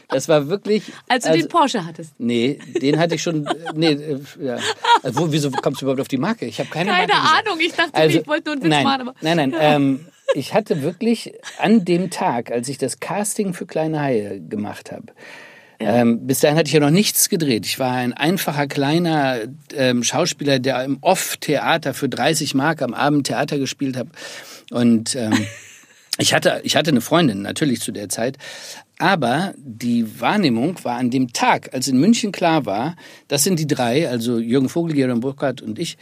Das 0.09 0.27
war 0.27 0.47
wirklich. 0.47 0.83
Als 1.07 1.25
du 1.25 1.31
den 1.33 1.47
Porsche 1.47 1.85
hattest. 1.85 2.13
Nee, 2.19 2.59
den 2.81 2.99
hatte 2.99 3.15
ich 3.15 3.23
schon. 3.23 3.45
äh, 3.47 3.55
Nee, 3.73 3.91
äh, 3.93 4.19
ja. 4.41 4.57
Also, 5.01 5.31
wieso 5.31 5.49
kommst 5.51 5.81
du 5.81 5.85
überhaupt 5.85 6.01
auf 6.01 6.07
die 6.07 6.17
Marke? 6.17 6.45
Ich 6.45 6.59
habe 6.59 6.69
keine, 6.69 6.91
Keine. 6.91 7.13
Ahnung, 7.13 7.59
ich 7.59 7.73
dachte, 7.73 7.93
Also, 7.93 8.19
ich 8.19 8.27
wollte 8.27 8.45
nur 8.49 8.53
einen 8.53 8.63
Witz 8.63 8.69
nein, 8.69 8.83
machen. 8.83 9.01
Aber 9.01 9.15
nein, 9.21 9.37
nein. 9.37 9.55
Ähm, 9.59 10.05
ich 10.33 10.53
hatte 10.53 10.81
wirklich 10.81 11.33
an 11.59 11.85
dem 11.85 12.09
Tag, 12.09 12.51
als 12.51 12.67
ich 12.67 12.77
das 12.77 12.99
Casting 12.99 13.53
für 13.53 13.65
Kleine 13.65 14.01
Haie 14.01 14.41
gemacht 14.41 14.91
habe, 14.91 15.13
Ähm, 15.79 16.27
bis 16.27 16.39
dahin 16.39 16.57
hatte 16.57 16.67
ich 16.67 16.73
ja 16.73 16.79
noch 16.79 16.91
nichts 16.91 17.27
gedreht. 17.27 17.65
Ich 17.65 17.77
war 17.77 17.91
ein 17.91 18.13
einfacher 18.13 18.67
kleiner 18.67 19.39
ähm, 19.75 20.03
Schauspieler, 20.03 20.59
der 20.59 20.83
im 20.85 20.97
Off-Theater 21.01 21.93
für 21.93 22.07
30 22.07 22.53
Mark 22.55 22.81
am 22.81 22.93
Abend 22.93 23.27
Theater 23.27 23.57
gespielt 23.57 23.97
hat. 23.97 24.07
Und 24.71 25.15
ähm, 25.15 25.45
ich 26.19 26.33
hatte, 26.33 26.61
ich 26.63 26.77
hatte 26.77 26.91
eine 26.91 27.01
Freundin 27.01 27.41
natürlich 27.41 27.81
zu 27.81 27.91
der 27.91 28.07
Zeit. 28.07 28.37
Aber 28.97 29.53
die 29.57 30.21
Wahrnehmung 30.21 30.77
war 30.83 30.97
an 30.97 31.09
dem 31.09 31.33
Tag, 31.33 31.73
als 31.73 31.87
in 31.87 31.97
München 31.97 32.31
klar 32.31 32.65
war, 32.65 32.95
das 33.27 33.43
sind 33.43 33.59
die 33.59 33.67
drei, 33.67 34.07
also 34.07 34.37
Jürgen 34.37 34.69
Vogel, 34.69 34.95
Jörn 34.95 35.19
Burkhardt 35.19 35.61
und 35.61 35.79
ich, 35.79 35.97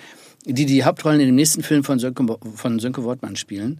die 0.46 0.66
die 0.66 0.84
Hauptrollen 0.84 1.22
in 1.22 1.28
dem 1.28 1.36
nächsten 1.36 1.64
Film 1.64 1.84
von 1.84 1.98
Sönke, 1.98 2.26
von 2.56 2.80
Sönke 2.80 3.04
Wortmann 3.04 3.36
spielen. 3.36 3.80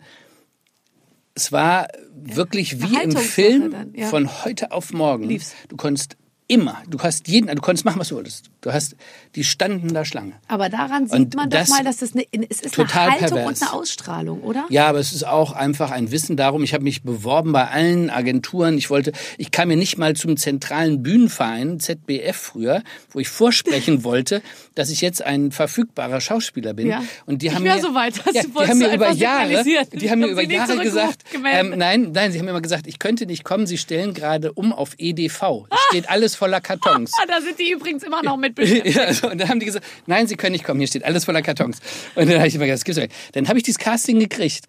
Es 1.34 1.52
war 1.52 1.88
wirklich 2.14 2.82
wie 2.82 3.02
im 3.02 3.12
Film 3.12 3.72
dann, 3.72 3.94
ja. 3.94 4.08
von 4.08 4.44
heute 4.44 4.72
auf 4.72 4.94
morgen. 4.94 5.24
Lief's. 5.24 5.56
Du 5.70 5.78
konntest 5.78 6.18
immer, 6.48 6.84
du 6.88 7.00
hast 7.00 7.28
jeden, 7.28 7.48
du 7.48 7.62
konntest 7.62 7.86
machen, 7.86 8.00
was 8.00 8.10
du 8.10 8.16
wolltest. 8.16 8.51
Du 8.62 8.72
hast, 8.72 8.96
die 9.36 9.44
standen 9.44 9.92
da 9.94 10.06
Schlange. 10.06 10.34
Aber 10.48 10.70
daran 10.70 11.08
sieht 11.08 11.16
Und 11.20 11.36
man 11.36 11.50
doch 11.50 11.60
das- 11.60 11.70
mal, 11.70 11.84
dass 11.84 11.98
das 11.98 12.14
eine, 12.14 12.26
es 12.48 12.62
ist 12.62 12.76
Total 12.76 13.10
eine 13.10 13.22
Haltung 13.22 13.38
pervers. 13.40 13.62
und 13.62 13.68
eine 13.68 13.74
Ausstrahlung, 13.74 14.42
oder? 14.44 14.66
Ja, 14.70 14.88
aber 14.88 15.00
es 15.00 15.14
ist 15.14 15.24
auch 15.26 15.52
einfach 15.54 15.90
ein 15.90 16.12
Wissen 16.12 16.38
darum. 16.38 16.64
Ich 16.64 16.76
habe 16.76 16.84
mich 16.84 17.02
beworben 17.02 17.54
bei 17.54 17.68
allen 17.68 18.12
Agenturen. 18.12 18.78
Ich 18.78 18.92
wollte, 18.92 19.14
ich 19.40 19.50
kam 19.50 19.70
mir 19.70 19.78
nicht 19.78 19.98
mal 19.98 20.16
zum 20.16 20.38
zentralen 20.38 21.02
Bühnenverein 21.02 21.80
ZBF 21.80 22.38
früher, 22.38 22.84
wo 23.10 23.20
ich 23.20 23.30
vorsprechen 23.30 24.04
wollte, 24.04 24.44
dass 24.76 24.92
ich 24.92 25.02
jetzt 25.02 25.24
ein 25.24 25.52
verfügbarer 25.52 26.22
Schauspieler 26.22 26.74
bin. 26.76 26.86
Ja. 26.88 27.04
Und 27.26 27.42
die 27.42 27.52
haben 27.54 27.64
mehr 27.64 27.78
mir, 27.78 27.82
so 27.82 27.96
weit. 27.96 28.16
Ja, 28.32 28.44
die 28.44 28.54
haben 28.70 28.78
mir 28.78 28.94
über 28.94 29.12
Jahre, 29.12 29.64
die 29.92 30.10
haben 30.12 30.20
mir 30.20 30.28
über 30.28 30.44
Jahre 30.44 30.78
gesagt, 30.84 31.24
ähm, 31.52 31.74
nein, 31.78 32.12
nein, 32.14 32.32
sie 32.32 32.38
haben 32.38 32.46
mir 32.46 32.52
immer 32.52 32.62
gesagt, 32.62 32.86
ich 32.86 33.00
könnte 33.00 33.26
nicht 33.26 33.44
kommen. 33.44 33.66
Sie 33.66 33.80
stellen 33.80 34.14
gerade 34.14 34.54
um 34.54 34.72
auf 34.72 34.92
EDV. 35.00 35.66
Es 35.72 35.80
steht 35.90 36.10
alles 36.12 36.36
voller 36.36 36.62
Kartons. 36.62 37.12
Da 37.28 37.40
sind 37.42 37.58
die 37.60 37.72
übrigens 37.72 38.04
immer 38.04 38.22
noch 38.24 38.36
mit 38.38 38.51
beschäftigt. 38.56 38.96
Ja, 39.02 39.14
so, 39.14 39.30
und 39.30 39.40
dann 39.40 39.50
haben 39.50 39.60
die 39.60 39.66
gesagt, 39.66 39.86
nein, 40.06 40.28
Sie 40.28 40.36
können 40.36 40.54
nicht 40.54 40.64
kommen, 40.64 40.80
hier 40.80 40.88
steht 40.88 41.06
alles 41.06 41.26
voller 41.26 41.42
Kartons. 41.42 41.80
Und 42.16 42.30
dann 42.30 42.38
habe 42.38 42.48
ich 42.48 42.56
immer 42.56 42.66
gesagt, 42.66 42.80
das 42.80 42.86
gibt's 42.86 43.00
nicht. 43.00 43.14
Dann 43.34 43.48
habe 43.48 43.58
ich 43.58 43.64
dieses 43.64 43.80
Casting 43.80 44.20
gekriegt. 44.20 44.66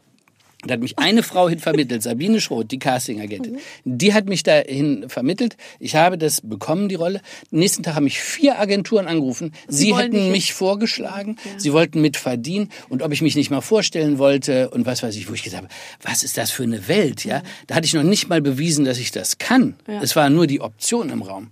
Da 0.65 0.75
hat 0.75 0.81
mich 0.81 0.99
eine 0.99 1.23
Frau 1.25 1.49
hin 1.49 1.59
vermittelt, 1.59 2.03
Sabine 2.05 2.41
Schroth, 2.41 2.71
die 2.71 2.79
Casting-Agentin. 2.79 3.59
Die 3.85 4.15
hat 4.15 4.27
mich 4.27 4.45
dahin 4.45 5.09
vermittelt. 5.09 5.57
Ich 5.81 5.97
habe 5.97 6.17
das 6.17 6.41
bekommen, 6.41 6.89
die 6.89 6.95
Rolle. 6.95 7.21
Am 7.51 7.59
nächsten 7.59 7.83
Tag 7.83 7.97
haben 7.97 8.05
mich 8.05 8.21
vier 8.21 8.61
Agenturen 8.61 9.07
angerufen. 9.09 9.53
Sie, 9.67 9.91
wollen 9.91 10.13
hätten 10.13 10.31
mich 10.31 10.53
vorgeschlagen. 10.53 11.37
Sie 11.57 11.73
wollten 11.73 12.01
mit 12.01 12.17
verdienen. 12.17 12.69
Und 12.89 13.03
ob 13.03 13.13
ich 13.13 13.23
mich 13.23 13.35
nicht 13.35 13.51
mal 13.51 13.61
vorstellen 13.61 14.19
wollte 14.19 14.71
und 14.71 14.87
was 14.87 15.03
weiß 15.03 15.17
ich, 15.17 15.29
wo 15.29 15.35
ich 15.35 15.43
gesagt 15.43 15.65
habe, 15.65 15.75
was 16.03 16.23
ist 16.23 16.39
das 16.39 16.53
für 16.53 16.63
eine 16.63 16.87
Welt, 16.87 17.25
ja? 17.25 17.43
Da 17.67 17.75
hatte 17.75 17.87
ich 17.87 17.95
noch 17.95 18.05
nicht 18.05 18.29
mal 18.29 18.41
bewiesen, 18.41 18.85
dass 18.85 18.99
ich 18.99 19.11
das 19.11 19.39
kann. 19.39 19.75
Es 20.01 20.15
war 20.15 20.31
nur 20.31 20.47
die 20.47 20.61
Option 20.61 21.11
im 21.11 21.23
Raum. 21.23 21.51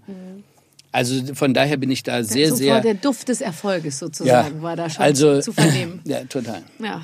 Also 0.93 1.35
von 1.35 1.55
daher 1.55 1.77
bin 1.77 1.91
ich 1.91 2.03
da 2.03 2.25
sehr, 2.25 2.49
Sofort 2.49 2.59
sehr 2.59 2.81
der 2.81 2.95
Duft 2.95 3.29
des 3.29 3.41
Erfolges 3.41 3.99
sozusagen 3.99 4.61
war 4.63 4.77
da 4.77 4.91
schon 4.91 5.05
also, 5.05 5.41
zu 5.41 5.53
vernehmen. 5.53 6.01
Ja, 6.05 6.25
total. 6.25 6.63
Ja. 6.83 7.03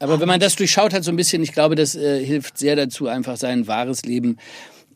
Aber 0.00 0.18
wenn 0.18 0.28
man 0.28 0.40
das 0.40 0.56
durchschaut 0.56 0.92
hat 0.94 1.04
so 1.04 1.10
ein 1.10 1.16
bisschen, 1.16 1.42
ich 1.42 1.52
glaube, 1.52 1.74
das 1.74 1.94
äh, 1.94 2.24
hilft 2.24 2.58
sehr 2.58 2.74
dazu, 2.74 3.06
einfach 3.06 3.36
sein 3.36 3.66
wahres 3.66 4.02
Leben 4.02 4.38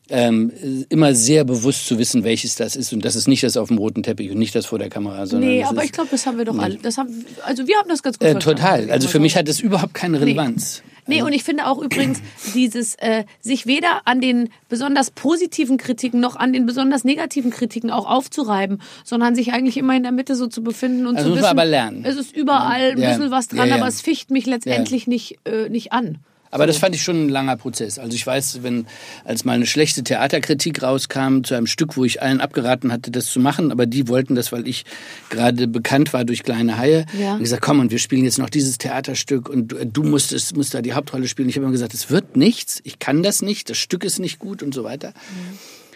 ähm, 0.09 0.51
immer 0.89 1.15
sehr 1.15 1.43
bewusst 1.45 1.87
zu 1.87 1.97
wissen, 1.97 2.23
welches 2.23 2.55
das 2.55 2.75
ist. 2.75 2.93
Und 2.93 3.05
das 3.05 3.15
ist 3.15 3.27
nicht 3.27 3.43
das 3.43 3.57
auf 3.57 3.69
dem 3.69 3.77
roten 3.77 4.03
Teppich 4.03 4.31
und 4.31 4.37
nicht 4.37 4.53
das 4.53 4.65
vor 4.65 4.79
der 4.79 4.89
Kamera, 4.89 5.25
sondern 5.25 5.49
Nee, 5.49 5.63
aber 5.63 5.81
ist, 5.81 5.85
ich 5.85 5.91
glaube, 5.93 6.09
das 6.11 6.25
haben 6.25 6.37
wir 6.37 6.45
doch 6.45 6.57
alle. 6.57 6.77
Das 6.77 6.97
haben, 6.97 7.25
also 7.43 7.67
wir 7.67 7.77
haben 7.77 7.89
das 7.89 8.03
ganz 8.03 8.19
gut 8.19 8.27
äh, 8.27 8.35
total. 8.35 8.91
Also 8.91 9.07
für 9.07 9.19
mich 9.19 9.35
hat 9.35 9.47
das 9.47 9.59
überhaupt 9.59 9.93
keine 9.93 10.21
Relevanz. 10.21 10.83
Nee, 10.85 10.94
und 11.07 11.33
ich 11.33 11.43
finde 11.43 11.67
auch 11.67 11.79
übrigens 11.81 12.21
dieses 12.53 12.95
äh, 12.95 13.25
sich 13.39 13.65
weder 13.67 14.01
an 14.05 14.21
den 14.21 14.49
besonders 14.69 15.11
positiven 15.11 15.77
Kritiken 15.77 16.19
noch 16.19 16.35
an 16.35 16.51
den 16.53 16.65
besonders 16.65 17.03
negativen 17.03 17.51
Kritiken 17.51 17.91
auch 17.91 18.09
aufzureiben, 18.09 18.81
sondern 19.03 19.35
sich 19.35 19.53
eigentlich 19.53 19.77
immer 19.77 19.95
in 19.95 20.03
der 20.03 20.11
Mitte 20.11 20.35
so 20.35 20.47
zu 20.47 20.63
befinden 20.63 21.05
und 21.07 21.17
Also 21.17 21.29
zu 21.29 21.35
wissen, 21.35 21.45
aber 21.45 21.65
lernen. 21.65 22.03
es 22.05 22.15
ist 22.15 22.35
überall 22.35 22.91
ein 22.91 22.97
Ja. 22.97 23.09
bisschen 23.09 23.31
was 23.31 23.47
dran, 23.47 23.59
Ja, 23.69 23.75
ja. 23.75 23.75
aber 23.75 23.87
es 23.87 24.01
ficht 24.01 24.31
mich 24.31 24.45
letztendlich 24.45 25.07
nicht 25.07 25.37
äh, 25.45 25.69
nicht 25.69 25.91
an. 25.93 26.17
Aber 26.51 26.67
das 26.67 26.77
fand 26.77 26.95
ich 26.95 27.03
schon 27.03 27.25
ein 27.25 27.29
langer 27.29 27.57
Prozess. 27.57 27.99
Also 27.99 28.15
ich 28.15 28.25
weiß, 28.25 28.63
wenn 28.63 28.87
als 29.25 29.45
mal 29.45 29.53
eine 29.53 29.65
schlechte 29.65 30.03
Theaterkritik 30.03 30.81
rauskam 30.81 31.41
zu 31.43 31.55
einem 31.55 31.67
Stück, 31.67 31.97
wo 31.97 32.05
ich 32.05 32.21
allen 32.21 32.39
abgeraten 32.39 32.91
hatte, 32.91 33.11
das 33.11 33.25
zu 33.25 33.39
machen, 33.39 33.71
aber 33.71 33.85
die 33.85 34.07
wollten 34.07 34.35
das, 34.35 34.51
weil 34.51 34.67
ich 34.67 34.85
gerade 35.29 35.67
bekannt 35.67 36.13
war 36.13 36.23
durch 36.23 36.43
kleine 36.43 36.77
Haie. 36.77 37.05
Ja. 37.19 37.33
Und 37.33 37.39
gesagt, 37.39 37.61
komm, 37.61 37.79
und 37.79 37.91
wir 37.91 37.99
spielen 37.99 38.23
jetzt 38.23 38.39
noch 38.39 38.49
dieses 38.49 38.77
Theaterstück 38.77 39.49
und 39.49 39.69
du, 39.69 39.85
du 39.85 40.03
musst, 40.03 40.31
es, 40.31 40.55
musst 40.55 40.73
da 40.73 40.81
die 40.81 40.93
Hauptrolle 40.93 41.27
spielen. 41.27 41.49
Ich 41.49 41.55
habe 41.55 41.65
immer 41.65 41.73
gesagt, 41.73 41.93
es 41.93 42.09
wird 42.09 42.37
nichts, 42.37 42.79
ich 42.83 42.99
kann 42.99 43.23
das 43.23 43.41
nicht, 43.41 43.69
das 43.69 43.77
Stück 43.77 44.03
ist 44.03 44.19
nicht 44.19 44.39
gut 44.39 44.63
und 44.63 44.73
so 44.73 44.83
weiter. 44.83 45.13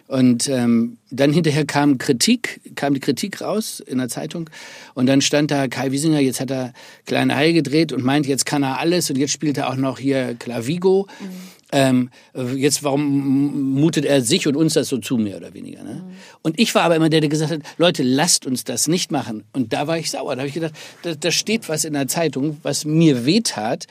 Und 0.09 0.49
ähm, 0.49 0.97
dann 1.11 1.31
hinterher 1.31 1.65
kam 1.65 1.99
Kritik, 1.99 2.61
kam 2.73 2.95
die 2.95 2.99
Kritik 2.99 3.41
raus 3.41 3.79
in 3.79 3.99
der 3.99 4.09
Zeitung 4.09 4.49
und 4.95 5.05
dann 5.05 5.21
stand 5.21 5.51
da 5.51 5.67
Kai 5.67 5.91
Wiesinger, 5.91 6.19
jetzt 6.19 6.39
hat 6.39 6.49
er 6.49 6.73
Kleine 7.05 7.35
Haie 7.35 7.53
gedreht 7.53 7.93
und 7.93 8.03
meint, 8.03 8.25
jetzt 8.25 8.47
kann 8.47 8.63
er 8.63 8.79
alles 8.79 9.11
und 9.11 9.19
jetzt 9.19 9.31
spielt 9.31 9.59
er 9.59 9.69
auch 9.69 9.75
noch 9.75 9.99
hier 9.99 10.33
Clavigo. 10.33 11.07
Ähm, 11.71 12.09
jetzt, 12.55 12.83
warum 12.83 13.75
mutet 13.75 14.03
er 14.03 14.23
sich 14.23 14.47
und 14.47 14.55
uns 14.55 14.73
das 14.73 14.87
so 14.87 14.97
zu, 14.97 15.17
mehr 15.17 15.37
oder 15.37 15.53
weniger? 15.53 15.83
Ne? 15.83 16.03
Und 16.41 16.59
ich 16.59 16.73
war 16.73 16.81
aber 16.81 16.95
immer 16.95 17.09
der, 17.09 17.21
der 17.21 17.29
gesagt 17.29 17.51
hat, 17.51 17.61
Leute, 17.77 18.01
lasst 18.01 18.47
uns 18.47 18.63
das 18.63 18.87
nicht 18.87 19.11
machen. 19.11 19.43
Und 19.53 19.73
da 19.73 19.85
war 19.85 19.99
ich 19.99 20.09
sauer. 20.09 20.35
Da 20.35 20.39
habe 20.39 20.47
ich 20.47 20.55
gedacht, 20.55 20.73
da, 21.03 21.13
da 21.13 21.29
steht 21.29 21.69
was 21.69 21.85
in 21.85 21.93
der 21.93 22.07
Zeitung, 22.07 22.57
was 22.63 22.83
mir 22.83 23.27
wehtat. 23.27 23.85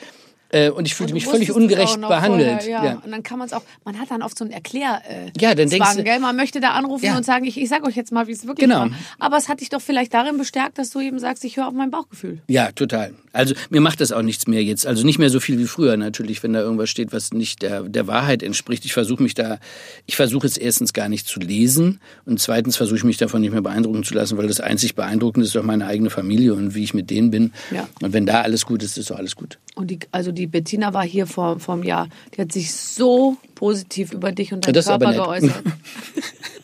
Äh, 0.50 0.70
und 0.70 0.86
ich 0.86 0.94
fühlte 0.94 1.10
Du 1.12 1.14
mich 1.14 1.26
völlig 1.26 1.52
ungerecht 1.52 2.00
behandelt. 2.00 2.62
Vorher, 2.62 2.84
ja. 2.84 3.02
Und 3.04 3.10
dann 3.10 3.22
kann 3.22 3.38
man 3.38 3.46
es 3.48 3.52
auch, 3.52 3.62
man 3.84 3.98
hat 3.98 4.10
dann 4.10 4.22
oft 4.22 4.36
so 4.38 4.44
einen 4.44 4.52
Erklär 4.52 5.02
äh, 5.08 5.30
Ja, 5.38 5.54
dann 5.54 5.68
denkst 5.68 5.96
du- 5.96 6.04
gell? 6.04 6.18
Man 6.20 6.36
möchte 6.36 6.60
da 6.60 6.70
anrufen 6.70 7.04
Ja. 7.04 7.16
und 7.16 7.24
sagen, 7.24 7.44
ich, 7.44 7.60
ich 7.60 7.68
sag 7.68 7.84
euch 7.86 7.96
jetzt 7.96 8.12
mal, 8.12 8.26
wie 8.28 8.32
es 8.32 8.46
wirklich 8.46 8.66
Genau. 8.68 8.80
war. 8.82 8.90
Aber 9.18 9.36
es 9.36 9.48
hat 9.48 9.60
dich 9.60 9.68
doch 9.68 9.80
vielleicht 9.82 10.14
darin 10.14 10.38
bestärkt, 10.38 10.78
dass 10.78 10.90
du 10.90 11.00
eben 11.00 11.18
sagst, 11.18 11.44
ich 11.44 11.56
höre 11.56 11.68
auf 11.68 11.74
mein 11.74 11.90
Bauchgefühl. 11.90 12.38
Ja, 12.48 12.72
total. 12.72 13.12
Also 13.32 13.54
mir 13.70 13.80
macht 13.80 14.00
das 14.00 14.10
auch 14.10 14.22
nichts 14.22 14.46
mehr 14.46 14.64
jetzt. 14.64 14.86
Also 14.86 15.04
nicht 15.04 15.18
mehr 15.18 15.30
so 15.30 15.38
viel 15.38 15.58
wie 15.58 15.66
früher 15.66 15.96
natürlich, 15.96 16.42
wenn 16.42 16.54
da 16.54 16.60
irgendwas 16.60 16.88
steht, 16.88 17.12
was 17.12 17.32
nicht 17.32 17.60
der, 17.62 17.82
der 17.82 18.06
Wahrheit 18.06 18.42
entspricht. 18.42 18.84
Ich 18.84 18.92
versuche 18.94 19.22
mich 19.22 19.34
da, 19.34 19.58
ich 20.06 20.16
versuche 20.16 20.46
es 20.46 20.56
erstens 20.56 20.92
gar 20.94 21.08
nicht 21.08 21.26
zu 21.26 21.40
lesen 21.40 22.00
und 22.24 22.40
zweitens 22.40 22.76
versuche 22.76 22.96
ich 22.96 23.04
mich 23.04 23.18
davon 23.18 23.42
nicht 23.42 23.52
mehr 23.52 23.60
beeindrucken 23.62 24.02
zu 24.02 24.14
lassen, 24.14 24.38
weil 24.38 24.48
das 24.48 24.60
einzig 24.60 24.94
beeindruckende 24.94 25.46
ist 25.46 25.54
doch 25.54 25.62
meine 25.62 25.86
eigene 25.86 26.10
Familie 26.10 26.54
und 26.54 26.74
wie 26.74 26.82
ich 26.84 26.94
mit 26.94 27.10
denen 27.10 27.30
bin. 27.30 27.52
Ja. 27.70 27.86
Und 28.02 28.12
wenn 28.12 28.24
da 28.26 28.40
alles 28.40 28.64
gut 28.64 28.82
ist, 28.82 28.96
ist 28.98 29.10
doch 29.10 29.16
alles 29.18 29.36
gut. 29.36 29.58
Und 29.74 29.90
die, 29.90 29.98
also 30.10 30.32
die 30.32 30.37
Bettina 30.46 30.94
war 30.94 31.04
hier 31.04 31.26
vor, 31.26 31.58
vor 31.60 31.74
einem 31.74 31.84
Jahr. 31.84 32.08
Die 32.36 32.40
hat 32.40 32.52
sich 32.52 32.72
so 32.72 33.36
positiv 33.54 34.12
über 34.12 34.32
dich 34.32 34.52
und 34.52 34.66
deinen 34.66 34.74
Das 34.74 34.88
aber 34.88 35.12
Körper 35.12 35.24
geäußert. 35.38 35.62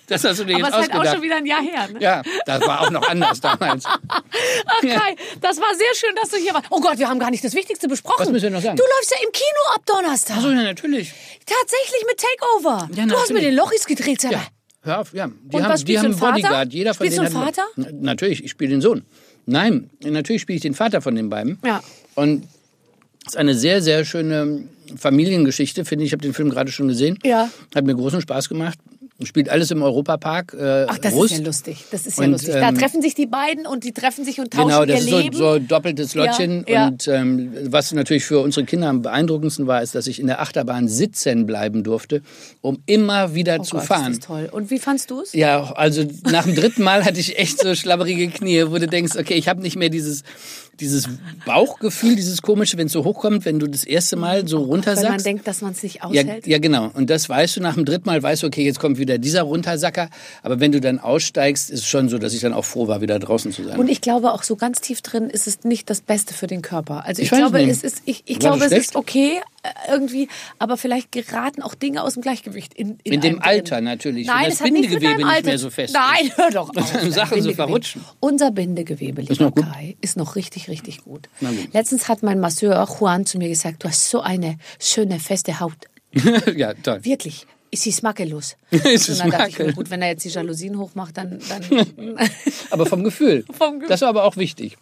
Das 0.06 0.22
hast 0.22 0.38
du 0.40 0.44
dir 0.44 0.56
Aber 0.56 0.66
jetzt 0.66 0.68
es 0.68 0.74
ist 0.74 0.80
halt 0.80 0.90
auch 0.92 0.96
ausgedacht. 0.96 1.14
schon 1.14 1.22
wieder 1.22 1.36
ein 1.36 1.46
Jahr 1.46 1.62
her. 1.62 1.88
Ne? 1.90 1.98
ja, 1.98 2.22
das 2.44 2.60
war 2.66 2.82
auch 2.82 2.90
noch 2.90 3.08
anders 3.08 3.40
damals. 3.40 3.84
Ach 3.86 4.80
Kai, 4.82 5.16
das 5.40 5.58
war 5.58 5.74
sehr 5.74 5.94
schön, 5.94 6.14
dass 6.20 6.28
du 6.28 6.36
hier 6.36 6.52
warst. 6.52 6.66
Oh 6.68 6.78
Gott, 6.80 6.98
wir 6.98 7.08
haben 7.08 7.18
gar 7.18 7.30
nicht 7.30 7.42
das 7.42 7.54
Wichtigste 7.54 7.88
besprochen. 7.88 8.16
Was 8.18 8.30
müssen 8.30 8.44
wir 8.44 8.50
noch 8.50 8.60
sagen? 8.60 8.76
Du 8.76 8.82
läufst 8.82 9.10
ja 9.12 9.16
im 9.24 9.32
Kino 9.32 9.74
ab 9.74 9.80
Donnerstag. 9.86 10.36
Achso, 10.36 10.50
ja, 10.50 10.62
natürlich. 10.62 11.10
Tatsächlich 11.46 12.04
mit 12.06 12.18
Takeover. 12.18 12.88
Ja, 12.94 13.06
du 13.06 13.16
hast 13.16 13.32
mit 13.32 13.42
den 13.44 13.54
Lochis 13.54 13.86
gedreht, 13.86 14.20
sag 14.20 14.32
mal. 14.32 14.38
Ja, 14.40 14.46
hör 14.82 15.00
auf, 15.00 15.14
ja. 15.14 15.28
Die 15.28 15.56
Und 15.56 15.62
haben, 15.62 15.72
was 15.72 15.80
die 15.84 15.92
spielst 15.92 16.04
haben 16.04 16.10
du, 16.10 16.26
einen 16.26 16.34
Vater? 16.34 16.42
Bodyguard. 16.42 16.72
Jeder 16.74 16.92
von 16.94 17.06
Spielst 17.06 17.18
du 17.18 17.22
denen 17.22 17.36
einen 17.36 17.46
Vater? 17.46 17.62
Na, 17.76 17.86
natürlich, 17.92 18.44
ich 18.44 18.50
spiele 18.50 18.70
den 18.72 18.82
Sohn. 18.82 19.06
Nein, 19.46 19.88
natürlich 20.02 20.42
spiele 20.42 20.56
ich 20.56 20.62
den 20.62 20.74
Vater 20.74 21.00
von 21.00 21.14
den 21.14 21.30
beiden. 21.30 21.58
Ja. 21.64 21.82
Und 22.14 22.46
es 23.26 23.32
ist 23.32 23.36
eine 23.36 23.54
sehr, 23.54 23.82
sehr 23.82 24.04
schöne 24.04 24.64
Familiengeschichte, 24.96 25.84
finde 25.84 26.04
ich. 26.04 26.08
Ich 26.08 26.12
habe 26.12 26.22
den 26.22 26.34
Film 26.34 26.50
gerade 26.50 26.70
schon 26.70 26.88
gesehen. 26.88 27.18
Ja. 27.24 27.48
Hat 27.74 27.84
mir 27.84 27.94
großen 27.94 28.20
Spaß 28.20 28.48
gemacht. 28.48 28.78
Spielt 29.22 29.48
alles 29.48 29.70
im 29.70 29.80
Europapark. 29.80 30.54
Äh, 30.54 30.86
Ach, 30.88 30.98
das 30.98 31.14
Rust. 31.14 31.32
ist 31.32 31.38
ja 31.38 31.44
lustig. 31.46 31.84
Das 31.92 32.04
ist 32.04 32.18
ja 32.18 32.24
Und, 32.24 32.32
lustig. 32.32 32.54
Da 32.54 32.68
ähm, 32.68 32.76
treffen 32.76 33.00
sich 33.00 33.14
die 33.14 33.26
beiden 33.26 33.64
und 33.64 33.84
die 33.84 33.92
treffen 33.92 34.24
sich 34.24 34.40
und 34.40 34.50
tauschen 34.50 34.68
Genau, 34.68 34.80
ihr 34.80 34.86
das 34.86 35.00
ist 35.02 35.10
so, 35.10 35.18
Leben. 35.18 35.36
so 35.36 35.58
doppeltes 35.60 36.14
Lottchen. 36.16 36.64
Ja, 36.66 36.74
ja. 36.74 36.88
Und 36.88 37.06
ähm, 37.06 37.52
was 37.62 37.92
natürlich 37.92 38.24
für 38.24 38.40
unsere 38.40 38.66
Kinder 38.66 38.88
am 38.88 39.02
beeindruckendsten 39.02 39.68
war, 39.68 39.82
ist, 39.82 39.94
dass 39.94 40.08
ich 40.08 40.18
in 40.18 40.26
der 40.26 40.40
Achterbahn 40.40 40.88
sitzen 40.88 41.46
bleiben 41.46 41.84
durfte, 41.84 42.22
um 42.60 42.82
immer 42.86 43.36
wieder 43.36 43.58
oh 43.60 43.62
zu 43.62 43.76
Gott, 43.76 43.84
fahren. 43.86 44.12
Ist 44.12 44.22
das 44.22 44.26
toll. 44.26 44.48
Und 44.50 44.70
wie 44.72 44.80
fandst 44.80 45.12
du 45.12 45.20
es? 45.20 45.32
Ja, 45.32 45.72
also 45.74 46.04
nach 46.30 46.44
dem 46.44 46.56
dritten 46.56 46.82
Mal 46.82 47.04
hatte 47.04 47.20
ich 47.20 47.38
echt 47.38 47.60
so 47.60 47.74
schlabberige 47.76 48.28
Knie, 48.28 48.64
wo 48.66 48.78
du 48.78 48.88
denkst, 48.88 49.12
okay, 49.16 49.34
ich 49.34 49.48
habe 49.48 49.62
nicht 49.62 49.76
mehr 49.76 49.90
dieses, 49.90 50.24
dieses 50.80 51.08
Bauchgefühl, 51.46 52.16
dieses 52.16 52.42
komische, 52.42 52.76
wenn 52.78 52.86
es 52.86 52.92
so 52.92 53.04
hochkommt, 53.04 53.44
wenn 53.44 53.58
du 53.58 53.66
das 53.66 53.84
erste 53.84 54.16
Mal 54.16 54.46
so 54.48 54.56
Wenn 54.56 54.62
man 54.62 54.70
runtersackst. 54.70 55.26
denkt, 55.26 55.46
dass 55.46 55.60
man 55.62 55.72
es 55.72 55.82
nicht 55.82 55.96
Ja, 55.96 56.02
aushält. 56.04 56.46
ja, 56.46 56.58
genau. 56.58 56.90
Und 56.94 57.10
das 57.10 57.28
weißt 57.28 57.56
du 57.56 57.60
nach 57.60 57.74
dem 57.74 57.84
dritten 57.84 58.06
Mal, 58.06 58.22
weißt 58.22 58.42
du, 58.42 58.46
okay, 58.46 58.64
jetzt 58.64 58.78
kommt 58.80 58.98
wieder 58.98 59.18
dieser 59.18 59.42
Runtersacker. 59.42 60.08
Aber 60.42 60.60
wenn 60.60 60.72
du 60.72 60.80
dann 60.80 60.98
aussteigst, 60.98 61.70
ist 61.70 61.80
es 61.80 61.86
schon 61.86 62.08
so, 62.08 62.18
dass 62.18 62.34
ich 62.34 62.40
dann 62.40 62.52
auch 62.52 62.64
froh 62.64 62.88
war, 62.88 63.00
wieder 63.00 63.18
draußen 63.18 63.52
zu 63.52 63.64
sein. 63.64 63.78
Und 63.78 63.88
ich 63.88 64.00
glaube 64.00 64.32
auch 64.32 64.42
so 64.42 64.56
ganz 64.56 64.80
tief 64.80 65.02
drin 65.02 65.30
ist 65.30 65.46
es 65.46 65.64
nicht 65.64 65.88
das 65.90 66.00
Beste 66.00 66.34
für 66.34 66.46
den 66.46 66.62
Körper. 66.62 67.04
Also 67.04 67.22
ich, 67.22 67.30
Ich 67.32 67.36
glaube, 67.38 67.58
nicht. 67.58 67.70
es 67.70 67.82
ist, 67.82 68.02
ich, 68.04 68.22
ich 68.26 68.38
glaube, 68.38 68.64
es 68.64 68.72
ist 68.72 68.96
okay 68.96 69.40
irgendwie, 69.88 70.28
aber 70.58 70.76
vielleicht 70.76 71.12
geraten 71.12 71.62
auch 71.62 71.74
Dinge 71.74 72.02
aus 72.02 72.14
dem 72.14 72.22
Gleichgewicht 72.22 72.74
in, 72.74 72.98
in, 73.02 73.14
In 73.14 73.20
dem 73.20 73.32
einem 73.34 73.40
drin. 73.40 73.48
Alter 73.50 73.80
natürlich, 73.80 74.26
Nein, 74.26 74.50
das 74.50 74.60
mit 74.60 74.74
Bindegewebe 74.74 75.16
nicht 75.16 75.26
Alter 75.26 75.46
mehr 75.46 75.58
so 75.58 75.70
fest 75.70 75.94
Nein, 75.94 76.26
ist. 76.26 76.36
hör 76.38 76.50
doch 76.50 76.70
auf. 76.76 77.12
Sachen 77.12 77.42
so 77.42 77.52
verrutschen. 77.52 78.04
Unser 78.20 78.50
Bindegewebe, 78.50 79.22
lieber 79.22 79.44
noch 79.44 79.54
gut? 79.54 79.64
Kai, 79.64 79.96
ist 80.00 80.16
noch 80.16 80.36
richtig, 80.36 80.68
richtig 80.68 81.04
gut. 81.04 81.14
Gut. 81.14 81.28
Letztens 81.72 82.08
hat 82.08 82.22
mein 82.22 82.40
Masseur 82.40 82.86
Juan 82.98 83.26
zu 83.26 83.38
mir 83.38 83.48
gesagt, 83.48 83.84
du 83.84 83.88
hast 83.88 84.10
so 84.10 84.20
eine 84.20 84.58
schöne, 84.80 85.20
feste 85.20 85.60
Haut. 85.60 85.76
ja, 86.56 86.74
toll. 86.74 87.04
Wirklich. 87.04 87.46
Ist 87.74 87.82
sie 87.82 87.94
makellos. 88.02 88.56
Ist 88.70 89.08
und 89.10 89.18
dann 89.20 89.30
dachte 89.30 89.48
ich 89.50 89.58
mir, 89.58 89.72
gut, 89.72 89.90
wenn 89.90 90.02
er 90.02 90.08
jetzt 90.08 90.24
die 90.24 90.28
Jalousien 90.30 90.78
hochmacht, 90.78 91.16
dann... 91.16 91.38
dann 91.48 92.18
Aber 92.70 92.86
vom 92.86 93.04
Gefühl. 93.04 93.44
Vom 93.58 93.74
Gefühl. 93.74 93.88
Das 93.88 94.00
war 94.00 94.08
aber 94.08 94.24
auch 94.24 94.36
wichtig. 94.36 94.76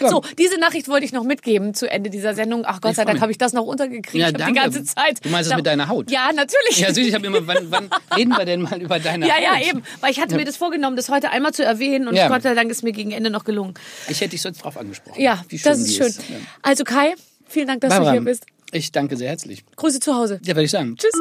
so, 0.00 0.22
diese 0.38 0.58
Nachricht 0.58 0.88
wollte 0.88 1.04
ich 1.04 1.12
noch 1.12 1.24
mitgeben 1.24 1.74
zu 1.74 1.90
Ende 1.90 2.08
dieser 2.10 2.34
Sendung. 2.34 2.62
Ach 2.66 2.80
Gott 2.80 2.94
sei 2.94 3.04
Dank 3.04 3.20
habe 3.20 3.30
ich 3.32 3.38
das 3.38 3.52
noch 3.52 3.64
untergekriegt. 3.64 4.14
Ja, 4.14 4.32
danke. 4.32 4.52
die 4.52 4.58
ganze 4.60 4.84
Zeit... 4.84 5.24
Du 5.24 5.28
meinst 5.28 5.50
es 5.50 5.56
mit 5.56 5.66
deiner 5.66 5.88
Haut? 5.88 6.10
Ja, 6.10 6.30
natürlich. 6.34 6.78
Ja, 6.78 6.92
süß, 6.94 7.06
ich 7.06 7.14
habe 7.14 7.26
immer, 7.26 7.46
wann, 7.46 7.70
wann 7.70 7.90
reden 8.16 8.30
wir 8.36 8.44
denn 8.44 8.62
mal 8.62 8.80
über 8.80 8.98
deine 8.98 9.26
Ja, 9.26 9.34
Haut? 9.34 9.42
ja, 9.42 9.68
eben. 9.68 9.82
Weil 10.00 10.10
ich 10.12 10.20
hatte 10.20 10.36
mir 10.36 10.44
das 10.44 10.56
vorgenommen, 10.56 10.96
das 10.96 11.08
heute 11.08 11.30
einmal 11.30 11.52
zu 11.52 11.64
erwähnen 11.64 12.08
und 12.08 12.14
Ja. 12.14 12.28
Gott 12.28 12.42
sei 12.42 12.54
Dank 12.54 12.70
ist 12.70 12.82
mir 12.82 12.92
gegen 12.92 13.10
Ende 13.10 13.30
noch 13.30 13.44
gelungen. 13.44 13.74
Ich 14.08 14.20
hätte 14.20 14.30
dich 14.30 14.42
sonst 14.42 14.62
drauf 14.62 14.76
angesprochen. 14.76 15.20
Ja, 15.20 15.44
wie 15.48 15.58
schön 15.58 15.72
das 15.72 15.80
ist 15.80 15.96
schön. 15.96 16.12
Ja. 16.28 16.36
Also 16.62 16.84
Kai, 16.84 17.14
vielen 17.48 17.66
Dank, 17.66 17.80
dass 17.80 17.90
du 17.90 17.96
Barbara, 17.96 18.12
hier 18.12 18.20
bist. 18.22 18.46
ich 18.72 18.92
danke 18.92 19.16
sehr 19.16 19.28
herzlich. 19.28 19.64
Grüße 19.76 20.00
zu 20.00 20.14
Hause. 20.14 20.40
Ja, 20.44 20.54
würde 20.54 20.64
ich 20.64 20.70
sagen. 20.70 20.96
Tschüss. 20.96 21.12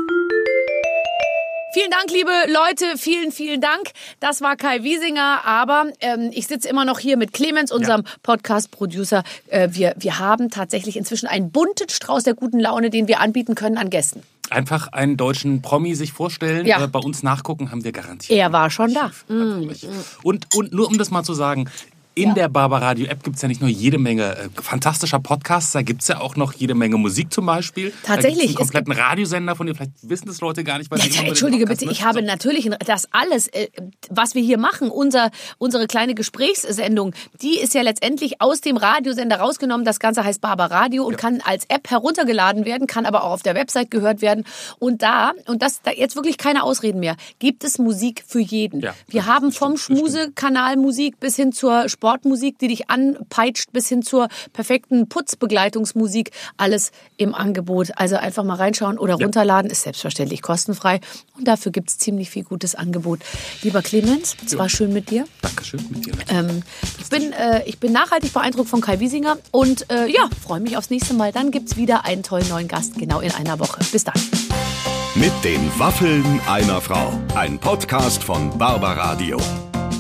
Vielen 1.73 1.89
Dank, 1.91 2.11
liebe 2.11 2.31
Leute. 2.47 2.97
Vielen, 2.97 3.31
vielen 3.31 3.61
Dank. 3.61 3.91
Das 4.19 4.41
war 4.41 4.57
Kai 4.57 4.83
Wiesinger. 4.83 5.45
Aber 5.45 5.85
ähm, 6.01 6.29
ich 6.33 6.47
sitze 6.47 6.67
immer 6.67 6.83
noch 6.83 6.99
hier 6.99 7.15
mit 7.15 7.31
Clemens, 7.31 7.71
unserem 7.71 8.03
Podcast-Producer. 8.23 9.23
Äh, 9.47 9.69
wir, 9.71 9.93
wir 9.97 10.19
haben 10.19 10.49
tatsächlich 10.49 10.97
inzwischen 10.97 11.27
einen 11.27 11.49
bunten 11.51 11.87
Strauß 11.87 12.23
der 12.23 12.33
guten 12.33 12.59
Laune, 12.59 12.89
den 12.89 13.07
wir 13.07 13.21
anbieten 13.21 13.55
können 13.55 13.77
an 13.77 13.89
Gästen. 13.89 14.21
Einfach 14.49 14.89
einen 14.89 15.15
deutschen 15.15 15.61
Promi 15.61 15.95
sich 15.95 16.11
vorstellen, 16.11 16.65
Ja. 16.65 16.83
äh, 16.83 16.87
bei 16.87 16.99
uns 16.99 17.23
nachgucken, 17.23 17.71
haben 17.71 17.85
wir 17.85 17.93
garantiert. 17.93 18.37
Er 18.37 18.51
war 18.51 18.69
schon 18.69 18.93
da. 18.93 19.11
Und, 20.23 20.47
und 20.53 20.73
nur 20.73 20.87
um 20.89 20.97
das 20.97 21.09
mal 21.09 21.23
zu 21.23 21.33
sagen, 21.33 21.69
in 22.15 22.29
Ja. 22.29 22.33
der 22.33 22.49
Barbaradio 22.49 23.05
App 23.07 23.23
gibt 23.23 23.37
es 23.37 23.41
ja 23.41 23.47
nicht 23.47 23.61
nur 23.61 23.69
jede 23.69 23.97
Menge 23.97 24.35
äh, 24.37 24.49
fantastischer 24.61 25.19
Podcasts, 25.19 25.71
da 25.71 25.81
gibt 25.81 26.01
es 26.01 26.07
ja 26.07 26.19
auch 26.19 26.35
noch 26.35 26.53
jede 26.53 26.75
Menge 26.75 26.97
Musik 26.97 27.31
zum 27.31 27.45
Beispiel. 27.45 27.93
Tatsächlich, 28.03 28.47
einen 28.47 28.55
kompletten 28.55 28.91
Radiosender 28.93 29.55
von 29.55 29.67
dir, 29.67 29.75
vielleicht 29.75 29.91
wissen 30.03 30.27
das 30.27 30.41
Leute 30.41 30.63
gar 30.63 30.77
nicht. 30.77 30.91
Weil 30.91 30.99
nur 30.99 31.07
den 31.07 31.25
Entschuldige 31.27 31.65
bitte, 31.65 31.85
ich 31.85 32.03
habe 32.03 32.21
natürlich 32.21 32.69
das 32.85 33.07
alles, 33.11 33.47
äh, 33.49 33.67
was 34.09 34.35
wir 34.35 34.41
hier 34.41 34.57
machen, 34.57 34.89
unser, 34.89 35.31
unsere 35.57 35.87
kleine 35.87 36.15
Gesprächssendung, 36.15 37.13
die 37.41 37.59
ist 37.59 37.73
ja 37.73 37.81
letztendlich 37.81 38.41
aus 38.41 38.61
dem 38.61 38.77
Radiosender 38.77 39.37
rausgenommen. 39.37 39.85
Das 39.85 39.99
Ganze 39.99 40.23
heißt 40.23 40.41
Barbaradio 40.41 41.05
und 41.05 41.17
kann 41.17 41.41
als 41.45 41.65
App 41.69 41.89
heruntergeladen 41.89 42.65
werden, 42.65 42.87
kann 42.87 43.05
aber 43.05 43.23
auch 43.23 43.31
auf 43.31 43.43
der 43.43 43.55
Website 43.55 43.91
gehört 43.91 44.21
werden. 44.21 44.45
Und 44.79 45.01
da, 45.01 45.31
und 45.47 45.61
das 45.61 45.81
da 45.81 45.91
jetzt 45.91 46.15
wirklich 46.15 46.37
keine 46.37 46.63
Ausreden 46.63 46.99
mehr, 46.99 47.15
gibt 47.39 47.63
es 47.63 47.77
Musik 47.77 48.23
für 48.27 48.39
jeden. 48.39 48.81
Ja, 48.81 48.93
wir 49.07 49.25
haben 49.25 49.51
vom. 49.51 49.77
Schmusekanal 49.77 50.77
Musik 50.77 51.19
bis 51.19 51.35
hin 51.35 51.51
zur 51.51 51.87
Sportmusik, 52.01 52.57
die 52.57 52.67
dich 52.67 52.89
anpeitscht, 52.89 53.71
bis 53.73 53.87
hin 53.87 54.01
zur 54.01 54.27
perfekten 54.53 55.07
Putzbegleitungsmusik, 55.07 56.31
alles 56.57 56.91
im 57.17 57.35
Angebot. 57.35 57.91
Also 57.95 58.15
einfach 58.15 58.43
mal 58.43 58.55
reinschauen 58.55 58.97
oder 58.97 59.13
runterladen, 59.13 59.69
ist 59.69 59.83
selbstverständlich 59.83 60.41
kostenfrei. 60.41 60.99
Und 61.37 61.47
dafür 61.47 61.71
gibt's 61.71 61.99
ziemlich 61.99 62.31
viel 62.31 62.43
gutes 62.43 62.73
Angebot. 62.73 63.19
Lieber 63.61 63.83
Clemens, 63.83 64.35
es 64.43 64.57
war 64.57 64.67
schön 64.67 64.93
mit 64.93 65.11
dir. 65.11 65.25
Dankeschön 65.43 65.85
mit 65.91 66.07
dir. 66.07 66.13
Ähm, 66.29 66.63
ich, 66.99 67.09
bin, 67.09 67.33
äh, 67.33 67.63
ich 67.67 67.77
bin 67.77 67.91
nachhaltig 67.91 68.33
beeindruckt 68.33 68.69
von 68.69 68.81
Kai 68.81 68.99
Wiesinger 68.99 69.37
und 69.51 69.85
äh, 69.91 70.07
ja, 70.07 70.27
freue 70.43 70.59
mich 70.59 70.77
aufs 70.77 70.89
nächste 70.89 71.13
Mal. 71.13 71.31
Dann 71.31 71.51
gibt's 71.51 71.77
wieder 71.77 72.03
einen 72.03 72.23
tollen 72.23 72.49
neuen 72.49 72.67
Gast, 72.67 72.95
genau 72.97 73.19
in 73.19 73.31
einer 73.31 73.59
Woche. 73.59 73.79
Bis 73.91 74.05
dann. 74.05 74.19
Mit 75.13 75.33
den 75.43 75.69
Waffeln 75.77 76.41
einer 76.47 76.81
Frau. 76.81 77.13
Ein 77.35 77.59
Podcast 77.59 78.23
von 78.23 78.57
Barbaradio. 78.57 79.37